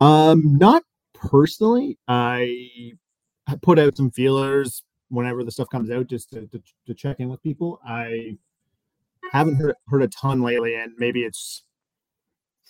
Um, 0.00 0.56
not 0.56 0.82
personally. 1.14 1.98
I 2.06 2.92
put 3.62 3.78
out 3.78 3.96
some 3.96 4.10
feelers 4.10 4.82
whenever 5.08 5.42
the 5.42 5.50
stuff 5.50 5.68
comes 5.70 5.90
out 5.90 6.06
just 6.06 6.30
to, 6.30 6.46
to, 6.48 6.62
to 6.86 6.94
check 6.94 7.20
in 7.20 7.28
with 7.28 7.42
people. 7.42 7.80
I 7.86 8.36
haven't 9.32 9.56
heard 9.56 9.74
heard 9.88 10.02
a 10.02 10.08
ton 10.08 10.42
lately, 10.42 10.74
and 10.74 10.92
maybe 10.98 11.22
it's 11.22 11.64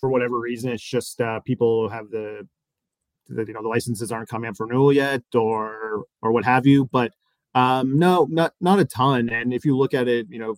for 0.01 0.09
whatever 0.09 0.39
reason. 0.39 0.71
It's 0.71 0.83
just 0.83 1.21
uh, 1.21 1.41
people 1.41 1.89
have 1.89 2.11
the 2.11 2.47
that 3.29 3.49
you 3.49 3.55
know 3.55 3.63
the 3.63 3.69
licenses 3.69 4.11
aren't 4.11 4.29
coming 4.29 4.49
up 4.49 4.57
for 4.57 4.67
renewal 4.67 4.93
yet 4.93 5.23
or 5.35 6.05
or 6.23 6.33
what 6.33 6.45
have 6.45 6.67
you 6.67 6.89
but 6.93 7.13
um 7.55 7.99
no 7.99 8.27
not 8.31 8.55
not 8.61 8.79
a 8.79 8.85
ton 8.85 9.29
and 9.29 9.53
if 9.53 9.65
you 9.65 9.77
look 9.77 9.95
at 9.95 10.09
it 10.09 10.27
you 10.31 10.39
know 10.39 10.55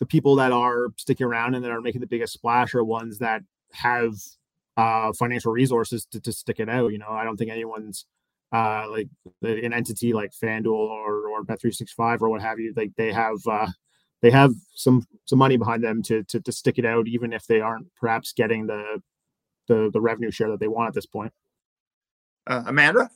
the 0.00 0.06
people 0.06 0.36
that 0.36 0.52
are 0.52 0.88
sticking 0.96 1.26
around 1.26 1.54
and 1.54 1.64
that 1.64 1.70
are 1.70 1.80
making 1.80 2.00
the 2.00 2.06
biggest 2.06 2.32
splash 2.32 2.74
are 2.74 2.84
ones 2.84 3.18
that 3.18 3.42
have 3.72 4.14
uh 4.78 5.12
financial 5.12 5.52
resources 5.52 6.06
to, 6.06 6.20
to 6.20 6.32
stick 6.32 6.60
it 6.60 6.68
out 6.68 6.92
you 6.92 6.98
know 6.98 7.10
i 7.10 7.24
don't 7.24 7.36
think 7.36 7.50
anyone's 7.50 8.06
uh 8.52 8.88
like 8.88 9.08
an 9.42 9.74
entity 9.74 10.14
like 10.14 10.30
fanduel 10.32 10.72
or 10.72 11.28
or 11.28 11.44
bet365 11.44 12.22
or 12.22 12.30
what 12.30 12.40
have 12.40 12.58
you 12.58 12.72
like 12.76 12.92
they 12.96 13.12
have 13.12 13.36
uh 13.50 13.66
they 14.22 14.30
have 14.30 14.52
some 14.74 15.04
some 15.26 15.38
money 15.38 15.58
behind 15.58 15.84
them 15.84 16.02
to, 16.02 16.22
to 16.24 16.40
to 16.40 16.52
stick 16.52 16.78
it 16.78 16.86
out 16.86 17.06
even 17.06 17.34
if 17.34 17.46
they 17.46 17.60
aren't 17.60 17.86
perhaps 17.96 18.32
getting 18.32 18.66
the 18.66 19.02
the 19.66 19.90
the 19.92 20.00
revenue 20.00 20.30
share 20.30 20.50
that 20.50 20.60
they 20.60 20.68
want 20.68 20.88
at 20.88 20.94
this 20.94 21.06
point 21.06 21.32
uh, 22.48 22.62
Amanda? 22.66 23.10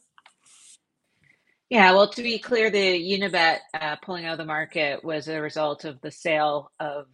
Yeah, 1.70 1.92
well, 1.92 2.08
to 2.10 2.22
be 2.22 2.38
clear, 2.38 2.70
the 2.70 3.18
Unibet 3.18 3.60
uh, 3.72 3.96
pulling 4.04 4.26
out 4.26 4.32
of 4.32 4.38
the 4.38 4.44
market 4.44 5.02
was 5.02 5.26
a 5.26 5.40
result 5.40 5.86
of 5.86 5.98
the 6.02 6.10
sale 6.10 6.70
of 6.78 7.06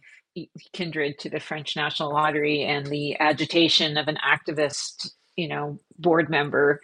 Kindred 0.73 1.19
to 1.19 1.29
the 1.29 1.39
French 1.39 1.75
National 1.75 2.13
Lottery 2.13 2.63
and 2.63 2.85
the 2.85 3.19
agitation 3.19 3.97
of 3.97 4.07
an 4.07 4.17
activist, 4.17 5.11
you 5.35 5.47
know, 5.47 5.79
board 5.97 6.29
member, 6.29 6.79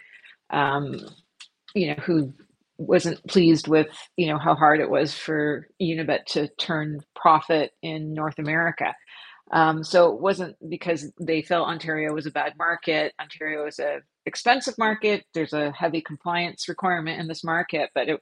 um, 0.50 0.98
you 1.74 1.88
know, 1.88 2.02
who 2.02 2.32
wasn't 2.78 3.24
pleased 3.26 3.68
with, 3.68 3.88
you 4.16 4.26
know, 4.26 4.38
how 4.38 4.54
hard 4.54 4.80
it 4.80 4.90
was 4.90 5.14
for 5.14 5.68
Unibet 5.80 6.24
to 6.26 6.48
turn 6.58 7.00
profit 7.14 7.72
in 7.82 8.12
North 8.12 8.38
America. 8.38 8.94
Um, 9.52 9.84
so 9.84 10.12
it 10.12 10.20
wasn't 10.20 10.56
because 10.68 11.10
they 11.20 11.42
felt 11.42 11.68
Ontario 11.68 12.12
was 12.12 12.26
a 12.26 12.32
bad 12.32 12.54
market. 12.58 13.14
Ontario 13.20 13.66
is 13.66 13.78
a 13.78 14.00
expensive 14.26 14.76
market. 14.76 15.24
There's 15.34 15.52
a 15.52 15.70
heavy 15.70 16.00
compliance 16.00 16.68
requirement 16.68 17.20
in 17.20 17.28
this 17.28 17.44
market, 17.44 17.90
but 17.94 18.08
it 18.08 18.20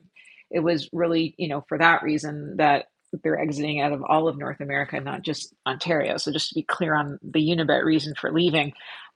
it 0.51 0.61
was 0.61 0.89
really 0.93 1.35
you 1.39 1.49
know 1.49 1.65
for 1.69 1.79
that 1.79 2.03
reason 2.03 2.57
that 2.59 2.87
they're 3.23 3.41
exiting 3.41 3.81
out 3.81 3.93
of 3.93 4.03
all 4.05 4.29
of 4.29 4.39
North 4.39 4.61
America, 4.61 5.01
not 5.01 5.23
just 5.23 5.55
Ontario. 5.67 6.17
So 6.17 6.33
just 6.33 6.49
to 6.51 6.55
be 6.55 6.63
clear 6.63 6.95
on 6.95 7.19
the 7.23 7.41
Unibet 7.41 7.85
reason 7.85 8.15
for 8.15 8.33
leaving, 8.33 8.73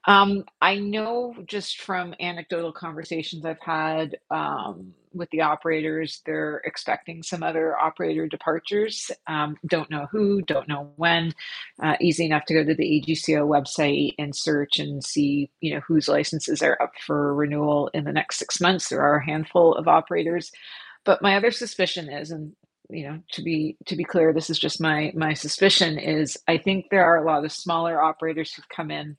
um, 0.06 0.44
I 0.62 0.76
know 0.76 1.34
just 1.46 1.80
from 1.80 2.14
anecdotal 2.20 2.72
conversations 2.72 3.44
I've 3.44 3.60
had 3.60 4.16
um, 4.30 4.94
with 5.12 5.28
the 5.30 5.42
operators, 5.42 6.22
they're 6.24 6.62
expecting 6.64 7.22
some 7.22 7.42
other 7.42 7.76
operator 7.76 8.26
departures. 8.26 9.10
Um, 9.26 9.56
don't 9.66 9.90
know 9.90 10.06
who, 10.10 10.40
don't 10.42 10.68
know 10.68 10.92
when. 10.96 11.34
Uh, 11.82 11.96
easy 12.00 12.24
enough 12.24 12.44
to 12.46 12.54
go 12.54 12.64
to 12.64 12.74
the 12.74 13.04
AGCO 13.06 13.46
website 13.46 14.14
and 14.18 14.34
search 14.34 14.78
and 14.78 15.04
see, 15.04 15.50
you 15.60 15.74
know, 15.74 15.80
whose 15.86 16.08
licenses 16.08 16.62
are 16.62 16.80
up 16.80 16.92
for 17.06 17.34
renewal 17.34 17.90
in 17.92 18.04
the 18.04 18.12
next 18.12 18.38
six 18.38 18.60
months. 18.60 18.88
There 18.88 19.02
are 19.02 19.16
a 19.16 19.26
handful 19.26 19.74
of 19.74 19.88
operators, 19.88 20.50
but 21.04 21.22
my 21.22 21.36
other 21.36 21.50
suspicion 21.50 22.08
is, 22.08 22.30
and 22.30 22.54
you 22.90 23.08
know, 23.08 23.20
to 23.32 23.42
be 23.42 23.76
to 23.86 23.96
be 23.96 24.04
clear, 24.04 24.32
this 24.32 24.50
is 24.50 24.58
just 24.58 24.80
my 24.80 25.12
my 25.14 25.34
suspicion 25.34 25.98
is 25.98 26.38
I 26.48 26.58
think 26.58 26.86
there 26.90 27.04
are 27.04 27.22
a 27.22 27.26
lot 27.26 27.44
of 27.44 27.52
smaller 27.52 28.02
operators 28.02 28.52
who've 28.54 28.68
come 28.68 28.90
in 28.90 29.16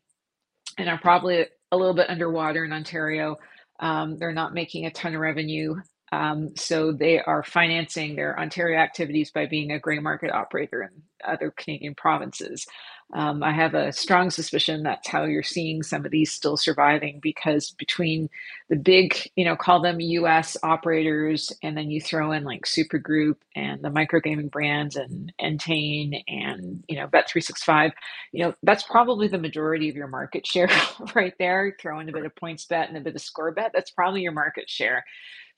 and 0.78 0.90
are 0.90 1.00
probably 1.00 1.46
a 1.72 1.78
little 1.78 1.96
bit 1.96 2.10
underwater 2.10 2.66
in 2.66 2.74
Ontario. 2.74 3.38
Um, 3.80 4.18
they're 4.20 4.34
not 4.34 4.54
making 4.54 4.86
a 4.86 4.92
ton 4.92 5.16
of 5.16 5.22
revenue. 5.22 5.76
Um, 6.12 6.56
so 6.58 6.92
they 6.94 7.20
are 7.22 7.44
financing 7.44 8.16
their 8.16 8.40
Ontario 8.40 8.80
activities 8.80 9.32
by 9.32 9.48
being 9.48 9.72
a 9.72 9.80
gray 9.80 10.00
market 10.00 10.32
operator 10.32 10.84
in 10.84 11.04
other 11.26 11.52
Canadian 11.56 11.96
provinces. 11.96 12.66
Um, 13.14 13.44
I 13.44 13.54
have 13.54 13.74
a 13.74 13.92
strong 13.94 14.30
suspicion 14.30 14.84
that's 14.84 15.08
how 15.10 15.26
you're 15.26 15.44
seeing 15.44 15.84
some 15.84 16.06
of 16.06 16.12
these 16.12 16.32
still 16.32 16.58
surviving 16.58 17.20
because 17.22 17.72
between 17.72 18.30
the 18.70 18.76
big, 18.76 19.16
you 19.36 19.46
know, 19.46 19.56
call 19.56 19.82
them 19.82 20.00
US 20.00 20.58
operators, 20.64 21.54
and 21.64 21.78
then 21.78 21.92
you 21.92 22.02
throw 22.02 22.34
in 22.34 22.44
like 22.44 22.66
Supergroup 22.66 23.38
and 23.56 23.84
the 23.84 23.90
micro 23.90 24.20
gaming 24.20 24.50
brands 24.50 24.96
and 24.96 25.34
Entain 25.42 26.24
and, 26.28 26.84
you 26.88 26.98
know, 26.98 27.08
Bet365, 27.08 27.94
you 28.32 28.46
know, 28.46 28.54
that's 28.64 28.84
probably 28.84 29.28
the 29.28 29.40
majority 29.40 29.90
of 29.90 29.96
your 29.96 30.08
market 30.08 30.46
share 30.48 30.70
right 31.16 31.34
there. 31.40 31.76
Throw 31.82 32.00
in 32.00 32.10
a 32.10 32.14
bit 32.14 32.26
of 32.26 32.36
PointsBet 32.36 32.90
and 32.90 32.98
a 32.98 33.02
bit 33.02 33.16
of 33.16 33.22
score 33.22 33.52
bet, 33.52 33.72
that's 33.74 33.92
probably 33.92 34.22
your 34.22 34.34
market 34.34 34.70
share. 34.70 35.06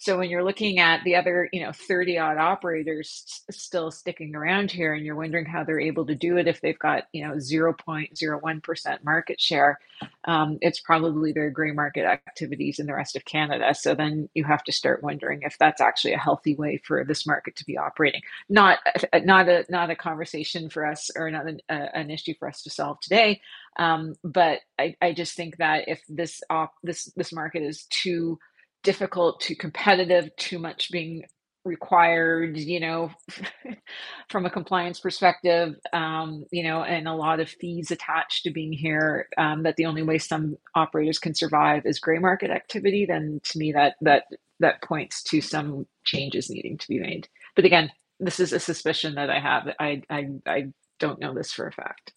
So 0.01 0.17
when 0.17 0.31
you're 0.31 0.43
looking 0.45 0.79
at 0.79 1.03
the 1.05 1.15
other, 1.17 1.49
you 1.53 1.61
know, 1.63 1.73
30 1.73 2.19
odd 2.19 2.37
operators 2.39 3.43
still 3.51 3.91
sticking 3.91 4.35
around 4.35 4.71
here 4.71 4.95
and 4.95 5.05
you're 5.05 5.15
wondering 5.15 5.45
how 5.45 5.63
they're 5.63 5.79
able 5.79 6.07
to 6.07 6.15
do 6.15 6.37
it 6.37 6.47
if 6.47 6.61
they've 6.61 6.79
got, 6.79 7.05
you 7.13 7.27
know, 7.27 7.35
0.01% 7.35 9.05
market 9.05 9.41
share, 9.41 9.79
um, 10.25 10.57
it's 10.61 10.81
probably 10.81 11.33
their 11.33 11.51
gray 11.51 11.71
market 11.71 12.05
activities 12.05 12.79
in 12.79 12.87
the 12.87 12.95
rest 12.95 13.15
of 13.15 13.25
Canada. 13.25 13.75
So 13.75 13.95
then 13.95 14.29
you 14.33 14.43
have 14.45 14.65
to 14.65 14.73
start 14.73 15.03
wondering 15.03 15.43
if 15.43 15.57
that's 15.59 15.81
actually 15.81 16.15
a 16.15 16.19
healthy 16.19 16.55
way 16.55 16.81
for 16.85 17.05
this 17.05 17.27
market 17.27 17.57
to 17.57 17.65
be 17.65 17.77
operating. 17.77 18.23
Not, 18.49 18.79
not 19.23 19.49
a, 19.49 19.65
not 19.69 19.91
a 19.91 19.97
conversation 19.97 20.71
for 20.71 20.85
us 20.87 21.11
or 21.15 21.31
not 21.31 21.47
an, 21.47 21.61
uh, 21.69 21.89
an 21.93 22.11
issue 22.11 22.33
for 22.39 22.49
us 22.49 22.63
to 22.63 22.71
solve 22.71 22.99
today. 23.01 23.41
Um, 23.77 24.15
but 24.23 24.61
I, 24.79 24.97
I 25.01 25.13
just 25.13 25.35
think 25.37 25.57
that 25.59 25.89
if 25.89 26.01
this, 26.09 26.41
op- 26.49 26.75
this, 26.83 27.05
this 27.15 27.33
market 27.33 27.63
is 27.63 27.85
too 27.91 28.39
difficult 28.83 29.41
to 29.41 29.55
competitive, 29.55 30.35
too 30.37 30.59
much 30.59 30.91
being 30.91 31.23
required, 31.63 32.57
you 32.57 32.79
know, 32.79 33.11
from 34.29 34.45
a 34.45 34.49
compliance 34.49 34.99
perspective, 34.99 35.75
um, 35.93 36.45
you 36.51 36.63
know, 36.63 36.83
and 36.83 37.07
a 37.07 37.13
lot 37.13 37.39
of 37.39 37.49
fees 37.49 37.91
attached 37.91 38.43
to 38.43 38.51
being 38.51 38.73
here, 38.73 39.27
um, 39.37 39.63
that 39.63 39.75
the 39.75 39.85
only 39.85 40.03
way 40.03 40.17
some 40.17 40.57
operators 40.75 41.19
can 41.19 41.35
survive 41.35 41.85
is 41.85 41.99
gray 41.99 42.19
market 42.19 42.49
activity, 42.51 43.05
then 43.05 43.39
to 43.43 43.59
me 43.59 43.71
that 43.73 43.95
that 44.01 44.25
that 44.59 44.81
points 44.81 45.23
to 45.23 45.41
some 45.41 45.85
changes 46.03 46.49
needing 46.49 46.77
to 46.77 46.87
be 46.87 46.99
made. 46.99 47.27
But 47.55 47.65
again, 47.65 47.91
this 48.19 48.39
is 48.39 48.53
a 48.53 48.59
suspicion 48.59 49.15
that 49.15 49.29
I 49.29 49.39
have. 49.39 49.69
I 49.79 50.01
I, 50.09 50.29
I 50.47 50.67
don't 50.99 51.19
know 51.19 51.33
this 51.33 51.51
for 51.51 51.67
a 51.67 51.71
fact. 51.71 52.13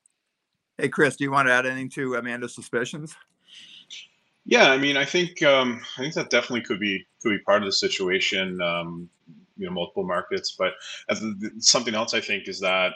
Hey, 0.79 0.89
Kris, 0.89 1.17
do 1.17 1.25
you 1.25 1.31
want 1.31 1.49
to 1.49 1.53
add 1.53 1.67
anything 1.67 1.91
to 1.91 2.17
Amanda's 2.17 2.55
suspicions? 2.55 3.15
Yeah, 4.47 4.71
I 4.71 4.77
mean, 4.79 4.97
I 4.97 5.05
think 5.05 5.43
um, 5.43 5.81
I 5.97 6.03
think 6.03 6.15
that 6.15 6.31
definitely 6.31 6.63
could 6.63 6.81
be 6.81 7.07
could 7.23 7.31
be 7.31 7.39
part 7.45 7.63
of 7.63 7.67
the 7.67 7.73
situation. 7.73 8.61
Um, 8.61 9.09
you 9.57 9.67
know, 9.67 9.73
multiple 9.73 10.05
markets, 10.05 10.57
but 10.59 10.73
something 11.59 11.95
else 11.95 12.13
I 12.13 12.21
think 12.21 12.49
is 12.49 12.59
that 12.61 12.93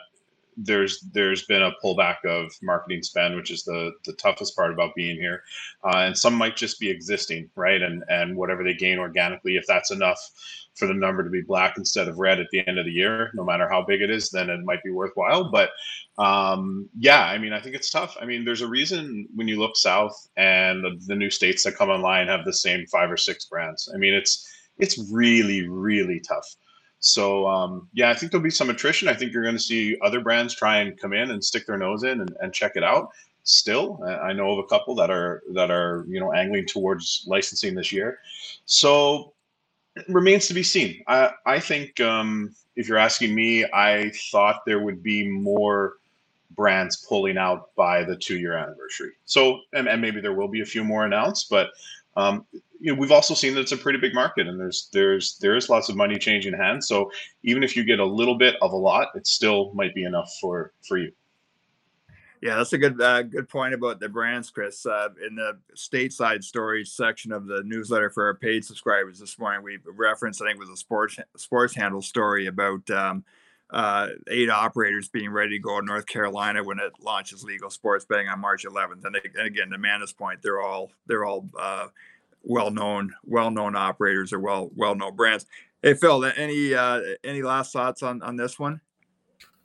there's 0.61 1.01
there's 1.13 1.45
been 1.45 1.63
a 1.63 1.73
pullback 1.83 2.25
of 2.25 2.51
marketing 2.63 3.03
spend, 3.03 3.37
which 3.37 3.51
is 3.51 3.65
the 3.65 3.93
the 4.05 4.13
toughest 4.15 4.57
part 4.57 4.73
about 4.73 4.95
being 4.95 5.17
here, 5.17 5.43
uh, 5.85 5.99
and 5.99 6.19
some 6.19 6.35
might 6.35 6.57
just 6.57 6.81
be 6.81 6.91
existing, 6.91 7.49
right? 7.55 7.81
And 7.81 8.03
and 8.09 8.37
whatever 8.37 8.65
they 8.65 8.75
gain 8.75 8.99
organically, 8.99 9.57
if 9.57 9.65
that's 9.67 9.93
enough 9.93 10.19
for 10.75 10.87
the 10.87 10.95
number 10.95 11.25
to 11.25 11.31
be 11.31 11.43
black 11.43 11.77
instead 11.77 12.09
of 12.09 12.19
red 12.19 12.41
at 12.41 12.47
the 12.51 12.67
end 12.69 12.79
of 12.79 12.87
the 12.87 12.93
year, 12.93 13.31
no 13.35 13.45
matter 13.45 13.69
how 13.69 13.83
big 13.83 14.01
it 14.01 14.11
is, 14.11 14.31
then 14.31 14.49
it 14.49 14.65
might 14.65 14.83
be 14.83 14.91
worthwhile. 14.91 15.51
But 15.51 15.71
um, 16.19 16.89
yeah, 16.99 17.25
I 17.25 17.39
mean, 17.39 17.53
I 17.53 17.61
think 17.61 17.75
it's 17.75 17.91
tough. 17.91 18.17
I 18.21 18.25
mean, 18.25 18.45
there's 18.45 18.63
a 18.63 18.69
reason 18.69 19.29
when 19.35 19.49
you 19.49 19.59
look 19.59 19.77
south 19.77 20.29
and 20.37 20.85
the, 20.85 20.99
the 21.07 21.17
new 21.17 21.31
states 21.31 21.65
that 21.65 21.77
come 21.77 21.91
online 21.91 22.29
have 22.29 22.45
the 22.45 22.53
same 22.53 22.87
five 22.87 23.11
or 23.11 23.17
six 23.17 23.47
brands. 23.47 23.91
I 23.95 23.99
mean, 23.99 24.15
it's 24.15 24.47
it's 24.79 24.99
really 25.13 25.69
really 25.69 26.21
tough. 26.21 26.47
So 27.01 27.47
um, 27.47 27.89
yeah, 27.93 28.11
I 28.11 28.15
think 28.15 28.33
there'll 28.33 28.43
be 28.43 28.51
some 28.51 28.71
attrition. 28.71 29.09
I 29.09 29.15
think 29.15 29.33
you're 29.33 29.43
going 29.43 29.57
to 29.57 29.63
see 29.63 29.97
other 30.03 30.21
brands 30.21 30.55
try 30.55 30.79
and 30.79 30.99
come 30.99 31.13
in 31.13 31.31
and 31.31 31.45
stick 31.45 31.67
their 31.67 31.79
nose 31.79 32.03
in 32.03 32.21
and, 32.21 32.37
and 32.41 32.53
check 32.53 32.73
it 32.75 32.83
out. 32.83 33.11
Still, 33.45 34.05
I 34.05 34.33
know 34.35 34.51
of 34.53 34.59
a 34.59 34.69
couple 34.69 34.95
that 34.97 35.11
are 35.11 35.43
that 35.55 35.71
are 35.71 36.05
you 36.09 36.21
know 36.21 36.35
angling 36.35 36.67
towards 36.67 37.25
licensing 37.27 37.75
this 37.75 37.93
year. 37.93 38.19
So 38.67 39.33
it 39.97 40.05
remains 40.09 40.47
to 40.49 40.55
be 40.55 40.63
seen. 40.63 41.03
I, 41.07 41.31
I 41.47 41.59
think 41.59 41.99
um, 42.01 42.55
if 42.77 42.89
you're 42.89 42.99
asking 42.99 43.35
me, 43.35 43.65
I 43.73 44.13
thought 44.31 44.65
there 44.67 44.81
would 44.81 45.03
be 45.03 45.27
more 45.27 45.95
brands 46.51 47.05
pulling 47.09 47.39
out 47.39 47.75
by 47.75 48.05
the 48.05 48.17
two 48.17 48.39
year 48.39 48.57
anniversary. 48.57 49.13
So, 49.25 49.61
and, 49.73 49.89
and, 49.89 50.01
maybe 50.01 50.21
there 50.21 50.35
will 50.35 50.49
be 50.49 50.61
a 50.61 50.67
few 50.67 50.83
more 50.83 51.05
announced, 51.05 51.51
but 51.51 51.71
um, 52.17 52.47
you 52.81 52.93
know, 52.93 52.99
we've 52.99 53.13
also 53.13 53.35
seen 53.35 53.55
that 53.55 53.61
it's 53.61 53.73
a 53.73 53.77
pretty 53.77 53.99
big 53.99 54.15
market 54.15 54.47
and 54.47 54.59
there's, 54.59 54.89
there's, 54.93 55.39
there 55.39 55.57
is 55.57 55.69
lots 55.69 55.89
of 55.89 55.97
money 55.97 56.17
changing 56.19 56.55
hands. 56.55 56.87
So 56.87 57.11
even 57.43 57.63
if 57.63 57.77
you 57.77 57.85
get 57.85 57.99
a 57.99 58.05
little 58.05 58.37
bit 58.37 58.57
of 58.63 58.73
a 58.73 58.77
lot, 58.77 59.09
it 59.15 59.27
still 59.27 59.73
might 59.75 59.95
be 59.95 60.05
enough 60.05 60.31
for, 60.41 60.73
for 60.87 60.99
you. 60.99 61.13
Yeah, 62.41 62.57
that's 62.57 62.73
a 62.73 62.79
good 62.79 63.01
uh, 63.01 63.23
good 63.23 63.49
point 63.49 63.75
about 63.75 63.99
the 63.99 64.09
brands, 64.09 64.51
Kris. 64.51 64.87
Uh, 64.87 65.09
in 65.27 65.35
the 65.35 65.59
stateside 65.77 66.45
stories 66.45 66.93
section 66.93 67.33
of 67.33 67.47
the 67.47 67.63
newsletter 67.65 68.11
for 68.11 68.27
our 68.27 68.35
paid 68.35 68.65
subscribers 68.65 69.19
this 69.19 69.39
morning, 69.39 69.63
we 69.65 69.79
referenced 69.85 70.41
I 70.41 70.47
think 70.47 70.57
it 70.57 70.61
was 70.61 70.69
a 70.69 70.77
sports 70.77 71.19
sports 71.37 71.75
handle 71.75 72.01
story 72.01 72.47
about 72.47 72.89
um, 72.91 73.25
uh, 73.71 74.09
eight 74.29 74.51
operators 74.51 75.09
being 75.09 75.31
ready 75.31 75.57
to 75.57 75.59
go 75.59 75.81
to 75.81 75.87
North 75.87 76.07
Carolina 76.07 76.63
when 76.63 76.79
it 76.79 76.93
launches 77.01 77.43
legal 77.43 77.71
sports 77.71 78.05
betting 78.05 78.29
on 78.29 78.41
March 78.41 78.65
11th. 78.65 79.05
And, 79.05 79.17
again, 79.39 79.71
to 79.71 79.75
Amanda's 79.75 80.13
point, 80.13 80.41
they're 80.43 80.63
all 80.63 80.93
they're 81.07 81.25
all 81.25 81.49
uh, 82.45 82.49
well 82.49 82.71
known 82.71 83.13
well 83.25 83.51
known 83.51 83.77
operators 83.77 84.33
or 84.33 84.41
well 84.41 84.71
well 84.75 84.95
known 84.95 85.17
brands. 85.17 85.47
Hey 85.83 85.95
Phill, 85.95 86.25
any 86.25 86.75
uh, 86.75 87.01
any 87.25 87.43
last 87.43 87.73
thoughts 87.73 88.03
on 88.03 88.23
on 88.23 88.37
this 88.37 88.59
one? 88.59 88.81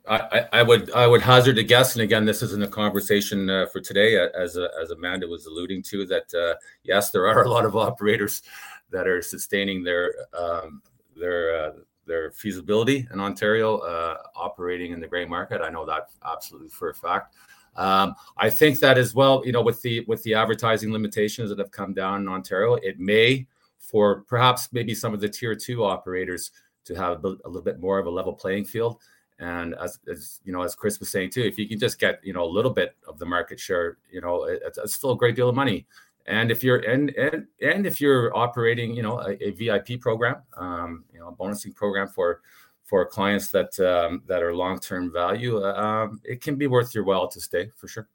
I, 0.06 0.46
I 0.52 0.62
would 0.62 0.92
I 0.92 1.06
would 1.06 1.22
hazard 1.22 1.56
a 1.56 1.62
guess, 1.62 1.94
and 1.94 2.02
again, 2.02 2.26
this 2.26 2.42
isn't 2.42 2.62
a 2.62 2.68
conversation 2.68 3.48
uh, 3.48 3.66
for 3.66 3.80
today, 3.80 4.18
as 4.38 4.58
uh, 4.58 4.68
as 4.80 4.90
Amanda 4.90 5.26
was 5.26 5.46
alluding 5.46 5.82
to. 5.84 6.04
That 6.04 6.34
uh, 6.34 6.58
yes, 6.82 7.10
there 7.10 7.26
are 7.26 7.42
a 7.42 7.48
lot 7.48 7.64
of 7.64 7.74
operators 7.74 8.42
that 8.90 9.08
are 9.08 9.22
sustaining 9.22 9.82
their 9.82 10.14
um, 10.38 10.82
their 11.16 11.56
uh, 11.56 11.72
their 12.06 12.30
feasibility 12.32 13.08
in 13.12 13.20
Ontario, 13.20 13.78
uh, 13.78 14.18
operating 14.34 14.92
in 14.92 15.00
the 15.00 15.06
gray 15.06 15.24
market. 15.24 15.60
I 15.60 15.70
know 15.70 15.84
that 15.86 16.10
absolutely 16.24 16.68
for 16.68 16.90
a 16.90 16.94
fact. 16.94 17.34
Um, 17.76 18.14
I 18.36 18.50
think 18.50 18.78
that 18.80 18.98
as 18.98 19.14
well, 19.14 19.42
you 19.44 19.52
know, 19.52 19.62
with 19.62 19.82
the 19.82 20.04
with 20.06 20.22
the 20.22 20.34
advertising 20.34 20.92
limitations 20.92 21.50
that 21.50 21.58
have 21.58 21.70
come 21.70 21.92
down 21.92 22.22
in 22.22 22.28
Ontario, 22.28 22.74
it 22.74 23.00
may 23.00 23.46
for 23.78 24.22
perhaps 24.22 24.68
maybe 24.72 24.94
some 24.94 25.12
of 25.12 25.20
the 25.20 25.28
tier 25.28 25.54
two 25.54 25.84
operators 25.84 26.52
to 26.84 26.94
have 26.94 27.24
a, 27.24 27.28
little 27.28 27.62
bit 27.62 27.80
more 27.80 27.98
of 27.98 28.06
a 28.06 28.10
level 28.10 28.32
playing 28.32 28.64
field. 28.64 29.00
And 29.38 29.74
as, 29.74 29.98
as 30.10 30.40
you 30.44 30.52
know, 30.52 30.62
as 30.62 30.74
Kris 30.74 31.00
was 31.00 31.10
saying 31.10 31.30
too, 31.30 31.42
if 31.42 31.58
you 31.58 31.68
can 31.68 31.78
just 31.78 31.98
get 31.98 32.20
you 32.22 32.32
know 32.32 32.44
a 32.44 32.46
little 32.46 32.70
bit 32.70 32.96
of 33.08 33.18
the 33.18 33.26
market 33.26 33.58
share, 33.58 33.98
you 34.10 34.20
know, 34.20 34.44
it, 34.44 34.62
it's 34.64 34.94
still 34.94 35.12
a 35.12 35.16
great 35.16 35.34
deal 35.34 35.48
of 35.48 35.56
money. 35.56 35.86
And 36.26 36.50
if 36.50 36.64
you're 36.64 36.78
and 36.78 37.10
and 37.10 37.46
and 37.60 37.86
if 37.86 38.00
you're 38.00 38.34
operating, 38.36 38.94
you 38.94 39.02
know, 39.02 39.20
a, 39.20 39.36
a 39.42 39.50
VIP 39.50 40.00
program, 40.00 40.36
um, 40.56 41.04
you 41.12 41.20
know, 41.20 41.28
a 41.28 41.32
bonusing 41.32 41.74
program 41.74 42.08
for 42.08 42.40
for 42.82 43.04
clients 43.06 43.50
that 43.50 43.78
um, 43.80 44.22
that 44.26 44.42
are 44.42 44.54
long 44.54 44.78
term 44.78 45.12
value, 45.12 45.62
uh, 45.62 45.74
um, 45.74 46.20
it 46.24 46.40
can 46.40 46.56
be 46.56 46.66
worth 46.66 46.94
your 46.94 47.04
while 47.04 47.28
to 47.28 47.40
stay 47.40 47.70
for 47.76 47.88
sure. 47.88 48.08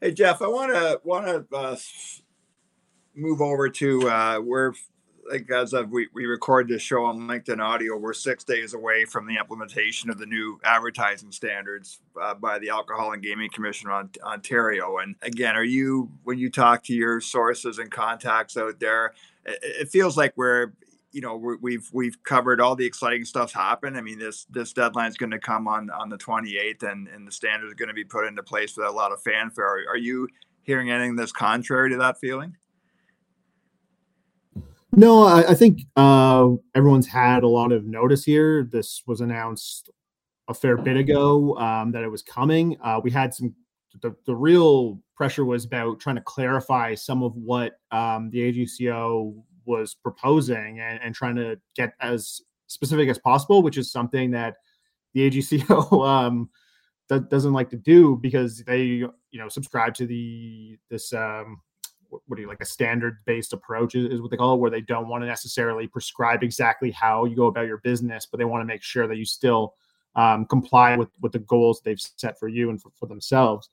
Hey 0.00 0.12
Geoff, 0.12 0.42
I 0.42 0.48
want 0.48 0.72
to 0.72 1.00
want 1.04 1.26
to 1.26 1.56
uh, 1.56 1.76
move 3.14 3.40
over 3.40 3.68
to 3.68 4.08
uh, 4.08 4.38
where 4.38 4.74
like 5.30 5.50
as 5.50 5.72
of 5.72 5.90
we, 5.90 6.08
we 6.12 6.26
record 6.26 6.68
this 6.68 6.82
show 6.82 7.04
on 7.04 7.20
LinkedIn 7.20 7.60
audio, 7.60 7.96
we're 7.96 8.12
six 8.12 8.44
days 8.44 8.74
away 8.74 9.04
from 9.04 9.26
the 9.26 9.36
implementation 9.36 10.10
of 10.10 10.18
the 10.18 10.26
new 10.26 10.60
advertising 10.64 11.32
standards 11.32 12.00
uh, 12.20 12.34
by 12.34 12.58
the 12.58 12.70
Alcohol 12.70 13.12
and 13.12 13.22
Gaming 13.22 13.50
Commission 13.50 13.90
on 13.90 14.10
Ontario. 14.22 14.98
And 14.98 15.14
again, 15.22 15.56
are 15.56 15.64
you 15.64 16.10
when 16.24 16.38
you 16.38 16.50
talk 16.50 16.82
to 16.84 16.94
your 16.94 17.20
sources 17.20 17.78
and 17.78 17.90
contacts 17.90 18.56
out 18.56 18.80
there, 18.80 19.14
it, 19.44 19.58
it 19.62 19.88
feels 19.88 20.16
like 20.16 20.32
we're 20.36 20.72
you 21.12 21.20
know 21.20 21.36
we 21.36 21.56
we've 21.60 21.88
we've 21.92 22.22
covered 22.24 22.60
all 22.60 22.74
the 22.74 22.86
exciting 22.86 23.24
stuff's 23.24 23.52
happened. 23.52 23.96
I 23.96 24.00
mean 24.00 24.18
this 24.18 24.46
this 24.50 24.72
deadline 24.72 25.08
is 25.08 25.16
going 25.16 25.30
to 25.30 25.38
come 25.38 25.68
on 25.68 25.90
on 25.90 26.08
the 26.08 26.18
28th, 26.18 26.82
and 26.82 27.08
and 27.08 27.26
the 27.26 27.32
standards 27.32 27.72
are 27.72 27.76
going 27.76 27.88
to 27.88 27.94
be 27.94 28.04
put 28.04 28.26
into 28.26 28.42
place 28.42 28.76
with 28.76 28.86
a 28.86 28.90
lot 28.90 29.12
of 29.12 29.22
fanfare. 29.22 29.66
Are, 29.66 29.90
are 29.90 29.96
you 29.96 30.28
hearing 30.62 30.90
anything 30.90 31.16
that's 31.16 31.32
contrary 31.32 31.90
to 31.90 31.96
that 31.98 32.18
feeling? 32.18 32.56
No, 34.94 35.24
I, 35.24 35.50
I 35.50 35.54
think 35.54 35.82
uh, 35.96 36.50
everyone's 36.74 37.06
had 37.06 37.44
a 37.44 37.48
lot 37.48 37.72
of 37.72 37.86
notice 37.86 38.24
here. 38.24 38.64
This 38.64 39.02
was 39.06 39.22
announced 39.22 39.90
a 40.48 40.54
fair 40.54 40.76
bit 40.76 40.98
ago 40.98 41.56
um, 41.56 41.92
that 41.92 42.02
it 42.02 42.10
was 42.10 42.22
coming. 42.22 42.76
Uh, 42.82 43.00
we 43.02 43.10
had 43.10 43.32
some. 43.32 43.54
The, 44.00 44.14
the 44.26 44.34
real 44.34 45.00
pressure 45.16 45.44
was 45.44 45.66
about 45.66 46.00
trying 46.00 46.16
to 46.16 46.22
clarify 46.22 46.94
some 46.94 47.22
of 47.22 47.36
what 47.36 47.78
um, 47.90 48.30
the 48.30 48.38
AGCO 48.38 49.34
was 49.66 49.94
proposing 49.94 50.80
and, 50.80 50.98
and 51.02 51.14
trying 51.14 51.36
to 51.36 51.60
get 51.76 51.92
as 52.00 52.40
specific 52.68 53.10
as 53.10 53.18
possible, 53.18 53.62
which 53.62 53.76
is 53.76 53.92
something 53.92 54.30
that 54.30 54.56
the 55.12 55.30
AGCO 55.30 56.06
um, 56.08 56.50
doesn't 57.08 57.52
like 57.52 57.68
to 57.70 57.76
do 57.76 58.16
because 58.16 58.64
they, 58.64 58.82
you 58.82 59.10
know, 59.34 59.48
subscribe 59.48 59.94
to 59.94 60.06
the 60.06 60.78
this 60.90 61.12
um, 61.12 61.60
what 62.26 62.36
do 62.36 62.42
you 62.42 62.48
like 62.48 62.60
a 62.60 62.66
standard 62.66 63.18
based 63.24 63.52
approach 63.52 63.94
is, 63.94 64.06
is 64.06 64.20
what 64.20 64.30
they 64.30 64.36
call 64.36 64.54
it, 64.54 64.58
where 64.58 64.70
they 64.70 64.80
don't 64.80 65.08
want 65.08 65.22
to 65.22 65.26
necessarily 65.26 65.86
prescribe 65.86 66.42
exactly 66.42 66.90
how 66.90 67.24
you 67.24 67.36
go 67.36 67.46
about 67.46 67.66
your 67.66 67.78
business, 67.78 68.26
but 68.26 68.38
they 68.38 68.44
want 68.44 68.60
to 68.60 68.66
make 68.66 68.82
sure 68.82 69.06
that 69.06 69.16
you 69.16 69.24
still 69.24 69.74
um, 70.14 70.44
comply 70.46 70.96
with 70.96 71.08
with 71.20 71.32
the 71.32 71.38
goals 71.40 71.80
they've 71.80 72.00
set 72.00 72.38
for 72.38 72.48
you 72.48 72.70
and 72.70 72.82
for, 72.82 72.90
for 72.98 73.06
themselves. 73.06 73.70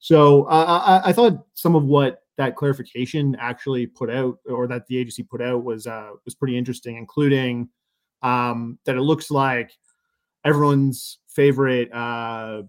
So 0.00 0.44
uh, 0.44 1.00
I, 1.04 1.08
I, 1.08 1.12
thought 1.12 1.44
some 1.54 1.74
of 1.74 1.84
what 1.84 2.22
that 2.36 2.54
clarification 2.54 3.36
actually 3.40 3.86
put 3.86 4.10
out, 4.10 4.38
or 4.46 4.68
that 4.68 4.86
the 4.86 4.96
agency 4.96 5.22
put 5.22 5.40
out, 5.40 5.64
was 5.64 5.86
uh, 5.86 6.10
was 6.24 6.34
pretty 6.34 6.56
interesting, 6.56 6.96
including 6.96 7.68
um, 8.22 8.78
that 8.84 8.96
it 8.96 9.02
looks 9.02 9.30
like 9.30 9.72
everyone's 10.44 11.18
favorite 11.26 11.92
uh, 11.92 12.62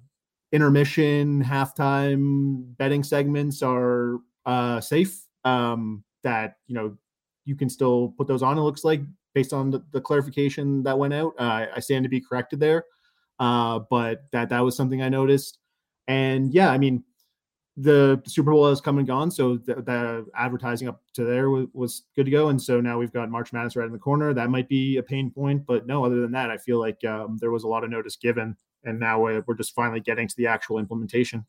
intermission, 0.52 1.44
halftime 1.44 2.76
betting 2.78 3.04
segments 3.04 3.62
are 3.62 4.20
uh, 4.46 4.82
safe. 4.82 5.22
Um, 5.46 6.04
that 6.24 6.58
you 6.68 6.76
know 6.76 6.98
you 7.46 7.56
can 7.56 7.70
still 7.70 8.14
put 8.18 8.28
those 8.28 8.44
on. 8.44 8.58
It 8.58 8.62
looks 8.62 8.84
like 8.84 9.02
based 9.34 9.54
on 9.54 9.72
the, 9.72 9.84
the 9.92 10.02
clarification 10.02 10.84
that 10.84 10.98
went 10.98 11.14
out. 11.14 11.34
Uh, 11.38 11.68
I 11.76 11.80
stand 11.80 12.04
to 12.04 12.10
be 12.10 12.22
corrected 12.22 12.60
there, 12.60 12.86
uh, 13.40 13.80
but 13.90 14.24
that 14.32 14.50
that 14.50 14.60
was 14.62 14.76
something 14.76 15.02
I 15.02 15.10
noticed. 15.10 15.60
And 16.08 16.54
yeah, 16.54 16.72
I 16.72 16.78
mean, 16.78 17.04
the 17.78 18.22
Super 18.28 18.52
Bowl 18.52 18.68
has 18.68 18.82
come 18.82 18.98
and 18.98 19.08
gone, 19.08 19.32
so 19.32 19.58
the, 19.58 19.76
the 19.76 20.26
advertising 20.36 20.90
up 20.90 21.02
to 21.14 21.24
there 21.24 21.50
was, 21.50 21.68
was, 21.74 22.04
good 22.16 22.26
to 22.26 22.32
go. 22.32 22.50
And 22.50 22.62
so 22.62 22.82
now 22.82 22.98
we've 22.98 23.14
got 23.14 23.30
March 23.30 23.54
Madness 23.54 23.78
right 23.78 23.86
in 23.86 23.94
the 23.94 24.00
corner. 24.00 24.34
That 24.34 24.50
might 24.50 24.68
be 24.68 24.98
a 24.98 25.04
pain 25.04 25.32
point, 25.32 25.66
but 25.66 25.88
no, 25.88 26.04
other 26.04 26.20
than 26.20 26.32
that, 26.34 26.50
I 26.50 26.58
feel 26.58 26.80
like 26.80 27.02
um, 27.06 27.38
there 27.40 27.52
was 27.52 27.64
a 27.64 27.68
lot 27.68 27.86
of 27.86 27.90
notice 27.90 28.18
given, 28.18 28.58
and 28.84 29.00
now 29.00 29.22
we're, 29.22 29.44
we're 29.48 29.56
just 29.56 29.74
finally 29.74 30.02
getting 30.02 30.28
to 30.28 30.36
the 30.36 30.48
actual 30.48 30.78
implementation. 30.78 31.46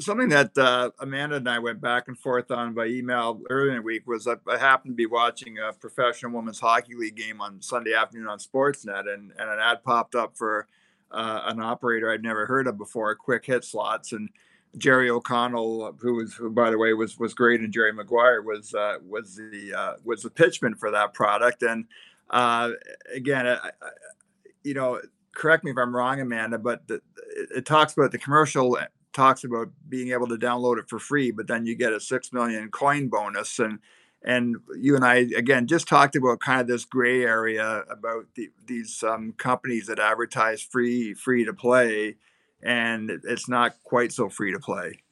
Something 0.00 0.28
that 0.30 0.58
uh, 0.58 0.90
Amanda 0.98 1.36
and 1.36 1.48
I 1.48 1.60
went 1.60 1.80
back 1.80 2.08
and 2.08 2.18
forth 2.18 2.50
on 2.50 2.74
by 2.74 2.86
email 2.86 3.40
earlier 3.48 3.70
in 3.70 3.76
the 3.76 3.82
week 3.82 4.08
was 4.08 4.26
I, 4.26 4.34
I 4.48 4.58
happened 4.58 4.92
to 4.92 4.96
be 4.96 5.06
watching 5.06 5.58
a 5.58 5.72
professional 5.72 6.32
women's 6.32 6.58
hockey 6.58 6.94
league 6.96 7.14
game 7.14 7.40
on 7.40 7.62
Sunday 7.62 7.94
afternoon 7.94 8.26
on 8.26 8.38
Sportsnet, 8.38 9.12
and, 9.12 9.32
and 9.38 9.50
an 9.50 9.58
ad 9.60 9.84
popped 9.84 10.16
up 10.16 10.36
for 10.36 10.66
uh, 11.12 11.42
an 11.44 11.60
operator 11.60 12.10
I'd 12.10 12.24
never 12.24 12.46
heard 12.46 12.66
of 12.66 12.76
before, 12.76 13.14
Quick 13.14 13.46
Hit 13.46 13.64
Slots, 13.64 14.12
and 14.12 14.30
Jerry 14.76 15.10
O'Connell, 15.10 15.96
who 16.00 16.14
was, 16.14 16.34
who 16.34 16.50
by 16.50 16.70
the 16.70 16.78
way 16.78 16.92
was 16.92 17.16
was 17.18 17.32
great, 17.32 17.60
and 17.60 17.72
Jerry 17.72 17.92
Maguire 17.92 18.42
was 18.42 18.74
uh, 18.74 18.96
was 19.06 19.36
the 19.36 19.72
uh, 19.76 19.92
was 20.02 20.22
the 20.22 20.30
pitchman 20.30 20.76
for 20.76 20.90
that 20.90 21.14
product. 21.14 21.62
And 21.62 21.86
uh, 22.30 22.70
again, 23.14 23.46
I, 23.46 23.54
I, 23.54 23.70
you 24.64 24.74
know, 24.74 25.00
correct 25.32 25.62
me 25.62 25.70
if 25.70 25.78
I'm 25.78 25.94
wrong, 25.94 26.20
Amanda, 26.20 26.58
but 26.58 26.86
the, 26.88 27.00
it 27.54 27.64
talks 27.64 27.92
about 27.92 28.10
the 28.10 28.18
commercial 28.18 28.76
talks 29.14 29.44
about 29.44 29.68
being 29.88 30.12
able 30.12 30.28
to 30.28 30.36
download 30.36 30.78
it 30.78 30.88
for 30.88 30.98
free, 30.98 31.30
but 31.30 31.46
then 31.46 31.66
you 31.66 31.74
get 31.74 31.92
a 31.92 32.00
six 32.00 32.32
million 32.32 32.70
coin 32.70 33.08
bonus 33.08 33.58
and 33.58 33.78
and 34.22 34.56
you 34.78 34.96
and 34.96 35.04
I 35.04 35.26
again 35.36 35.66
just 35.66 35.86
talked 35.86 36.16
about 36.16 36.40
kind 36.40 36.60
of 36.60 36.66
this 36.66 36.84
gray 36.84 37.22
area 37.24 37.84
about 37.90 38.26
the, 38.34 38.50
these 38.66 39.02
um, 39.02 39.34
companies 39.36 39.86
that 39.86 39.98
advertise 39.98 40.62
free 40.62 41.14
free 41.14 41.44
to 41.44 41.52
play 41.52 42.16
and 42.62 43.10
it's 43.10 43.48
not 43.48 43.76
quite 43.84 44.12
so 44.12 44.28
free 44.28 44.52
to 44.52 44.58
play. 44.58 45.03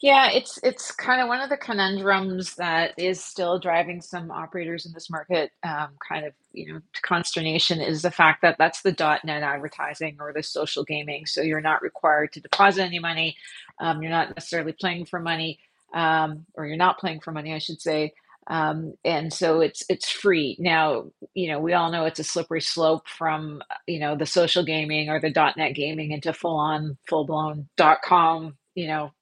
Yeah, 0.00 0.30
it's 0.30 0.58
it's 0.62 0.92
kind 0.92 1.20
of 1.20 1.28
one 1.28 1.40
of 1.40 1.50
the 1.50 1.56
conundrums 1.56 2.54
that 2.56 2.92
is 2.98 3.22
still 3.22 3.58
driving 3.58 4.00
some 4.00 4.30
operators 4.30 4.86
in 4.86 4.92
this 4.92 5.10
market 5.10 5.52
um, 5.62 5.90
kind 6.06 6.26
of 6.26 6.32
you 6.52 6.72
know 6.72 6.80
consternation 7.02 7.80
is 7.80 8.02
the 8.02 8.10
fact 8.10 8.42
that 8.42 8.56
that's 8.58 8.82
the 8.82 8.92
.net 9.24 9.42
advertising 9.42 10.16
or 10.20 10.32
the 10.32 10.42
social 10.42 10.84
gaming. 10.84 11.26
So 11.26 11.42
you're 11.42 11.60
not 11.60 11.82
required 11.82 12.32
to 12.32 12.40
deposit 12.40 12.82
any 12.84 12.98
money. 12.98 13.36
Um, 13.80 14.02
you're 14.02 14.10
not 14.10 14.34
necessarily 14.34 14.72
playing 14.72 15.06
for 15.06 15.20
money, 15.20 15.58
um, 15.94 16.46
or 16.54 16.66
you're 16.66 16.76
not 16.76 16.98
playing 16.98 17.20
for 17.20 17.32
money, 17.32 17.54
I 17.54 17.58
should 17.58 17.80
say. 17.80 18.14
Um, 18.46 18.94
and 19.04 19.32
so 19.32 19.60
it's 19.60 19.84
it's 19.88 20.10
free 20.10 20.56
now 20.58 21.04
you 21.34 21.48
know 21.52 21.60
we 21.60 21.74
all 21.74 21.92
know 21.92 22.06
it's 22.06 22.18
a 22.18 22.24
slippery 22.24 22.62
slope 22.62 23.06
from 23.06 23.62
you 23.86 24.00
know 24.00 24.16
the 24.16 24.26
social 24.26 24.64
gaming 24.64 25.08
or 25.08 25.20
the 25.20 25.30
net 25.56 25.74
gaming 25.74 26.10
into 26.10 26.32
full 26.32 26.56
on 26.56 26.96
full 27.06 27.26
blown 27.26 27.68
com 28.02 28.56
you 28.74 28.88
know 28.88 29.12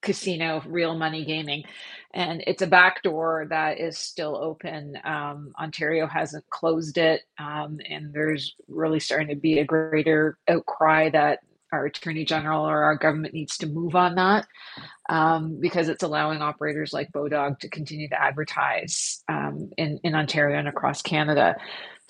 casino 0.00 0.62
real 0.66 0.94
money 0.94 1.24
gaming 1.24 1.64
and 2.14 2.42
it's 2.46 2.62
a 2.62 2.66
backdoor 2.66 3.46
that 3.50 3.78
is 3.78 3.98
still 3.98 4.36
open 4.36 4.96
um, 5.04 5.52
ontario 5.60 6.06
hasn't 6.06 6.48
closed 6.50 6.98
it 6.98 7.22
um, 7.38 7.78
and 7.88 8.12
there's 8.12 8.54
really 8.68 9.00
starting 9.00 9.28
to 9.28 9.34
be 9.34 9.58
a 9.58 9.64
greater 9.64 10.38
outcry 10.48 11.10
that 11.10 11.40
our 11.72 11.86
attorney 11.86 12.24
general 12.24 12.68
or 12.68 12.84
our 12.84 12.96
government 12.96 13.34
needs 13.34 13.58
to 13.58 13.66
move 13.66 13.94
on 13.94 14.14
that 14.16 14.46
um, 15.08 15.58
because 15.60 15.88
it's 15.88 16.02
allowing 16.02 16.42
operators 16.42 16.92
like 16.92 17.12
Bodog 17.12 17.58
to 17.60 17.68
continue 17.68 18.08
to 18.08 18.20
advertise 18.20 19.22
um, 19.28 19.70
in, 19.76 19.98
in 20.04 20.14
Ontario 20.14 20.58
and 20.58 20.68
across 20.68 21.02
Canada. 21.02 21.56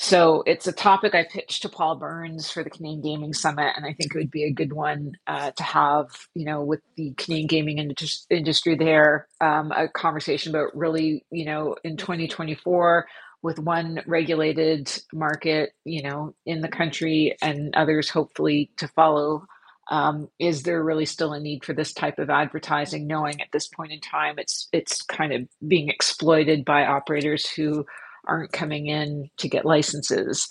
So 0.00 0.44
it's 0.46 0.68
a 0.68 0.72
topic 0.72 1.16
I 1.16 1.24
pitched 1.24 1.62
to 1.62 1.68
Paul 1.68 1.96
Burns 1.96 2.48
for 2.50 2.62
the 2.62 2.70
Canadian 2.70 3.02
Gaming 3.02 3.32
Summit, 3.32 3.72
and 3.76 3.84
I 3.84 3.94
think 3.94 4.14
it 4.14 4.18
would 4.18 4.30
be 4.30 4.44
a 4.44 4.52
good 4.52 4.72
one 4.72 5.12
uh, 5.26 5.50
to 5.50 5.62
have, 5.64 6.06
you 6.34 6.44
know, 6.44 6.62
with 6.62 6.80
the 6.96 7.14
Canadian 7.16 7.48
gaming 7.48 7.78
industry 8.30 8.76
there, 8.76 9.26
um, 9.40 9.72
a 9.72 9.88
conversation 9.88 10.54
about 10.54 10.76
really, 10.76 11.24
you 11.32 11.44
know, 11.44 11.74
in 11.82 11.96
2024 11.96 13.06
with 13.42 13.58
one 13.58 14.00
regulated 14.06 14.90
market, 15.12 15.70
you 15.84 16.02
know, 16.02 16.34
in 16.46 16.60
the 16.60 16.68
country 16.68 17.36
and 17.42 17.74
others 17.76 18.10
hopefully 18.10 18.70
to 18.78 18.88
follow. 18.88 19.44
Um, 19.90 20.28
is 20.38 20.64
there 20.64 20.84
really 20.84 21.06
still 21.06 21.32
a 21.32 21.40
need 21.40 21.64
for 21.64 21.72
this 21.72 21.92
type 21.92 22.18
of 22.18 22.30
advertising? 22.30 23.06
Knowing 23.06 23.40
at 23.40 23.48
this 23.52 23.68
point 23.68 23.92
in 23.92 24.00
time, 24.00 24.36
it's 24.38 24.68
it's 24.72 25.02
kind 25.02 25.32
of 25.32 25.48
being 25.66 25.88
exploited 25.88 26.64
by 26.64 26.84
operators 26.86 27.48
who 27.50 27.86
aren't 28.28 28.52
coming 28.52 28.86
in 28.86 29.30
to 29.38 29.48
get 29.48 29.64
licenses. 29.66 30.48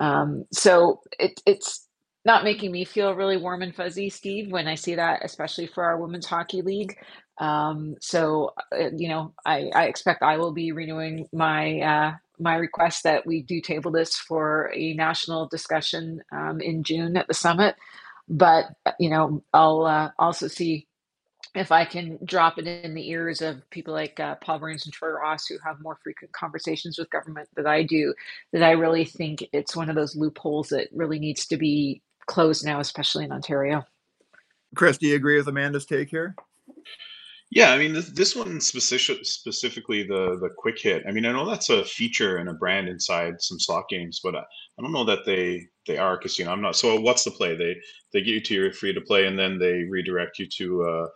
Um, 0.00 0.44
so 0.52 1.00
it, 1.18 1.40
it's 1.46 1.86
not 2.24 2.44
making 2.44 2.72
me 2.72 2.84
feel 2.84 3.14
really 3.14 3.36
warm 3.36 3.62
and 3.62 3.74
fuzzy, 3.74 4.10
Steve, 4.10 4.50
when 4.52 4.66
I 4.68 4.74
see 4.76 4.96
that, 4.96 5.24
especially 5.24 5.66
for 5.66 5.84
our 5.84 5.98
women's 6.00 6.26
hockey 6.26 6.62
league. 6.62 6.96
Um, 7.40 7.96
so 8.00 8.52
uh, 8.72 8.90
you 8.96 9.08
know, 9.08 9.34
I, 9.46 9.70
I 9.74 9.86
expect 9.86 10.22
I 10.22 10.38
will 10.38 10.52
be 10.52 10.72
renewing 10.72 11.28
my 11.32 11.80
uh, 11.80 12.12
my 12.38 12.56
request 12.56 13.04
that 13.04 13.26
we 13.26 13.42
do 13.42 13.60
table 13.60 13.90
this 13.90 14.16
for 14.16 14.72
a 14.74 14.94
national 14.94 15.48
discussion 15.48 16.22
um, 16.32 16.60
in 16.60 16.82
June 16.82 17.16
at 17.16 17.28
the 17.28 17.34
summit. 17.34 17.76
But 18.28 18.66
you 18.98 19.10
know, 19.10 19.42
I'll 19.52 19.84
uh, 19.84 20.10
also 20.18 20.48
see 20.48 20.86
if 21.54 21.70
I 21.70 21.84
can 21.84 22.18
drop 22.24 22.58
it 22.58 22.66
in 22.66 22.94
the 22.94 23.08
ears 23.10 23.40
of 23.40 23.68
people 23.70 23.94
like 23.94 24.18
uh, 24.18 24.34
Paul 24.36 24.58
Burns 24.58 24.84
and 24.84 24.92
Troy 24.92 25.10
Ross, 25.10 25.46
who 25.46 25.56
have 25.64 25.80
more 25.80 25.98
frequent 26.02 26.32
conversations 26.32 26.98
with 26.98 27.10
government 27.10 27.48
than 27.54 27.66
I 27.66 27.84
do, 27.84 28.12
that 28.52 28.62
I 28.62 28.72
really 28.72 29.04
think 29.04 29.46
it's 29.52 29.76
one 29.76 29.88
of 29.88 29.94
those 29.94 30.16
loopholes 30.16 30.70
that 30.70 30.88
really 30.92 31.18
needs 31.18 31.46
to 31.46 31.56
be 31.56 32.02
closed 32.26 32.64
now, 32.64 32.80
especially 32.80 33.24
in 33.24 33.32
Ontario. 33.32 33.84
Kris, 34.74 34.98
do 34.98 35.06
you 35.06 35.14
agree 35.14 35.36
with 35.36 35.46
Amanda's 35.46 35.86
take 35.86 36.08
here? 36.08 36.34
Yeah, 37.54 37.70
I 37.70 37.78
mean 37.78 37.92
this 37.92 38.10
this 38.10 38.34
one 38.34 38.60
specific 38.60 39.24
specifically 39.24 40.02
the 40.02 40.36
the 40.40 40.50
quick 40.58 40.76
hit. 40.80 41.04
I 41.06 41.12
mean, 41.12 41.24
I 41.24 41.30
know 41.30 41.48
that's 41.48 41.70
a 41.70 41.84
feature 41.84 42.38
and 42.38 42.48
a 42.48 42.52
brand 42.54 42.88
inside 42.88 43.40
some 43.40 43.60
slot 43.60 43.88
games, 43.88 44.20
but 44.24 44.34
I, 44.34 44.40
I 44.40 44.82
don't 44.82 44.90
know 44.90 45.04
that 45.04 45.24
they 45.24 45.62
they 45.86 45.96
are 45.96 46.14
a 46.14 46.18
casino. 46.18 46.50
I'm 46.50 46.60
not. 46.60 46.74
So 46.74 47.00
what's 47.00 47.22
the 47.22 47.30
play? 47.30 47.54
They 47.56 47.76
they 48.12 48.22
get 48.22 48.34
you 48.34 48.40
to 48.40 48.54
your 48.54 48.72
free 48.72 48.92
to 48.92 49.00
play, 49.00 49.26
and 49.26 49.38
then 49.38 49.60
they 49.60 49.84
redirect 49.84 50.40
you 50.40 50.48
to 50.48 50.82
uh, 50.82 51.06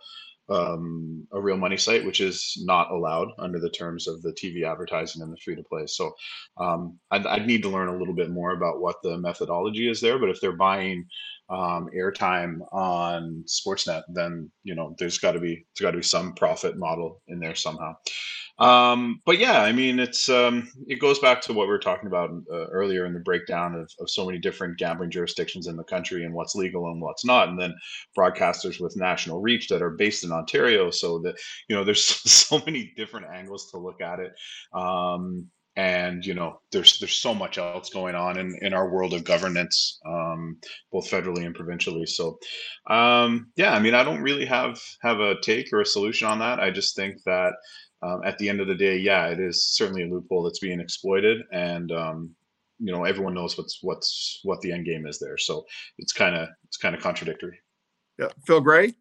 um, 0.55 1.27
a 1.33 1.41
real 1.41 1.57
money 1.57 1.75
site, 1.75 2.05
which 2.05 2.21
is 2.21 2.53
not 2.65 2.89
allowed 2.89 3.27
under 3.37 3.59
the 3.59 3.69
terms 3.69 4.07
of 4.07 4.21
the 4.21 4.31
TV 4.31 4.63
advertising 4.63 5.21
and 5.21 5.33
the 5.33 5.37
free 5.43 5.57
to 5.57 5.63
play. 5.63 5.87
So 5.87 6.13
um, 6.57 6.97
I'd, 7.11 7.27
I'd, 7.27 7.47
need 7.47 7.63
to 7.63 7.69
learn 7.69 7.89
a 7.89 7.97
little 7.97 8.15
bit 8.15 8.31
more 8.31 8.51
about 8.51 8.81
what 8.81 8.95
the 9.03 9.17
methodology 9.17 9.89
is 9.89 9.99
there. 10.01 10.17
But 10.17 10.29
if 10.29 10.39
they're 10.39 10.53
buying 10.53 11.05
um, 11.49 11.89
airtime 11.95 12.59
on 12.71 13.43
Sportsnet, 13.47 14.03
then 14.09 14.51
you 14.63 14.75
know 14.75 14.95
there's 14.97 15.17
got 15.17 15.33
to 15.33 15.39
be 15.39 15.55
there's 15.55 15.85
got 15.85 15.91
to 15.91 15.97
be 15.97 16.03
some 16.03 16.33
profit 16.33 16.77
model 16.77 17.21
in 17.27 17.39
there 17.39 17.55
somehow. 17.55 17.95
Um, 18.59 19.21
but 19.25 19.39
yeah, 19.39 19.61
I 19.61 19.71
mean, 19.71 19.99
it's 19.99 20.27
um, 20.27 20.69
it 20.87 20.99
goes 20.99 21.17
back 21.19 21.39
to 21.41 21.53
what 21.53 21.67
we 21.67 21.71
were 21.71 21.79
talking 21.79 22.07
about 22.07 22.29
uh, 22.51 22.67
earlier 22.67 23.05
in 23.05 23.13
the 23.13 23.19
breakdown 23.19 23.73
of, 23.73 23.89
of 23.99 24.09
so 24.09 24.25
many 24.25 24.37
different 24.37 24.77
gambling 24.77 25.11
jurisdictions 25.11 25.67
in 25.67 25.77
the 25.77 25.83
country 25.83 26.25
and 26.25 26.33
what's 26.33 26.55
legal 26.55 26.91
and 26.91 27.01
what's 27.01 27.23
not, 27.23 27.47
and 27.47 27.59
then 27.59 27.73
broadcasters 28.17 28.81
with 28.81 28.97
national 28.97 29.41
reach 29.41 29.69
that 29.69 29.81
are 29.81 29.91
based 29.91 30.25
in 30.25 30.31
Ontario. 30.31 30.91
So 30.91 31.19
that 31.19 31.35
you 31.69 31.75
know, 31.75 31.85
there's 31.85 32.05
so 32.31 32.61
many 32.65 32.93
different 32.97 33.27
angles 33.33 33.71
to 33.71 33.77
look 33.77 34.01
at 34.01 34.19
it. 34.19 34.33
Um, 34.73 35.47
and 35.79 36.25
you 36.25 36.33
know 36.33 36.59
there's 36.73 36.99
there's 36.99 37.15
so 37.15 37.33
much 37.33 37.57
else 37.57 37.89
going 37.89 38.13
on 38.13 38.37
in, 38.37 38.57
in 38.61 38.73
our 38.73 38.89
world 38.89 39.13
of 39.13 39.23
governance 39.23 39.99
um, 40.05 40.57
both 40.91 41.09
federally 41.09 41.45
and 41.45 41.55
provincially. 41.55 42.05
So 42.05 42.37
um, 42.89 43.51
yeah 43.55 43.73
i 43.73 43.79
mean 43.79 43.95
i 43.95 44.03
don't 44.03 44.21
really 44.21 44.45
have 44.45 44.81
have 45.01 45.19
a 45.19 45.39
take 45.41 45.71
or 45.71 45.81
a 45.81 45.85
solution 45.85 46.27
on 46.27 46.39
that. 46.39 46.59
I 46.59 46.69
just 46.69 46.95
think 46.95 47.23
that 47.25 47.53
um, 48.01 48.21
at 48.25 48.37
the 48.37 48.49
end 48.49 48.59
of 48.59 48.67
the 48.67 48.75
day 48.75 48.97
yeah 48.97 49.27
it 49.27 49.39
is 49.39 49.65
certainly 49.77 50.03
a 50.03 50.07
loophole 50.07 50.43
that's 50.43 50.59
being 50.59 50.81
exploited. 50.81 51.37
And 51.53 51.91
um, 51.91 52.35
you 52.79 52.91
know 52.91 53.05
everyone 53.05 53.33
knows 53.33 53.57
what's 53.57 53.79
what's 53.81 54.39
what 54.43 54.59
the 54.61 54.73
end 54.73 54.85
game 54.85 55.05
is 55.07 55.19
there. 55.19 55.37
So 55.37 55.65
it's 55.97 56.13
kind 56.13 56.35
of 56.35 56.49
it's 56.65 56.77
kind 56.77 56.95
of 56.95 57.01
contradictory. 57.01 57.57
Yeah. 58.17 58.29
Phill 58.45 58.59
gray 58.59 58.93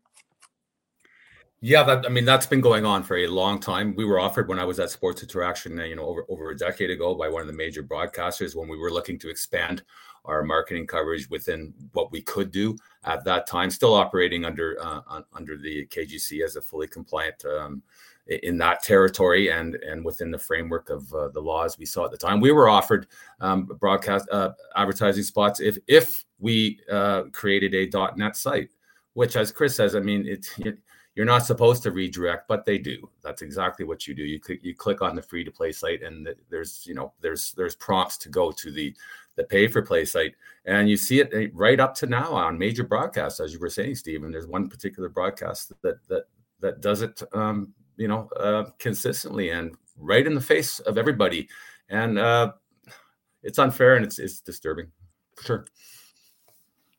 Yeah, 1.60 1.82
that, 1.84 2.06
I 2.06 2.08
mean 2.08 2.24
that's 2.24 2.46
been 2.46 2.60
going 2.60 2.84
on 2.84 3.02
for 3.02 3.16
a 3.16 3.26
long 3.26 3.58
time. 3.58 3.94
We 3.96 4.04
were 4.04 4.20
offered 4.20 4.48
when 4.48 4.60
I 4.60 4.64
was 4.64 4.78
at 4.78 4.90
Sports 4.90 5.22
Interaction, 5.22 5.76
you 5.78 5.96
know, 5.96 6.04
over 6.04 6.24
over 6.28 6.50
a 6.50 6.56
decade 6.56 6.90
ago 6.90 7.16
by 7.16 7.28
one 7.28 7.40
of 7.40 7.48
the 7.48 7.52
major 7.52 7.82
broadcasters 7.82 8.54
when 8.54 8.68
we 8.68 8.76
were 8.78 8.92
looking 8.92 9.18
to 9.20 9.28
expand 9.28 9.82
our 10.24 10.44
marketing 10.44 10.86
coverage 10.86 11.28
within 11.30 11.74
what 11.92 12.12
we 12.12 12.22
could 12.22 12.52
do 12.52 12.76
at 13.04 13.24
that 13.24 13.46
time, 13.48 13.70
still 13.70 13.94
operating 13.94 14.44
under 14.44 14.76
uh, 14.80 15.22
under 15.32 15.56
the 15.56 15.84
KGC 15.86 16.44
as 16.44 16.54
a 16.54 16.60
fully 16.60 16.86
compliant 16.86 17.44
um, 17.44 17.82
in 18.28 18.56
that 18.58 18.82
territory 18.84 19.50
and 19.50 19.74
and 19.76 20.04
within 20.04 20.30
the 20.30 20.38
framework 20.38 20.90
of 20.90 21.12
uh, 21.12 21.26
the 21.30 21.40
laws 21.40 21.76
we 21.76 21.86
saw 21.86 22.04
at 22.04 22.12
the 22.12 22.16
time. 22.16 22.40
We 22.40 22.52
were 22.52 22.68
offered 22.68 23.08
um, 23.40 23.64
broadcast 23.64 24.28
uh, 24.30 24.50
advertising 24.76 25.24
spots 25.24 25.58
if 25.58 25.76
if 25.88 26.24
we 26.38 26.78
uh, 26.88 27.22
created 27.32 27.74
a 27.74 28.14
.net 28.16 28.36
site, 28.36 28.70
which, 29.14 29.34
as 29.34 29.50
Kris 29.50 29.74
says, 29.74 29.96
I 29.96 30.00
mean, 30.00 30.24
it's 30.24 30.56
you're 31.18 31.26
not 31.26 31.44
supposed 31.44 31.82
to 31.82 31.90
redirect, 31.90 32.46
but 32.46 32.64
they 32.64 32.78
do. 32.78 33.10
That's 33.22 33.42
exactly 33.42 33.84
what 33.84 34.06
you 34.06 34.14
do. 34.14 34.22
You 34.22 34.38
click 34.38 34.60
you 34.62 34.74
click 34.74 35.02
on 35.02 35.16
the 35.16 35.22
free 35.22 35.42
to 35.42 35.50
play 35.50 35.72
site, 35.72 36.02
and 36.02 36.32
there's 36.48 36.86
you 36.86 36.94
know 36.94 37.12
there's 37.20 37.52
there's 37.52 37.74
prompts 37.74 38.16
to 38.18 38.28
go 38.28 38.52
to 38.52 38.70
the 38.70 38.94
the 39.34 39.42
pay 39.44 39.66
for 39.66 39.82
play 39.82 40.04
site, 40.04 40.34
and 40.64 40.88
you 40.88 40.96
see 40.96 41.20
it 41.20 41.50
right 41.54 41.80
up 41.80 41.94
to 41.96 42.06
now 42.06 42.32
on 42.32 42.56
major 42.56 42.84
broadcasts, 42.84 43.40
as 43.40 43.52
you 43.52 43.58
were 43.58 43.68
saying, 43.68 43.96
Stephen. 43.96 44.30
There's 44.30 44.46
one 44.46 44.68
particular 44.68 45.08
broadcast 45.08 45.72
that 45.82 45.98
that 46.08 46.24
that 46.60 46.80
does 46.80 47.02
it 47.02 47.20
um, 47.32 47.74
you 47.98 48.08
know, 48.08 48.28
uh, 48.36 48.64
consistently 48.78 49.50
and 49.50 49.76
right 49.98 50.26
in 50.26 50.34
the 50.34 50.40
face 50.40 50.78
of 50.80 50.96
everybody. 50.96 51.48
And 51.90 52.18
uh, 52.18 52.52
it's 53.42 53.58
unfair 53.58 53.96
and 53.96 54.04
it's, 54.04 54.18
it's 54.18 54.40
disturbing 54.40 54.90
for 55.36 55.44
sure. 55.44 55.66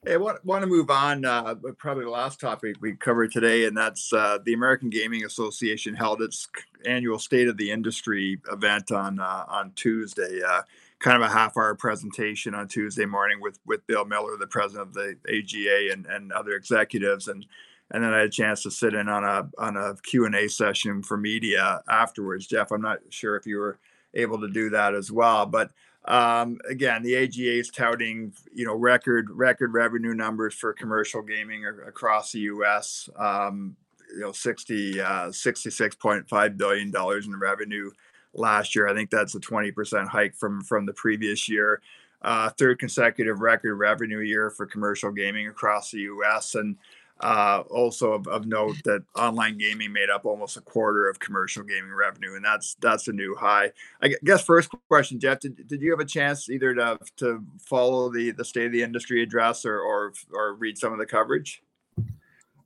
I 0.07 0.15
want, 0.15 0.45
want 0.45 0.61
to 0.61 0.67
move 0.67 0.89
on. 0.89 1.25
Uh, 1.25 1.55
probably 1.77 2.05
the 2.05 2.09
last 2.09 2.39
topic 2.39 2.77
we 2.79 2.95
covered 2.95 3.33
today, 3.33 3.65
and 3.65 3.75
that's 3.75 4.13
uh, 4.13 4.37
the 4.43 4.53
American 4.53 4.89
Gaming 4.89 5.25
Association 5.25 5.93
held 5.93 6.21
its 6.21 6.47
annual 6.85 7.19
State 7.19 7.49
of 7.49 7.57
the 7.57 7.69
Industry 7.69 8.39
event 8.49 8.91
on 8.93 9.19
uh, 9.19 9.43
on 9.49 9.73
Tuesday. 9.75 10.39
Uh, 10.41 10.61
kind 10.99 11.21
of 11.21 11.29
a 11.29 11.33
half 11.33 11.57
hour 11.57 11.75
presentation 11.75 12.55
on 12.55 12.69
Tuesday 12.69 13.05
morning 13.05 13.41
with 13.41 13.59
with 13.65 13.85
Bill 13.87 14.05
Miller, 14.05 14.37
the 14.37 14.47
president 14.47 14.87
of 14.87 14.93
the 14.93 15.17
AGA, 15.27 15.91
and 15.91 16.05
and 16.05 16.31
other 16.31 16.53
executives. 16.53 17.27
And 17.27 17.45
and 17.91 18.01
then 18.01 18.13
I 18.13 18.19
had 18.19 18.27
a 18.27 18.31
chance 18.31 18.63
to 18.63 18.71
sit 18.71 18.93
in 18.93 19.09
on 19.09 19.25
a 19.25 19.49
on 19.57 19.75
a 19.75 19.95
Q 20.01 20.25
and 20.25 20.35
A 20.35 20.47
session 20.47 21.03
for 21.03 21.17
media 21.17 21.81
afterwards. 21.89 22.47
Geoff, 22.47 22.71
I'm 22.71 22.81
not 22.81 22.99
sure 23.09 23.35
if 23.35 23.45
you 23.45 23.57
were 23.57 23.79
able 24.13 24.39
to 24.39 24.49
do 24.49 24.69
that 24.69 24.95
as 24.95 25.11
well, 25.11 25.45
but 25.45 25.71
um, 26.05 26.59
again, 26.69 27.03
the 27.03 27.15
AGA 27.15 27.59
is 27.59 27.69
touting 27.69 28.33
you 28.53 28.65
know 28.65 28.75
record 28.75 29.29
record 29.31 29.73
revenue 29.73 30.13
numbers 30.13 30.53
for 30.53 30.73
commercial 30.73 31.21
gaming 31.21 31.65
across 31.65 32.31
the 32.31 32.39
U.S. 32.39 33.09
Um, 33.17 33.75
you 34.13 34.21
know, 34.21 34.31
60 34.31 35.01
uh, 35.01 35.27
66.5 35.27 36.57
billion 36.57 36.91
dollars 36.91 37.27
in 37.27 37.37
revenue 37.37 37.91
last 38.33 38.75
year. 38.75 38.87
I 38.87 38.93
think 38.93 39.09
that's 39.09 39.35
a 39.35 39.39
20 39.39 39.71
percent 39.71 40.07
hike 40.07 40.35
from 40.35 40.61
from 40.63 40.85
the 40.85 40.93
previous 40.93 41.47
year. 41.49 41.81
Uh, 42.21 42.49
third 42.49 42.79
consecutive 42.79 43.39
record 43.39 43.75
revenue 43.75 44.19
year 44.19 44.49
for 44.49 44.65
commercial 44.65 45.11
gaming 45.11 45.47
across 45.47 45.91
the 45.91 45.99
U.S. 45.99 46.55
and 46.55 46.75
uh, 47.21 47.63
also 47.69 48.13
of, 48.13 48.27
of, 48.27 48.45
note 48.45 48.77
that 48.85 49.03
online 49.15 49.57
gaming 49.57 49.91
made 49.91 50.09
up 50.09 50.25
almost 50.25 50.55
a 50.55 50.61
quarter 50.61 51.09
of 51.09 51.19
commercial 51.19 51.63
gaming 51.63 51.93
revenue, 51.93 52.35
and 52.35 52.45
that's 52.45 52.75
that's 52.75 53.07
a 53.09 53.11
new 53.11 53.35
high. 53.35 53.71
I 54.01 54.15
guess 54.23 54.43
first 54.43 54.69
question, 54.87 55.19
Geoff, 55.19 55.39
did, 55.39 55.67
did 55.67 55.81
you 55.81 55.91
have 55.91 55.99
a 55.99 56.05
chance 56.05 56.49
either 56.49 56.73
to 56.75 56.97
to 57.17 57.43
follow 57.59 58.09
the 58.09 58.31
the 58.31 58.45
state 58.45 58.67
of 58.67 58.71
the 58.71 58.83
industry 58.83 59.21
address 59.21 59.65
or 59.65 59.79
or, 59.79 60.13
or 60.33 60.53
read 60.55 60.77
some 60.77 60.93
of 60.93 60.99
the 60.99 61.05
coverage? 61.05 61.61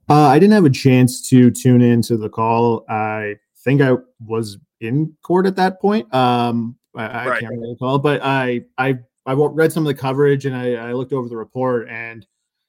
Uh, 0.10 0.28
I 0.28 0.38
didn't 0.38 0.54
have 0.54 0.66
a 0.66 0.70
chance 0.70 1.28
to 1.30 1.50
tune 1.50 1.82
into 1.82 2.18
the 2.18 2.30
call. 2.30 2.86
I 2.90 3.38
think 3.64 3.82
I 3.82 3.96
was 4.26 4.58
in 4.82 5.16
court 5.24 5.48
at 5.48 5.56
that 5.56 5.82
point. 5.82 6.14
Um, 6.14 6.76
I, 6.96 7.06
I 7.06 7.28
right. 7.28 7.40
can't 7.40 7.54
really 7.54 7.72
recall, 7.72 7.98
but 7.98 8.22
I 8.24 8.66
I 8.78 9.00
I 9.26 9.34
read 9.34 9.72
some 9.72 9.84
of 9.84 9.88
the 9.88 10.00
coverage 10.00 10.46
and 10.46 10.56
I, 10.56 10.74
I 10.74 10.94
looked 10.94 11.14
over 11.14 11.28
the 11.28 11.38
report 11.38 11.88
and 11.90 12.26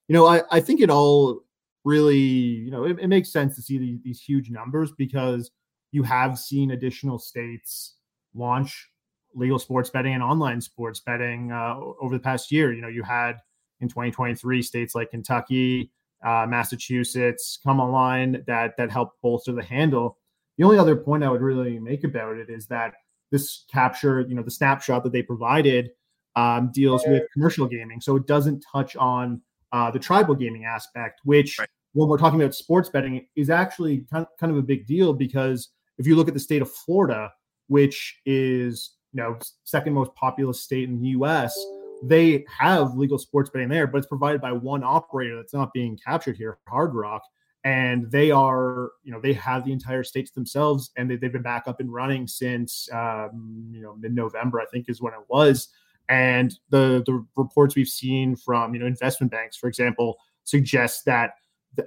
you 0.09 0.15
know 0.15 0.27
I 0.27 0.43
I 0.51 0.61
think 0.61 0.81
it 0.81 0.89
all 0.91 1.43
really, 1.85 2.19
you 2.19 2.71
know, 2.71 2.85
it, 2.85 2.99
it 2.99 3.09
makes 3.09 3.31
sense 3.33 3.55
to 3.57 3.63
see 3.63 3.79
the, 3.79 3.99
these 4.03 4.21
huge 4.21 4.51
numbers 4.51 4.93
because 4.93 5.51
you 5.93 6.03
have 6.03 6.39
seen 6.39 6.73
additional 6.73 7.19
states 7.19 7.97
launch 8.35 8.89
legal 9.35 9.59
sports 9.59 9.91
betting 9.91 10.15
and 10.15 10.23
online 10.23 10.61
sports 10.61 11.01
betting 11.01 11.53
uh, 11.53 11.77
over 12.01 12.15
the 12.15 12.23
past 12.23 12.51
year. 12.51 12.73
You 12.73 12.83
know, 12.83 12.89
you 12.89 13.03
had 13.03 13.37
in 13.81 13.89
2023 13.89 14.63
states 14.63 14.95
like 14.95 15.11
Kentucky, 15.11 15.91
uh, 16.25 16.47
Massachusetts 16.49 17.59
come 17.63 17.81
online 17.81 18.43
that 18.47 18.77
that 18.79 18.91
help 18.91 19.13
bolster 19.23 19.53
the 19.53 19.63
handle. 19.63 20.19
The 20.57 20.65
only 20.65 20.79
other 20.79 20.97
point 20.97 21.25
I 21.25 21.31
would 21.31 21.43
really 21.43 21.79
make 21.79 22.05
about 22.05 22.37
it 22.37 22.49
is 22.49 22.67
that 22.69 22.95
this 23.31 23.65
capture, 23.71 24.21
you 24.23 24.35
know, 24.35 24.43
the 24.43 24.51
snapshot 24.51 25.03
that 25.03 25.13
they 25.13 25.23
provided 25.23 25.91
um, 26.37 26.71
deals 26.73 27.03
with 27.07 27.25
commercial 27.33 27.67
gaming, 27.67 28.01
so 28.01 28.17
it 28.17 28.27
doesn't 28.27 28.65
touch 28.73 28.97
on 28.97 29.43
uh, 29.73 29.91
the 29.91 29.99
tribal 29.99 30.35
gaming 30.35 30.65
aspect, 30.65 31.21
which 31.25 31.59
right. 31.59 31.69
When 31.95 32.09
we're 32.09 32.19
talking 32.19 32.41
about 32.41 32.55
sports 32.55 32.89
betting 32.89 33.27
is 33.37 33.49
actually 33.49 34.05
kind 34.11 34.27
of, 34.43 34.57
a 34.57 34.63
big 34.63 34.87
deal 34.87 35.13
because 35.13 35.71
if 35.97 36.07
you 36.07 36.17
look 36.17 36.29
at 36.29 36.35
the 36.35 36.41
state 36.41 36.61
of 36.61 36.71
Florida, 36.71 37.33
which 37.69 38.21
is 38.27 38.97
you 39.13 39.23
know 39.23 39.39
second 39.63 39.95
most 39.95 40.15
populous 40.15 40.61
state 40.61 40.89
in 40.89 41.01
the 41.01 41.09
U.S., 41.09 41.57
they 42.03 42.45
have 42.59 42.95
legal 42.95 43.17
sports 43.17 43.49
betting 43.49 43.69
there, 43.69 43.87
but 43.87 43.99
it's 43.99 44.07
provided 44.07 44.41
by 44.41 44.53
one 44.53 44.83
operator 44.83 45.37
that's 45.37 45.55
not 45.55 45.73
being 45.73 45.97
captured 46.05 46.37
here, 46.37 46.59
Hard 46.69 46.95
Rock, 46.95 47.23
and 47.63 48.11
they 48.11 48.33
are 48.33 48.91
you 49.05 49.13
know 49.13 49.21
they 49.21 49.33
have 49.33 49.65
the 49.65 49.73
entire 49.73 50.03
state 50.03 50.27
to 50.27 50.35
themselves, 50.35 50.91
and 50.97 51.09
they, 51.09 51.15
have 51.15 51.33
been 51.33 51.43
back 51.43 51.65
up 51.69 51.79
and 51.79 51.93
running 51.93 52.27
since 52.27 52.89
um, 52.93 53.71
you 53.73 53.81
know 53.81 53.95
mid 53.95 54.15
November, 54.15 54.61
I 54.61 54.67
think 54.67 54.89
is 54.89 55.01
when 55.01 55.15
it 55.15 55.21
was. 55.29 55.69
And 56.09 56.53
the 56.71 57.05
the 57.07 57.25
reports 57.37 57.77
we've 57.77 57.89
seen 57.89 58.35
from 58.35 58.75
you 58.75 58.81
know 58.81 58.87
investment 58.87 59.31
banks, 59.31 59.57
for 59.57 59.69
example, 59.69 60.17
suggest 60.43 61.05
that 61.05 61.35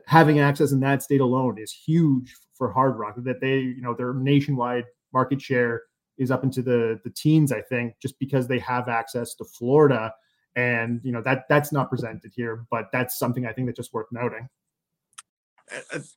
having 0.06 0.40
access 0.40 0.72
in 0.72 0.80
that 0.82 1.04
state 1.04 1.22
alone 1.22 1.58
is 1.60 1.72
huge 1.72 2.36
for 2.54 2.72
Hard 2.72 2.98
Rock. 2.98 3.16
That 3.18 3.42
they 3.42 3.60
you 3.60 3.82
know 3.82 3.94
their 3.94 4.14
nationwide 4.14 4.86
market 5.14 5.42
share 5.42 5.84
is 6.18 6.32
up 6.32 6.44
into 6.44 6.62
the 6.62 7.00
the 7.04 7.10
teens, 7.12 7.52
I 7.52 7.62
think, 7.62 7.94
just 8.02 8.20
because 8.20 8.48
they 8.48 8.60
have 8.60 8.88
access 8.88 9.36
to 9.36 9.46
Florida. 9.46 10.14
And 10.56 11.00
you 11.04 11.12
know 11.12 11.22
that 11.22 11.46
that's 11.50 11.72
not 11.72 11.90
presented 11.90 12.32
here, 12.36 12.66
but 12.72 12.88
that's 12.92 13.20
something 13.20 13.46
I 13.46 13.54
think 13.54 13.68
that's 13.68 13.78
just 13.78 13.94
worth 13.94 14.08
noting. 14.12 14.50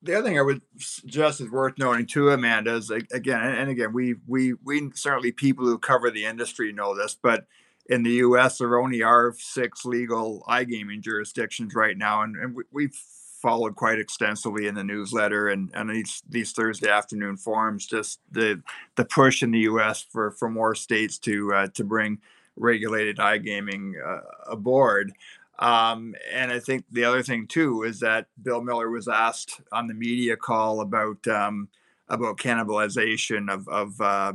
The 0.02 0.14
other 0.14 0.28
thing 0.28 0.38
I 0.38 0.42
would 0.42 0.62
suggest 0.78 1.40
is 1.40 1.50
worth 1.50 1.76
noting 1.76 2.06
too, 2.06 2.30
Amanda, 2.30 2.74
is 2.74 2.90
again 2.90 3.40
and 3.40 3.68
again 3.68 3.92
we 3.92 4.14
we 4.26 4.54
we 4.64 4.90
certainly 4.94 5.32
people 5.32 5.66
who 5.66 5.76
cover 5.78 6.10
the 6.10 6.24
industry 6.24 6.72
know 6.72 6.94
this, 6.94 7.16
but 7.20 7.46
in 7.86 8.04
the 8.04 8.12
U.S. 8.12 8.58
there 8.58 8.78
only 8.78 9.02
are 9.02 9.34
six 9.36 9.84
legal 9.84 10.44
iGaming 10.48 11.00
jurisdictions 11.00 11.74
right 11.74 11.98
now, 11.98 12.22
and, 12.22 12.36
and 12.36 12.56
we, 12.70 12.84
have 12.84 12.94
followed 13.40 13.74
quite 13.76 13.98
extensively 13.98 14.66
in 14.66 14.74
the 14.74 14.84
newsletter 14.84 15.48
and, 15.48 15.70
and 15.74 15.90
these 15.90 16.22
these 16.28 16.52
Thursday 16.52 16.90
afternoon 16.90 17.36
forums. 17.36 17.86
Just 17.86 18.20
the 18.30 18.62
the 18.96 19.04
push 19.04 19.42
in 19.42 19.50
the 19.50 19.60
U.S. 19.60 20.04
for 20.10 20.32
for 20.32 20.48
more 20.48 20.74
states 20.74 21.18
to 21.20 21.52
uh, 21.54 21.66
to 21.74 21.84
bring 21.84 22.18
regulated 22.56 23.16
iGaming 23.16 23.92
uh, 24.04 24.20
aboard. 24.50 25.12
Um, 25.58 26.14
and 26.32 26.50
I 26.50 26.58
think 26.58 26.84
the 26.90 27.04
other 27.04 27.22
thing 27.22 27.46
too 27.46 27.82
is 27.82 28.00
that 28.00 28.26
Bill 28.42 28.62
Miller 28.62 28.90
was 28.90 29.08
asked 29.08 29.60
on 29.72 29.86
the 29.86 29.94
media 29.94 30.36
call 30.36 30.80
about 30.80 31.26
um, 31.26 31.68
about 32.08 32.38
cannibalization 32.38 33.52
of 33.52 33.68
of 33.68 34.00
uh, 34.00 34.32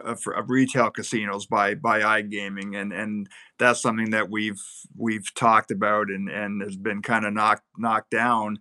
Uh, 0.00 0.10
of, 0.10 0.22
of, 0.36 0.50
retail 0.50 0.90
casinos 0.90 1.46
by 1.46 1.74
by 1.74 2.00
iGaming, 2.00 2.80
and 2.80 2.92
and 2.92 3.28
that's 3.58 3.80
something 3.80 4.10
that 4.10 4.30
we've 4.30 4.60
we've 4.96 5.32
talked 5.34 5.70
about 5.70 6.08
and 6.08 6.28
and 6.28 6.62
has 6.62 6.76
been 6.76 7.02
kind 7.02 7.24
of 7.24 7.32
knocked 7.32 7.64
knocked 7.78 8.10
down. 8.10 8.58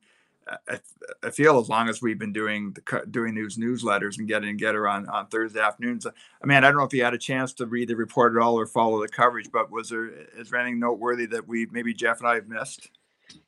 Uh, 0.48 0.58
I, 0.68 0.80
I, 1.28 1.30
feel 1.30 1.60
as 1.60 1.70
long 1.70 1.90
as 1.90 2.02
we've 2.02 2.18
been 2.18 2.34
doing 2.34 2.74
the, 2.74 3.04
doing 3.12 3.36
these 3.36 3.58
newsletters 3.58 4.18
and 4.18 4.28
getting 4.28 4.58
together 4.58 4.88
on 4.88 5.08
on 5.10 5.28
Thursday 5.28 5.60
afternoons. 5.60 6.06
Uh, 6.06 6.12
I 6.44 6.48
mean, 6.48 6.58
I 6.58 6.62
don't 6.62 6.78
know 6.78 6.84
if 6.84 6.94
you 6.94 7.04
had 7.04 7.14
a 7.14 7.20
chance 7.20 7.54
to 7.56 7.66
read 7.66 7.90
the 7.90 7.96
report 7.96 8.36
at 8.36 8.42
all 8.42 8.60
or 8.60 8.66
follow 8.66 9.02
the 9.02 9.10
coverage, 9.10 9.52
but 9.52 9.72
was 9.72 9.90
there 9.90 10.08
is 10.38 10.50
there 10.50 10.60
anything 10.60 10.80
noteworthy 10.80 11.26
that 11.28 11.48
we 11.48 11.68
maybe 11.72 11.94
Geoff 11.94 12.20
and 12.20 12.28
I 12.28 12.36
have 12.36 12.48
missed? 12.48 12.90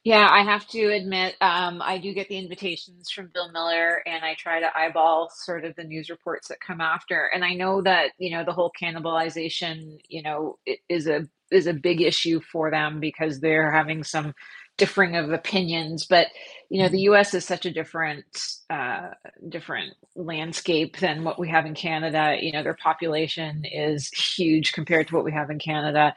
Yeah, 0.03 0.27
I 0.31 0.43
have 0.43 0.67
to 0.69 0.87
admit, 0.93 1.35
um, 1.41 1.83
I 1.83 1.99
do 1.99 2.15
get 2.15 2.29
the 2.29 2.39
invitations 2.39 3.11
from 3.11 3.29
Bill 3.35 3.51
Miller, 3.53 4.01
and 4.07 4.25
I 4.25 4.35
try 4.35 4.59
to 4.61 4.75
eyeball 4.75 5.29
sort 5.35 5.65
of 5.65 5.75
the 5.77 5.85
news 5.85 6.09
reports 6.09 6.49
that 6.49 6.59
come 6.59 6.81
after. 6.81 7.29
And 7.35 7.45
I 7.45 7.53
know 7.53 7.83
that 7.83 8.13
you 8.17 8.31
know 8.31 8.43
the 8.45 8.53
whole 8.53 8.71
cannibalization, 8.81 9.99
you 10.09 10.23
know, 10.23 10.57
is 10.89 11.07
a 11.07 11.27
is 11.51 11.67
a 11.67 11.75
big 11.75 12.01
issue 12.01 12.41
for 12.41 12.71
them 12.71 12.99
because 13.01 13.41
they're 13.41 13.71
having 13.71 14.03
some 14.03 14.33
differing 14.79 15.17
of 15.17 15.31
opinions. 15.33 16.07
But 16.07 16.29
you 16.71 16.81
know, 16.83 16.89
the 16.89 17.01
U.S. 17.01 17.35
is 17.35 17.45
such 17.45 17.67
a 17.67 17.71
different 17.73 18.25
uh, 18.71 19.09
different 19.51 19.95
landscape 20.17 20.97
than 20.99 21.25
what 21.25 21.39
we 21.39 21.49
have 21.49 21.67
in 21.67 21.75
Canada. 21.75 22.37
You 22.41 22.53
know, 22.53 22.63
their 22.63 22.77
population 22.81 23.65
is 23.65 24.09
huge 24.09 24.73
compared 24.73 25.09
to 25.09 25.15
what 25.15 25.25
we 25.25 25.33
have 25.33 25.51
in 25.51 25.59
Canada 25.59 26.07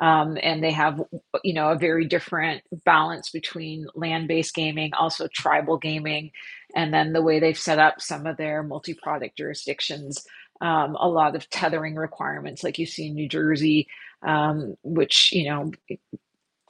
um, 0.00 0.38
and 0.42 0.62
they 0.62 0.72
have 0.72 1.00
you 1.44 1.54
know 1.54 1.70
a 1.70 1.78
very 1.78 2.06
different 2.06 2.62
balance 2.84 3.30
between 3.30 3.86
land-based 3.94 4.54
gaming 4.54 4.92
also 4.94 5.28
tribal 5.34 5.78
gaming 5.78 6.30
and 6.74 6.92
then 6.92 7.12
the 7.12 7.22
way 7.22 7.40
they've 7.40 7.58
set 7.58 7.78
up 7.78 8.00
some 8.00 8.26
of 8.26 8.36
their 8.36 8.62
multi-product 8.62 9.36
jurisdictions 9.36 10.24
um, 10.60 10.96
a 11.00 11.08
lot 11.08 11.36
of 11.36 11.48
tethering 11.50 11.94
requirements 11.96 12.64
like 12.64 12.78
you 12.78 12.86
see 12.86 13.06
in 13.08 13.14
new 13.14 13.28
jersey 13.28 13.86
um, 14.26 14.76
which 14.82 15.32
you 15.32 15.48
know 15.48 15.70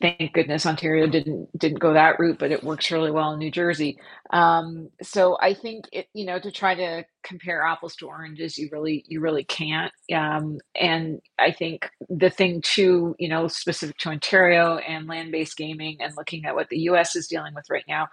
thank 0.01 0.33
goodness 0.35 0.67
Ontario 0.67 1.07
didn't 1.07 1.49
didn't 1.59 1.81
go 1.81 1.95
that 1.95 2.19
route, 2.21 2.39
but 2.39 2.53
it 2.53 2.65
works 2.65 2.91
really 2.93 3.11
well 3.11 3.33
in 3.33 3.39
New 3.39 3.51
Jersey. 3.51 3.99
Um, 4.31 4.91
so 5.03 5.39
I 5.41 5.55
think 5.55 5.87
it, 5.93 6.09
you 6.15 6.27
know 6.27 6.39
to 6.39 6.53
try 6.53 6.75
to 6.75 7.05
compare 7.25 7.63
apples 7.63 7.97
to 7.97 8.09
oranges, 8.09 8.59
you 8.59 8.69
really 8.73 9.05
you 9.09 9.21
really 9.21 9.45
can't. 9.45 9.93
Um, 10.15 10.59
and 10.81 11.21
I 11.39 11.53
think 11.53 11.89
the 12.11 12.31
thing 12.31 12.63
too, 12.63 13.17
you 13.19 13.29
know, 13.29 13.49
specific 13.49 13.99
to 13.99 14.11
Ontario 14.11 14.79
and 14.79 15.07
land 15.09 15.33
based 15.33 15.57
gaming, 15.57 15.99
and 16.01 16.15
looking 16.17 16.45
at 16.47 16.55
what 16.55 16.69
the 16.71 16.79
U.S. 16.81 17.17
is 17.17 17.29
dealing 17.29 17.55
with 17.55 17.71
right 17.71 17.85
now. 17.89 18.09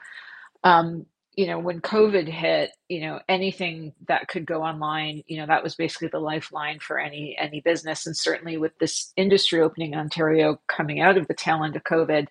Um, 0.63 1.05
you 1.35 1.47
know, 1.47 1.59
when 1.59 1.81
COVID 1.81 2.27
hit, 2.27 2.71
you 2.89 3.01
know, 3.01 3.19
anything 3.27 3.93
that 4.07 4.27
could 4.27 4.45
go 4.45 4.61
online, 4.61 5.23
you 5.27 5.37
know, 5.37 5.47
that 5.47 5.63
was 5.63 5.75
basically 5.75 6.09
the 6.09 6.19
lifeline 6.19 6.79
for 6.79 6.99
any 6.99 7.35
any 7.39 7.61
business. 7.61 8.05
And 8.05 8.15
certainly 8.15 8.57
with 8.57 8.77
this 8.79 9.11
industry 9.17 9.61
opening 9.61 9.93
in 9.93 9.99
Ontario 9.99 10.59
coming 10.67 11.01
out 11.01 11.17
of 11.17 11.27
the 11.27 11.33
tail 11.33 11.63
end 11.63 11.75
of 11.75 11.83
COVID, 11.83 12.27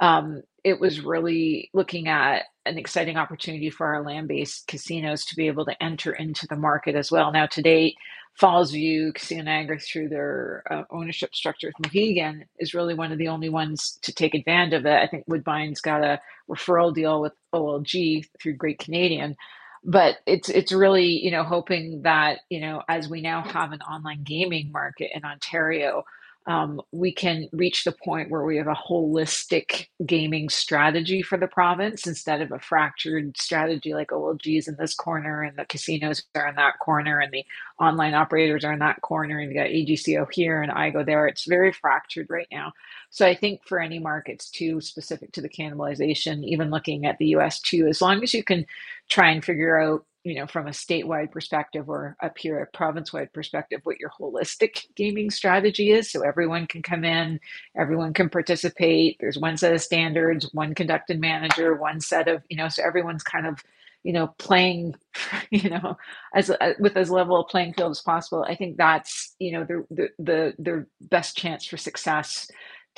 um, 0.00 0.42
it 0.64 0.80
was 0.80 1.00
really 1.00 1.70
looking 1.72 2.08
at 2.08 2.44
an 2.66 2.76
exciting 2.78 3.16
opportunity 3.16 3.70
for 3.70 3.86
our 3.86 4.04
land-based 4.04 4.66
casinos 4.66 5.24
to 5.26 5.36
be 5.36 5.46
able 5.46 5.64
to 5.64 5.82
enter 5.82 6.12
into 6.12 6.46
the 6.48 6.56
market 6.56 6.94
as 6.94 7.10
well. 7.10 7.32
Now, 7.32 7.46
to 7.46 7.62
date, 7.62 7.96
Fallsview, 8.38 9.14
Casino 9.14 9.44
Niagara, 9.44 9.78
through 9.78 10.08
their 10.08 10.62
uh, 10.70 10.84
ownership 10.90 11.34
structure 11.34 11.68
with 11.68 11.86
Mohegan, 11.86 12.44
is 12.58 12.74
really 12.74 12.94
one 12.94 13.12
of 13.12 13.18
the 13.18 13.28
only 13.28 13.48
ones 13.48 13.98
to 14.02 14.12
take 14.12 14.34
advantage 14.34 14.74
of 14.74 14.86
it. 14.86 14.92
I 15.02 15.06
think 15.06 15.24
Woodbine's 15.26 15.80
got 15.80 16.02
a 16.04 16.20
referral 16.50 16.94
deal 16.94 17.20
with 17.20 17.32
OLG 17.54 18.26
through 18.40 18.54
Great 18.54 18.78
Canadian, 18.78 19.36
but 19.84 20.16
it's 20.26 20.48
it's 20.48 20.72
really 20.72 21.06
you 21.06 21.30
know 21.30 21.44
hoping 21.44 22.02
that 22.02 22.40
you 22.50 22.60
know 22.60 22.82
as 22.88 23.08
we 23.08 23.20
now 23.20 23.42
have 23.42 23.72
an 23.72 23.80
online 23.82 24.22
gaming 24.24 24.70
market 24.72 25.10
in 25.14 25.24
Ontario 25.24 26.04
um, 26.46 26.80
we 26.90 27.12
can 27.12 27.48
reach 27.52 27.84
the 27.84 27.92
point 27.92 28.30
where 28.30 28.44
we 28.44 28.56
have 28.56 28.66
a 28.66 28.74
holistic 28.74 29.86
gaming 30.06 30.48
strategy 30.48 31.22
for 31.22 31.36
the 31.36 31.46
province 31.46 32.06
instead 32.06 32.40
of 32.40 32.50
a 32.50 32.58
fractured 32.58 33.36
strategy 33.36 33.92
like 33.92 34.08
OLG's 34.08 34.66
in 34.66 34.76
this 34.76 34.94
corner 34.94 35.42
and 35.42 35.56
the 35.58 35.66
casinos 35.66 36.22
are 36.34 36.48
in 36.48 36.56
that 36.56 36.78
corner 36.80 37.20
and 37.20 37.30
the 37.32 37.44
online 37.78 38.14
operators 38.14 38.64
are 38.64 38.72
in 38.72 38.78
that 38.78 39.02
corner 39.02 39.38
and 39.38 39.52
you 39.52 39.58
got 39.58 39.68
AGCO 39.68 40.26
here 40.32 40.62
and 40.62 40.72
iGO 40.72 41.04
there. 41.04 41.26
It's 41.26 41.44
very 41.44 41.72
fractured 41.72 42.28
right 42.30 42.48
now. 42.50 42.72
So 43.10 43.26
I 43.26 43.34
think 43.34 43.60
for 43.66 43.78
any 43.78 43.98
markets 43.98 44.50
too 44.50 44.80
specific 44.80 45.32
to 45.32 45.42
the 45.42 45.48
cannibalization, 45.48 46.42
even 46.44 46.70
looking 46.70 47.04
at 47.04 47.18
the 47.18 47.26
US 47.36 47.60
too, 47.60 47.86
as 47.86 48.00
long 48.00 48.22
as 48.22 48.32
you 48.32 48.42
can 48.42 48.64
try 49.08 49.30
and 49.30 49.44
figure 49.44 49.78
out 49.78 50.04
you 50.24 50.34
know, 50.34 50.46
from 50.46 50.66
a 50.66 50.70
statewide 50.70 51.30
perspective 51.32 51.88
or 51.88 52.16
up 52.22 52.36
here 52.36 52.60
a 52.60 52.76
province-wide 52.76 53.32
perspective, 53.32 53.80
what 53.84 53.98
your 53.98 54.10
holistic 54.20 54.84
gaming 54.94 55.30
strategy 55.30 55.92
is. 55.92 56.10
So 56.10 56.22
everyone 56.22 56.66
can 56.66 56.82
come 56.82 57.04
in, 57.04 57.40
everyone 57.76 58.12
can 58.12 58.28
participate. 58.28 59.16
There's 59.18 59.38
one 59.38 59.56
set 59.56 59.72
of 59.72 59.80
standards, 59.80 60.50
one 60.52 60.74
conducted 60.74 61.20
manager, 61.20 61.74
one 61.74 62.00
set 62.00 62.28
of, 62.28 62.42
you 62.50 62.56
know, 62.56 62.68
so 62.68 62.82
everyone's 62.84 63.22
kind 63.22 63.46
of, 63.46 63.62
you 64.02 64.12
know, 64.12 64.28
playing, 64.38 64.94
you 65.50 65.70
know, 65.70 65.96
as 66.34 66.50
uh, 66.50 66.74
with 66.78 66.96
as 66.96 67.10
level 67.10 67.40
of 67.40 67.48
playing 67.48 67.72
field 67.74 67.90
as 67.92 68.02
possible. 68.02 68.44
I 68.46 68.56
think 68.56 68.76
that's, 68.76 69.34
you 69.38 69.52
know, 69.52 69.64
the 69.64 69.86
the 69.90 70.08
the, 70.18 70.54
the 70.58 70.86
best 71.00 71.36
chance 71.36 71.64
for 71.64 71.76
success 71.78 72.50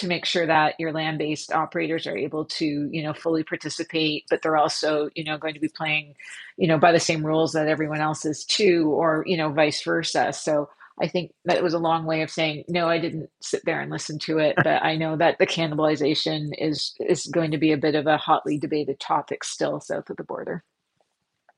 to 0.03 0.09
make 0.09 0.25
sure 0.25 0.47
that 0.47 0.75
your 0.79 0.93
land-based 0.93 1.53
operators 1.53 2.07
are 2.07 2.17
able 2.17 2.45
to 2.45 2.89
you 2.93 3.03
know 3.03 3.15
fully 3.15 3.45
participate 3.45 4.25
but 4.29 4.43
they're 4.43 4.57
also 4.57 5.09
you 5.15 5.25
know 5.25 5.39
going 5.39 5.55
to 5.55 5.61
be 5.61 5.69
playing 5.69 6.15
you 6.57 6.67
know 6.67 6.77
by 6.77 6.93
the 6.93 7.01
same 7.01 7.25
rules 7.25 7.53
that 7.53 7.69
everyone 7.69 8.01
else 8.01 8.25
is 8.25 8.45
too 8.45 8.91
or 8.91 9.25
you 9.27 9.37
know 9.37 9.49
vice 9.51 9.83
versa. 9.83 10.33
So 10.33 10.69
i 11.01 11.07
think 11.09 11.33
that 11.45 11.63
was 11.63 11.73
a 11.73 11.79
long 11.79 12.05
way 12.05 12.21
of 12.21 12.31
saying 12.31 12.65
no 12.69 12.89
i 12.89 12.99
didn't 12.99 13.31
sit 13.41 13.65
there 13.65 13.81
and 13.81 13.91
listen 13.91 14.19
to 14.19 14.39
it 14.39 14.55
but 14.57 14.83
i 14.83 14.95
know 14.97 15.17
that 15.17 15.39
the 15.39 15.47
cannibalization 15.47 16.51
is 16.59 16.95
is 17.01 17.27
going 17.27 17.53
to 17.53 17.59
be 17.59 17.73
a 17.73 17.79
bit 17.79 17.95
of 17.95 18.07
a 18.07 18.19
hotly 18.19 18.59
debated 18.59 19.01
topic 19.01 19.43
still 19.43 19.81
south 19.81 20.11
of 20.11 20.17
the 20.17 20.25
border. 20.25 20.65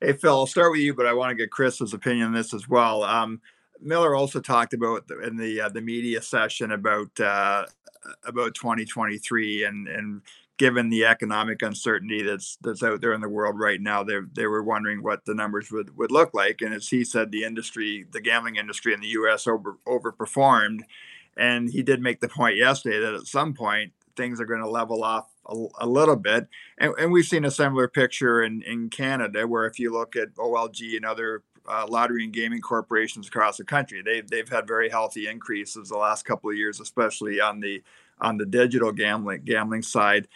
Hey 0.01 0.13
phill 0.13 0.39
i'll 0.39 0.47
start 0.47 0.71
with 0.71 0.83
you 0.83 0.95
but 0.95 1.07
i 1.07 1.15
want 1.15 1.31
to 1.31 1.35
get 1.35 1.51
kris's 1.51 1.95
opinion 1.95 2.27
on 2.27 2.35
this 2.35 2.53
as 2.53 2.69
well. 2.69 3.03
Um, 3.03 3.41
Miller 3.81 4.15
also 4.15 4.41
talked 4.41 4.73
about 4.73 5.05
in 5.23 5.37
the 5.37 5.63
uh, 5.63 5.69
the 5.69 5.81
media 5.81 6.23
session 6.23 6.73
about 6.73 7.19
uh, 7.21 7.67
about 8.25 8.55
2023 8.55 9.65
and 9.65 9.89
and 9.89 10.23
given 10.57 10.89
the 10.89 11.05
economic 11.05 11.63
uncertainty 11.63 12.23
that's 12.23 12.57
that's 12.63 12.83
out 12.83 13.01
there 13.01 13.13
in 13.13 13.21
the 13.21 13.29
world 13.29 13.59
right 13.59 13.81
now 13.81 14.05
they 14.05 14.19
they 14.33 14.47
were 14.47 14.63
wondering 14.63 15.03
what 15.03 15.25
the 15.25 15.35
numbers 15.35 15.71
would 15.71 15.97
would 15.97 16.13
look 16.13 16.33
like. 16.33 16.61
And 16.61 16.73
as 16.73 16.89
he 16.89 17.05
said 17.05 17.31
the 17.31 17.45
industry 17.45 18.07
the 18.11 18.21
gambling 18.21 18.57
industry 18.57 18.93
in 18.93 19.01
the 19.01 19.09
US 19.09 19.47
over 19.47 19.79
overperformed. 19.87 20.81
And 21.37 21.71
he 21.71 21.83
did 21.83 22.01
make 22.01 22.21
the 22.21 22.29
point 22.29 22.57
yesterday 22.57 23.01
that 23.01 23.15
at 23.15 23.27
some 23.27 23.55
point 23.55 23.93
things 24.17 24.41
are 24.41 24.47
going 24.47 24.61
to 24.61 24.69
level 24.69 25.03
off 25.03 25.27
a, 25.47 25.67
a 25.81 25.87
little 25.89 26.15
bit. 26.15 26.47
And, 26.79 26.95
and 26.99 27.11
we've 27.11 27.25
seen 27.25 27.45
a 27.45 27.51
similar 27.51 27.89
picture 27.89 28.43
in 28.43 28.63
in 28.63 28.91
Canada 28.91 29.49
where 29.49 29.67
if 29.67 29.81
you 29.81 29.93
look 29.93 30.15
at 30.15 30.35
OLG 30.35 30.97
and 30.97 31.05
other 31.05 31.43
uh, 31.69 31.87
lottery 31.89 32.25
and 32.25 32.33
gaming 32.33 32.61
corporations 32.61 33.29
across 33.29 33.57
the 33.57 33.65
country. 33.65 34.03
They've 34.03 34.29
they've 34.29 34.49
had 34.49 34.67
very 34.67 34.89
healthy 34.89 35.29
increases 35.29 35.89
the 35.89 35.97
last 35.97 36.25
couple 36.25 36.51
of 36.51 36.57
years, 36.57 36.81
especially 36.81 37.41
on 37.41 37.61
the 37.61 37.83
on 38.21 38.37
the 38.37 38.47
digital 38.47 38.93
gambling 38.93 39.43
gambling 39.45 39.83
side. 39.83 40.29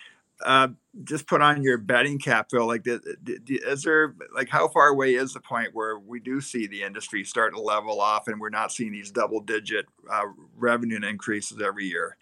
Uh, 0.45 0.69
just 1.03 1.27
put 1.27 1.43
on 1.43 1.63
your 1.63 1.79
betting 1.79 2.19
cap, 2.19 2.49
Phill. 2.51 2.67
Like, 2.67 2.87
is 2.87 3.83
there 3.83 4.15
like 4.35 4.49
how 4.49 4.69
far 4.69 4.89
away 4.89 5.15
is 5.15 5.33
the 5.35 5.41
point 5.41 5.75
where 5.75 5.99
we 5.99 6.21
do 6.21 6.41
see 6.41 6.67
the 6.67 6.83
industry 6.83 7.25
start 7.25 7.55
to 7.55 7.61
level 7.61 8.01
off, 8.01 8.29
and 8.29 8.41
we're 8.41 8.49
not 8.49 8.73
seeing 8.73 8.93
these 8.93 9.11
double 9.11 9.41
digit 9.41 9.87
uh, 10.11 10.25
revenue 10.57 11.01
increases 11.05 11.61
every 11.61 11.87
year? 11.87 12.17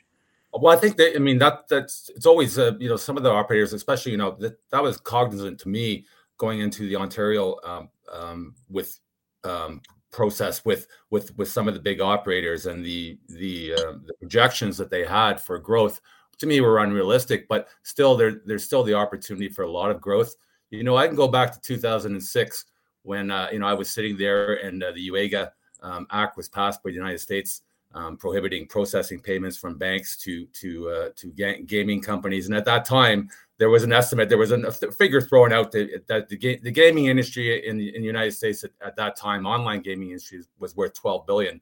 Well, 0.53 0.75
I 0.75 0.81
think 0.81 0.97
that 0.97 1.15
I 1.15 1.19
mean 1.19 1.39
that 1.39 1.69
that's 1.69 2.11
it's 2.15 2.27
always 2.27 2.59
uh, 2.59 2.73
you 2.79 2.89
know 2.89 2.97
some 2.97 3.17
of 3.17 3.23
the 3.23 3.31
operators, 3.31 3.73
especially 3.73 4.13
you 4.13 4.19
know 4.19 4.37
that 4.41 4.59
that 4.71 4.83
was 4.83 4.97
cognizant 4.97 5.59
to 5.61 5.69
me 5.69 6.07
going 6.39 6.61
into 6.61 6.89
the 6.89 6.97
Ontario 6.97 7.57
um, 7.65 7.89
um, 8.13 8.55
with 8.69 8.99
um, 9.45 9.81
process 10.17 10.65
with 10.65 10.87
with 11.11 11.37
with 11.37 11.49
some 11.49 11.69
of 11.69 11.75
the 11.75 11.81
big 11.81 12.01
operators 12.01 12.67
and 12.67 12.85
the 12.85 13.19
the, 13.29 13.75
uh, 13.75 13.93
the 14.07 14.15
projections 14.19 14.77
that 14.79 14.91
they 14.91 15.05
had 15.05 15.41
for 15.41 15.59
growth 15.59 16.01
to 16.39 16.47
me 16.47 16.61
were 16.61 16.79
unrealistic 16.79 17.47
but 17.49 17.69
still 17.83 18.17
there 18.17 18.41
there's 18.47 18.65
still 18.65 18.83
the 18.83 18.95
opportunity 18.95 19.49
for 19.49 19.63
a 19.63 19.71
lot 19.71 19.91
of 19.91 20.01
growth. 20.01 20.35
You 20.71 20.85
know 20.85 20.97
i 20.97 21.07
can 21.07 21.17
go 21.17 21.29
back 21.29 21.53
to 21.53 21.61
2006 21.61 22.65
when 23.03 23.31
uh, 23.31 23.49
you 23.53 23.59
know 23.59 23.67
i 23.67 23.75
was 23.75 23.91
sitting 23.91 24.17
there 24.17 24.55
and 24.55 24.83
uh, 24.83 24.93
the 24.93 25.09
UIGEA 25.11 25.51
um, 25.83 26.07
act 26.11 26.37
was 26.37 26.49
passed 26.49 26.83
by 26.83 26.91
the 26.91 26.97
united 26.97 27.21
states 27.21 27.63
um, 27.97 28.17
prohibiting 28.17 28.67
processing 28.69 29.19
payments 29.19 29.57
from 29.57 29.77
banks 29.77 30.17
to 30.19 30.47
to 30.47 30.89
uh, 30.91 31.09
to 31.17 31.33
ga- 31.33 31.63
gaming 31.63 32.01
companies 32.01 32.47
and 32.47 32.55
at 32.55 32.65
that 32.65 32.85
time 32.85 33.29
there 33.59 33.71
was 33.71 33.85
an 33.85 33.93
estimate, 33.93 34.29
there 34.29 34.39
was 34.39 34.53
a 34.53 34.71
figure 34.93 35.21
thrown 35.21 35.53
out 35.53 35.73
that, 35.73 36.07
that 36.09 36.29
the, 36.29 36.37
ga- 36.37 36.59
the 36.59 36.71
gaming 36.71 37.07
industry 37.07 37.67
in 37.67 37.79
the, 37.79 37.95
in 37.95 38.03
the 38.03 38.07
United 38.07 38.33
States 38.33 38.65
at, 38.65 38.71
at, 38.85 38.97
that 38.97 39.17
time, 39.17 39.47
online 39.47 39.81
gaming 39.81 40.11
industry 40.11 40.43
was 40.59 40.77
worth 40.77 40.93
12 40.95 41.27
billion, 41.27 41.61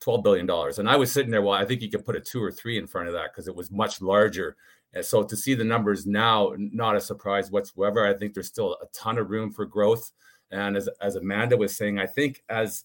12 0.00 0.22
billion 0.22 0.46
dollars. 0.46 0.78
And 0.78 0.88
I 0.88 0.96
was 0.96 1.12
sitting 1.12 1.30
there, 1.30 1.42
well, 1.42 1.54
I 1.54 1.64
think 1.64 1.80
you 1.80 1.90
could 1.90 2.04
put 2.04 2.16
a 2.16 2.20
two 2.20 2.42
or 2.42 2.50
three 2.50 2.76
in 2.76 2.88
front 2.88 3.06
of 3.06 3.14
that 3.14 3.32
because 3.32 3.46
it 3.46 3.54
was 3.54 3.70
much 3.70 4.02
larger. 4.02 4.56
And 4.94 5.04
so 5.04 5.22
to 5.22 5.36
see 5.36 5.54
the 5.54 5.64
numbers 5.64 6.06
now, 6.06 6.54
not 6.58 6.96
a 6.96 7.00
surprise 7.00 7.50
whatsoever. 7.50 8.06
I 8.06 8.14
think 8.14 8.34
there's 8.34 8.48
still 8.48 8.76
a 8.82 8.86
ton 8.92 9.18
of 9.18 9.30
room 9.30 9.52
for 9.52 9.64
growth. 9.64 10.10
And 10.50 10.76
as, 10.76 10.88
as 11.00 11.14
Amanda 11.14 11.56
was 11.56 11.76
saying, 11.76 11.98
I 11.98 12.06
think 12.06 12.42
as 12.48 12.84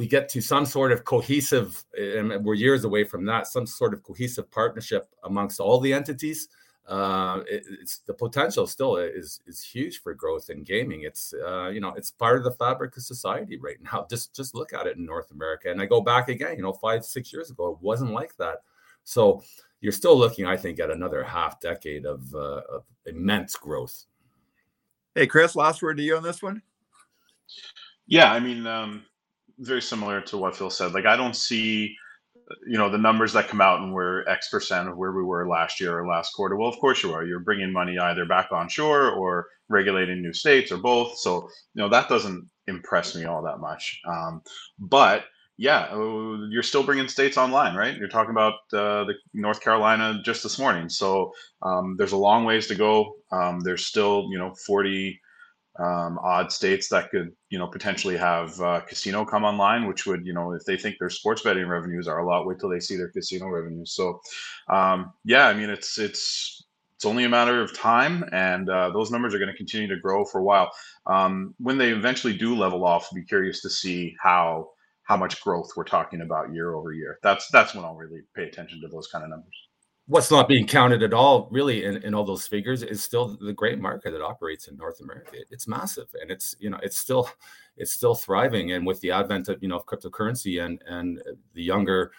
we 0.00 0.06
get 0.06 0.28
to 0.30 0.40
some 0.40 0.64
sort 0.64 0.92
of 0.92 1.04
cohesive, 1.04 1.84
and 1.96 2.44
we're 2.44 2.54
years 2.54 2.84
away 2.84 3.04
from 3.04 3.24
that, 3.26 3.46
some 3.46 3.66
sort 3.66 3.92
of 3.92 4.02
cohesive 4.02 4.50
partnership 4.50 5.08
amongst 5.24 5.60
all 5.60 5.78
the 5.80 5.92
entities 5.92 6.48
uh, 6.90 7.42
it, 7.48 7.64
it's 7.80 7.98
the 7.98 8.12
potential 8.12 8.66
still 8.66 8.96
is 8.96 9.40
is 9.46 9.62
huge 9.62 10.02
for 10.02 10.12
growth 10.12 10.50
in 10.50 10.64
gaming. 10.64 11.02
It's 11.02 11.32
uh, 11.32 11.68
you 11.68 11.80
know 11.80 11.94
it's 11.94 12.10
part 12.10 12.36
of 12.36 12.42
the 12.42 12.50
fabric 12.50 12.96
of 12.96 13.04
society 13.04 13.56
right 13.58 13.76
now. 13.80 14.06
Just 14.10 14.34
just 14.34 14.56
look 14.56 14.72
at 14.72 14.86
it 14.86 14.96
in 14.96 15.06
North 15.06 15.30
America, 15.30 15.70
and 15.70 15.80
I 15.80 15.86
go 15.86 16.00
back 16.00 16.28
again. 16.28 16.56
You 16.56 16.62
know, 16.62 16.72
five 16.72 17.04
six 17.04 17.32
years 17.32 17.50
ago, 17.50 17.70
it 17.70 17.78
wasn't 17.80 18.10
like 18.10 18.36
that. 18.38 18.62
So 19.04 19.42
you're 19.80 19.92
still 19.92 20.18
looking, 20.18 20.46
I 20.46 20.56
think, 20.56 20.80
at 20.80 20.90
another 20.90 21.22
half 21.22 21.60
decade 21.60 22.04
of, 22.04 22.34
uh, 22.34 22.60
of 22.70 22.84
immense 23.06 23.56
growth. 23.56 24.04
Hey, 25.14 25.26
Kris, 25.26 25.56
last 25.56 25.80
word 25.80 25.96
to 25.96 26.02
you 26.02 26.16
on 26.16 26.22
this 26.22 26.42
one. 26.42 26.60
Yeah, 28.06 28.30
I 28.30 28.40
mean, 28.40 28.66
um, 28.66 29.06
very 29.60 29.82
similar 29.82 30.20
to 30.22 30.38
what 30.38 30.56
Phill 30.56 30.70
said. 30.70 30.92
Like, 30.92 31.06
I 31.06 31.16
don't 31.16 31.36
see 31.36 31.96
you 32.66 32.78
know 32.78 32.90
the 32.90 32.98
numbers 32.98 33.32
that 33.32 33.48
come 33.48 33.60
out 33.60 33.80
and 33.80 33.92
we're 33.92 34.26
X 34.28 34.48
percent 34.48 34.88
of 34.88 34.96
where 34.96 35.12
we 35.12 35.22
were 35.22 35.48
last 35.48 35.80
year 35.80 35.98
or 35.98 36.06
last 36.06 36.32
quarter. 36.32 36.56
Well, 36.56 36.68
of 36.68 36.78
course 36.78 37.02
you 37.02 37.12
are. 37.12 37.24
You're 37.24 37.40
bringing 37.40 37.72
money 37.72 37.98
either 37.98 38.24
back 38.26 38.52
on 38.52 38.68
shore 38.68 39.10
or 39.10 39.46
regulating 39.68 40.22
new 40.22 40.32
states 40.32 40.72
or 40.72 40.78
both. 40.78 41.18
So 41.18 41.48
you 41.74 41.82
know 41.82 41.88
that 41.88 42.08
doesn't 42.08 42.48
impress 42.66 43.14
me 43.14 43.24
all 43.24 43.42
that 43.42 43.58
much. 43.58 44.00
Um, 44.06 44.42
but 44.78 45.24
yeah, 45.56 45.88
uh, 45.92 46.48
you're 46.48 46.62
still 46.62 46.82
bringing 46.82 47.06
states 47.08 47.36
online, 47.36 47.74
right? 47.74 47.96
You're 47.96 48.08
talking 48.08 48.30
about 48.30 48.54
uh, 48.72 49.04
the 49.04 49.14
North 49.34 49.60
Carolina 49.60 50.20
just 50.24 50.42
this 50.42 50.58
morning. 50.58 50.88
So 50.88 51.32
um, 51.62 51.96
there's 51.98 52.12
a 52.12 52.16
long 52.16 52.44
ways 52.44 52.66
to 52.68 52.74
go. 52.74 53.16
Um, 53.30 53.60
there's 53.60 53.86
still 53.86 54.28
you 54.30 54.38
know 54.38 54.54
40 54.66 55.20
um, 55.78 56.18
odd 56.22 56.52
states 56.52 56.88
that 56.88 57.10
could, 57.10 57.32
you 57.48 57.58
know, 57.58 57.66
potentially 57.66 58.16
have 58.16 58.60
uh, 58.60 58.80
casino 58.80 59.24
come 59.24 59.44
online, 59.44 59.86
which 59.86 60.06
would, 60.06 60.26
you 60.26 60.32
know, 60.32 60.52
if 60.52 60.64
they 60.64 60.76
think 60.76 60.96
their 60.98 61.10
sports 61.10 61.42
betting 61.42 61.66
revenues 61.66 62.08
are 62.08 62.18
a 62.18 62.26
lot, 62.26 62.46
wait 62.46 62.58
till 62.58 62.68
they 62.68 62.80
see 62.80 62.96
their 62.96 63.10
casino 63.10 63.46
revenues. 63.48 63.92
So, 63.92 64.20
um, 64.68 65.12
yeah, 65.24 65.46
I 65.46 65.54
mean, 65.54 65.70
it's 65.70 65.98
it's 65.98 66.66
it's 66.96 67.04
only 67.06 67.24
a 67.24 67.28
matter 67.30 67.62
of 67.62 67.74
time, 67.76 68.28
and 68.32 68.68
uh, 68.68 68.90
those 68.90 69.10
numbers 69.10 69.34
are 69.34 69.38
going 69.38 69.50
to 69.50 69.56
continue 69.56 69.88
to 69.88 70.00
grow 70.00 70.24
for 70.24 70.40
a 70.40 70.44
while. 70.44 70.70
Um, 71.06 71.54
when 71.58 71.78
they 71.78 71.90
eventually 71.90 72.36
do 72.36 72.54
level 72.56 72.84
off, 72.84 73.08
I'll 73.10 73.16
be 73.16 73.24
curious 73.24 73.62
to 73.62 73.70
see 73.70 74.14
how 74.20 74.70
how 75.04 75.16
much 75.16 75.40
growth 75.40 75.70
we're 75.76 75.84
talking 75.84 76.20
about 76.20 76.52
year 76.52 76.74
over 76.74 76.92
year. 76.92 77.18
That's 77.22 77.48
that's 77.50 77.74
when 77.74 77.84
I'll 77.84 77.96
really 77.96 78.20
pay 78.34 78.44
attention 78.44 78.80
to 78.82 78.88
those 78.88 79.06
kind 79.06 79.24
of 79.24 79.30
numbers 79.30 79.69
what's 80.10 80.30
not 80.32 80.48
being 80.48 80.66
counted 80.66 81.04
at 81.04 81.14
all 81.14 81.46
really 81.52 81.84
in, 81.84 81.96
in 81.98 82.14
all 82.14 82.24
those 82.24 82.44
figures 82.44 82.82
is 82.82 83.02
still 83.04 83.36
the 83.40 83.52
great 83.52 83.78
market 83.78 84.10
that 84.10 84.20
operates 84.20 84.66
in 84.66 84.76
north 84.76 85.00
america. 85.00 85.30
It, 85.34 85.46
it's 85.50 85.68
massive 85.68 86.08
and 86.20 86.32
it's 86.32 86.56
you 86.58 86.68
know 86.68 86.80
it's 86.82 86.98
still 86.98 87.30
it's 87.76 87.92
still 87.92 88.14
thriving. 88.14 88.72
And 88.72 88.84
with 88.84 89.00
the 89.00 89.12
advent 89.12 89.48
of 89.48 89.62
you 89.62 89.68
know 89.68 89.76
of 89.76 89.86
cryptocurrency 89.86 90.64
and 90.64 90.82
and 90.86 91.22
the 91.54 91.62
younger 91.62 92.10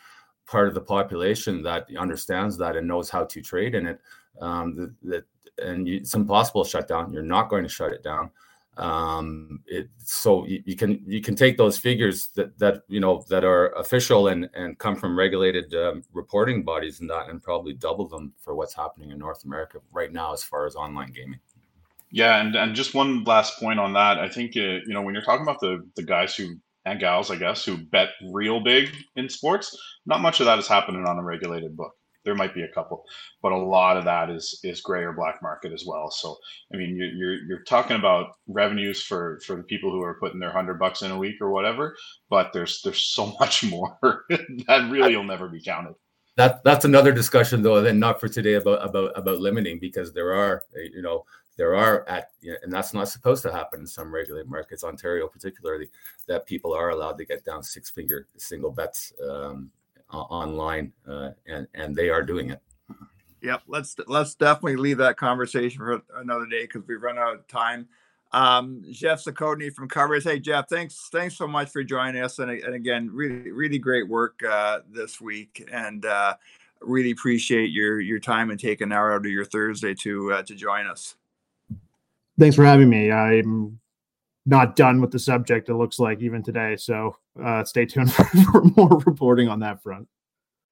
part 0.47 0.69
of 0.69 0.73
the 0.73 0.81
population 0.81 1.61
that 1.63 1.87
understands 1.99 2.57
that 2.57 2.77
and 2.77 2.87
knows 2.87 3.09
how 3.09 3.25
to 3.25 3.41
trade 3.41 3.75
in 3.75 3.85
it 3.85 3.99
um 4.39 4.95
that 5.03 5.25
and 5.57 5.85
you, 5.87 5.97
it's 5.97 6.13
impossible 6.13 6.63
to 6.63 6.69
shut 6.69 6.87
down 6.87 7.11
you're 7.11 7.21
not 7.21 7.49
going 7.49 7.63
to 7.63 7.69
shut 7.69 7.91
it 7.91 8.01
down 8.03 8.31
um 8.77 9.59
it 9.67 9.89
so 9.97 10.45
you, 10.45 10.63
you, 10.65 10.77
can 10.77 11.03
you 11.05 11.21
can 11.21 11.35
take 11.35 11.57
those 11.57 11.77
figures 11.77 12.29
that 12.35 12.57
that 12.57 12.83
you 12.87 13.01
know 13.01 13.23
that 13.27 13.43
are 13.43 13.71
official 13.73 14.29
and 14.29 14.49
and 14.53 14.79
come 14.79 14.95
from 14.95 15.17
regulated 15.17 15.73
um, 15.75 16.01
reporting 16.13 16.63
bodies 16.63 17.01
and 17.01 17.09
that 17.09 17.27
and 17.27 17.43
probably 17.43 17.73
double 17.73 18.07
them 18.07 18.31
for 18.39 18.55
what's 18.55 18.73
happening 18.73 19.11
in 19.11 19.17
north 19.17 19.43
america 19.43 19.79
right 19.91 20.13
now 20.13 20.31
as 20.31 20.41
far 20.41 20.65
as 20.65 20.75
online 20.75 21.11
gaming. 21.11 21.39
Yeah 22.11 22.39
and 22.41 22.55
and 22.55 22.73
just 22.73 22.93
one 22.93 23.23
last 23.25 23.59
point 23.59 23.79
on 23.79 23.93
that. 23.93 24.19
I 24.19 24.29
think 24.29 24.55
uh, 24.55 24.79
you 24.85 24.93
know 24.93 25.01
when 25.01 25.13
you're 25.13 25.23
talking 25.23 25.43
about 25.43 25.59
the 25.59 25.85
the 25.95 26.03
guys 26.03 26.35
who 26.35 26.55
and 26.85 26.99
gals 26.99 27.29
i 27.29 27.35
guess 27.35 27.63
who 27.63 27.77
bet 27.77 28.09
real 28.31 28.59
big 28.59 28.89
in 29.15 29.29
sports 29.29 29.77
not 30.05 30.21
much 30.21 30.39
of 30.39 30.45
that 30.45 30.59
is 30.59 30.67
happening 30.67 31.05
on 31.05 31.17
a 31.17 31.23
regulated 31.23 31.75
book 31.77 31.93
there 32.23 32.35
might 32.35 32.53
be 32.53 32.63
a 32.63 32.67
couple, 32.67 33.03
but 33.41 33.51
a 33.51 33.57
lot 33.57 33.97
of 33.97 34.05
that 34.05 34.29
is 34.29 34.59
is 34.63 34.81
gray 34.81 35.03
or 35.03 35.13
black 35.13 35.41
market 35.41 35.71
as 35.71 35.85
well. 35.85 36.11
So 36.11 36.37
I 36.73 36.77
mean, 36.77 36.95
you're 36.95 37.09
you're, 37.09 37.43
you're 37.45 37.63
talking 37.63 37.97
about 37.97 38.37
revenues 38.47 39.01
for 39.01 39.39
for 39.45 39.55
the 39.55 39.63
people 39.63 39.91
who 39.91 40.01
are 40.01 40.19
putting 40.19 40.39
their 40.39 40.51
hundred 40.51 40.79
bucks 40.79 41.01
in 41.01 41.11
a 41.11 41.17
week 41.17 41.35
or 41.41 41.51
whatever, 41.51 41.95
but 42.29 42.51
there's 42.53 42.81
there's 42.81 43.03
so 43.03 43.35
much 43.39 43.63
more 43.63 43.97
that 44.29 44.89
really 44.91 45.15
will 45.15 45.23
never 45.23 45.47
be 45.47 45.61
counted. 45.61 45.95
That 46.37 46.63
that's 46.63 46.85
another 46.85 47.11
discussion 47.11 47.61
though, 47.61 47.83
and 47.85 47.99
not 47.99 48.19
for 48.19 48.27
today 48.27 48.53
about 48.53 48.87
about 48.87 49.17
about 49.17 49.39
limiting 49.39 49.79
because 49.79 50.13
there 50.13 50.33
are 50.33 50.63
you 50.73 51.01
know 51.01 51.25
there 51.57 51.75
are 51.75 52.07
at 52.07 52.31
and 52.63 52.71
that's 52.71 52.93
not 52.93 53.09
supposed 53.09 53.43
to 53.43 53.51
happen 53.51 53.81
in 53.81 53.87
some 53.87 54.13
regulated 54.13 54.49
markets 54.49 54.83
ontario 54.83 55.27
particularly 55.27 55.89
that 56.27 56.45
people 56.45 56.73
are 56.73 56.89
allowed 56.89 57.17
to 57.17 57.25
get 57.25 57.43
down 57.43 57.61
six 57.61 57.89
finger 57.89 58.27
single 58.37 58.71
bets 58.71 59.13
um, 59.29 59.69
online, 60.13 60.93
uh, 61.07 61.31
and 61.47 61.67
and 61.73 61.95
they 61.95 62.09
are 62.09 62.23
doing 62.23 62.51
it. 62.51 62.61
Yep, 63.41 63.63
let's 63.67 63.95
let's 64.07 64.35
definitely 64.35 64.75
leave 64.75 64.97
that 64.97 65.17
conversation 65.17 65.79
for 65.79 66.01
another 66.15 66.45
day 66.45 66.63
because 66.63 66.83
we've 66.87 67.01
run 67.01 67.17
out 67.17 67.35
of 67.35 67.47
time. 67.47 67.87
Um, 68.33 68.83
Geoff 68.89 69.23
Zochodne 69.23 69.73
from 69.73 69.89
Covers. 69.89 70.23
Hey 70.23 70.39
Geoff, 70.39 70.69
thanks 70.69 71.09
thanks 71.11 71.35
so 71.35 71.47
much 71.47 71.69
for 71.69 71.83
joining 71.83 72.21
us, 72.21 72.39
and, 72.39 72.51
and 72.51 72.75
again, 72.75 73.09
really 73.11 73.51
really 73.51 73.79
great 73.79 74.07
work 74.07 74.41
uh, 74.47 74.79
this 74.89 75.19
week, 75.19 75.67
and 75.71 76.05
uh, 76.05 76.35
really 76.81 77.11
appreciate 77.11 77.71
your 77.71 77.99
your 77.99 78.19
time 78.19 78.51
and 78.51 78.59
taking 78.59 78.85
an 78.85 78.91
hour 78.91 79.13
out 79.13 79.25
of 79.25 79.31
your 79.31 79.45
Thursday 79.45 79.93
to 79.95 80.33
uh, 80.33 80.43
to 80.43 80.55
join 80.55 80.87
us. 80.87 81.15
Thanks 82.39 82.55
for 82.55 82.63
having 82.63 82.89
me. 82.89 83.11
I'm 83.11 83.80
not 84.45 84.75
done 84.75 85.01
with 85.01 85.11
the 85.11 85.19
subject. 85.19 85.69
It 85.69 85.75
looks 85.75 85.99
like 85.99 86.21
even 86.21 86.43
today. 86.43 86.75
So 86.75 87.15
uh, 87.41 87.63
stay 87.63 87.85
tuned 87.85 88.13
for, 88.13 88.63
more 88.75 89.01
reporting 89.05 89.47
on 89.47 89.59
that 89.59 89.81
front. 89.81 90.07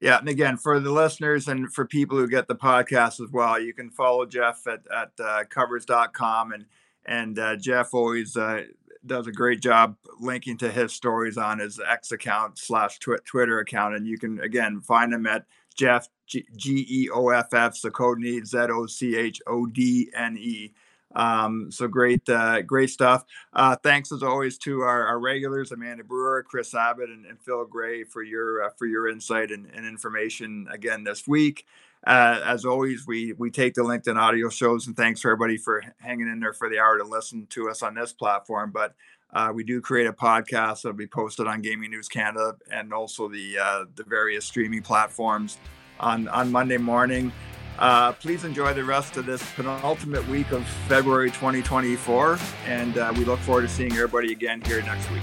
Yeah, 0.02 0.18
and 0.20 0.30
again, 0.30 0.56
for 0.56 0.80
the 0.80 0.92
listeners 0.92 1.50
and 1.50 1.74
for 1.74 1.86
people 1.86 2.18
who 2.18 2.28
get 2.28 2.48
the 2.48 2.56
podcast 2.56 3.22
as 3.22 3.30
well, 3.32 3.60
you 3.60 3.74
can 3.74 3.90
follow 3.90 4.26
Geoff 4.26 4.66
at 4.66 4.82
at 4.96 5.12
uh, 5.22 5.44
covers.com 5.50 6.54
and 6.54 6.66
and 7.06 7.38
uh, 7.38 7.56
Geoff 7.58 7.94
always 7.94 8.38
uh, 8.38 8.64
does 9.06 9.28
a 9.28 9.32
great 9.32 9.62
job 9.62 9.98
linking 10.20 10.58
to 10.58 10.72
his 10.72 10.94
stories 10.94 11.38
on 11.38 11.60
his 11.60 11.80
X 11.80 12.12
account 12.12 12.58
slash 12.58 13.00
Twitter 13.00 13.60
account, 13.60 13.96
and 13.96 14.08
you 14.08 14.18
can 14.18 14.40
again 14.40 14.80
find 14.80 15.14
him 15.14 15.28
at 15.28 15.46
Geoff 15.76 16.08
G 16.28 16.46
E 16.58 17.10
O 17.14 17.30
F 17.30 17.54
F 17.54 17.74
Zochodne 17.74 18.46
Z 18.46 18.58
O 18.58 18.86
C 18.86 19.18
H 19.18 19.42
O 19.48 19.66
D 19.66 20.10
N 20.16 20.38
E. 20.38 20.74
Um, 21.16 21.72
so 21.72 21.88
great, 21.88 22.28
uh, 22.30 22.62
great 22.62 22.90
stuff. 22.90 23.26
Uh, 23.54 23.76
thanks 23.78 24.12
as 24.12 24.22
always 24.22 24.58
to 24.60 24.82
our, 24.82 25.08
our, 25.08 25.20
regulars, 25.20 25.72
Amanda 25.72 26.04
Brewer, 26.04 26.44
Kris 26.44 26.74
Abbott, 26.76 27.10
and, 27.10 27.26
and 27.26 27.42
Phill 27.42 27.66
Gray 27.66 28.04
for 28.04 28.22
your 28.22 28.66
uh, 28.66 28.70
for 28.78 28.86
your 28.86 29.10
insight 29.10 29.52
and, 29.52 29.66
and, 29.74 29.88
information 29.88 30.68
again 30.72 31.04
this 31.04 31.28
week. 31.28 31.66
Uh, 32.06 32.42
as 32.46 32.64
always, 32.64 33.08
we 33.08 33.34
we 33.34 33.50
take 33.50 33.74
the 33.74 33.82
LinkedIn 33.82 34.18
audio 34.18 34.50
shows, 34.50 34.86
and 34.86 34.96
thanks 34.96 35.20
for 35.20 35.32
everybody 35.32 35.58
for 35.58 35.84
hanging 35.98 36.28
in 36.28 36.40
there 36.40 36.54
for 36.54 36.70
the 36.70 36.78
hour 36.78 36.98
to 36.98 37.04
listen 37.04 37.48
to 37.48 37.70
us 37.70 37.82
on 37.82 37.96
this 37.96 38.14
platform. 38.14 38.72
But 38.72 38.94
uh, 39.34 39.52
we 39.54 39.64
do 39.64 39.82
create 39.82 40.08
a 40.08 40.14
podcast 40.14 40.84
that'll 40.84 40.94
be 40.94 41.08
posted 41.08 41.48
on 41.48 41.62
Gaming 41.62 41.90
News 41.90 42.08
Canada 42.08 42.56
and 42.72 42.94
also 42.94 43.28
the 43.28 43.58
uh, 43.58 43.86
the 43.96 44.04
various 44.04 44.46
streaming 44.46 44.84
platforms 44.84 45.58
on 46.00 46.28
on 46.28 46.52
Monday 46.52 46.78
morning. 46.78 47.32
Uh, 47.80 48.12
please 48.12 48.44
enjoy 48.44 48.74
the 48.74 48.84
rest 48.84 49.16
of 49.16 49.26
this 49.26 49.42
penultimate 49.56 50.28
week 50.28 50.52
of 50.52 50.68
February 50.90 51.30
2024, 51.30 52.38
and 52.68 52.98
uh, 52.98 53.14
we 53.16 53.24
look 53.24 53.40
forward 53.40 53.62
to 53.62 53.70
seeing 53.70 53.94
everybody 53.94 54.34
again 54.34 54.62
here 54.62 54.82
next 54.82 55.10
week. 55.12 55.22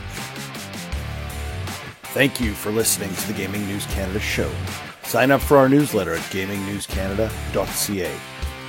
Thank 2.14 2.40
you 2.40 2.54
for 2.54 2.70
listening 2.70 3.14
to 3.14 3.26
the 3.26 3.34
Gaming 3.34 3.66
News 3.66 3.84
Canada 3.88 4.18
show. 4.18 4.50
Sign 5.02 5.30
up 5.30 5.42
for 5.42 5.58
our 5.58 5.68
newsletter 5.68 6.14
at 6.14 6.22
gamingnewscanada.ca. 6.32 8.18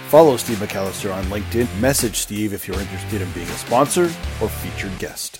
Follow 0.09 0.35
Steve 0.35 0.57
McAllister 0.57 1.13
on 1.15 1.23
LinkedIn. 1.25 1.67
Message 1.79 2.17
Steve 2.17 2.51
if 2.53 2.67
you're 2.67 2.79
interested 2.79 3.21
in 3.21 3.31
being 3.31 3.47
a 3.47 3.57
sponsor 3.57 4.03
or 4.41 4.49
featured 4.49 4.97
guest. 4.99 5.39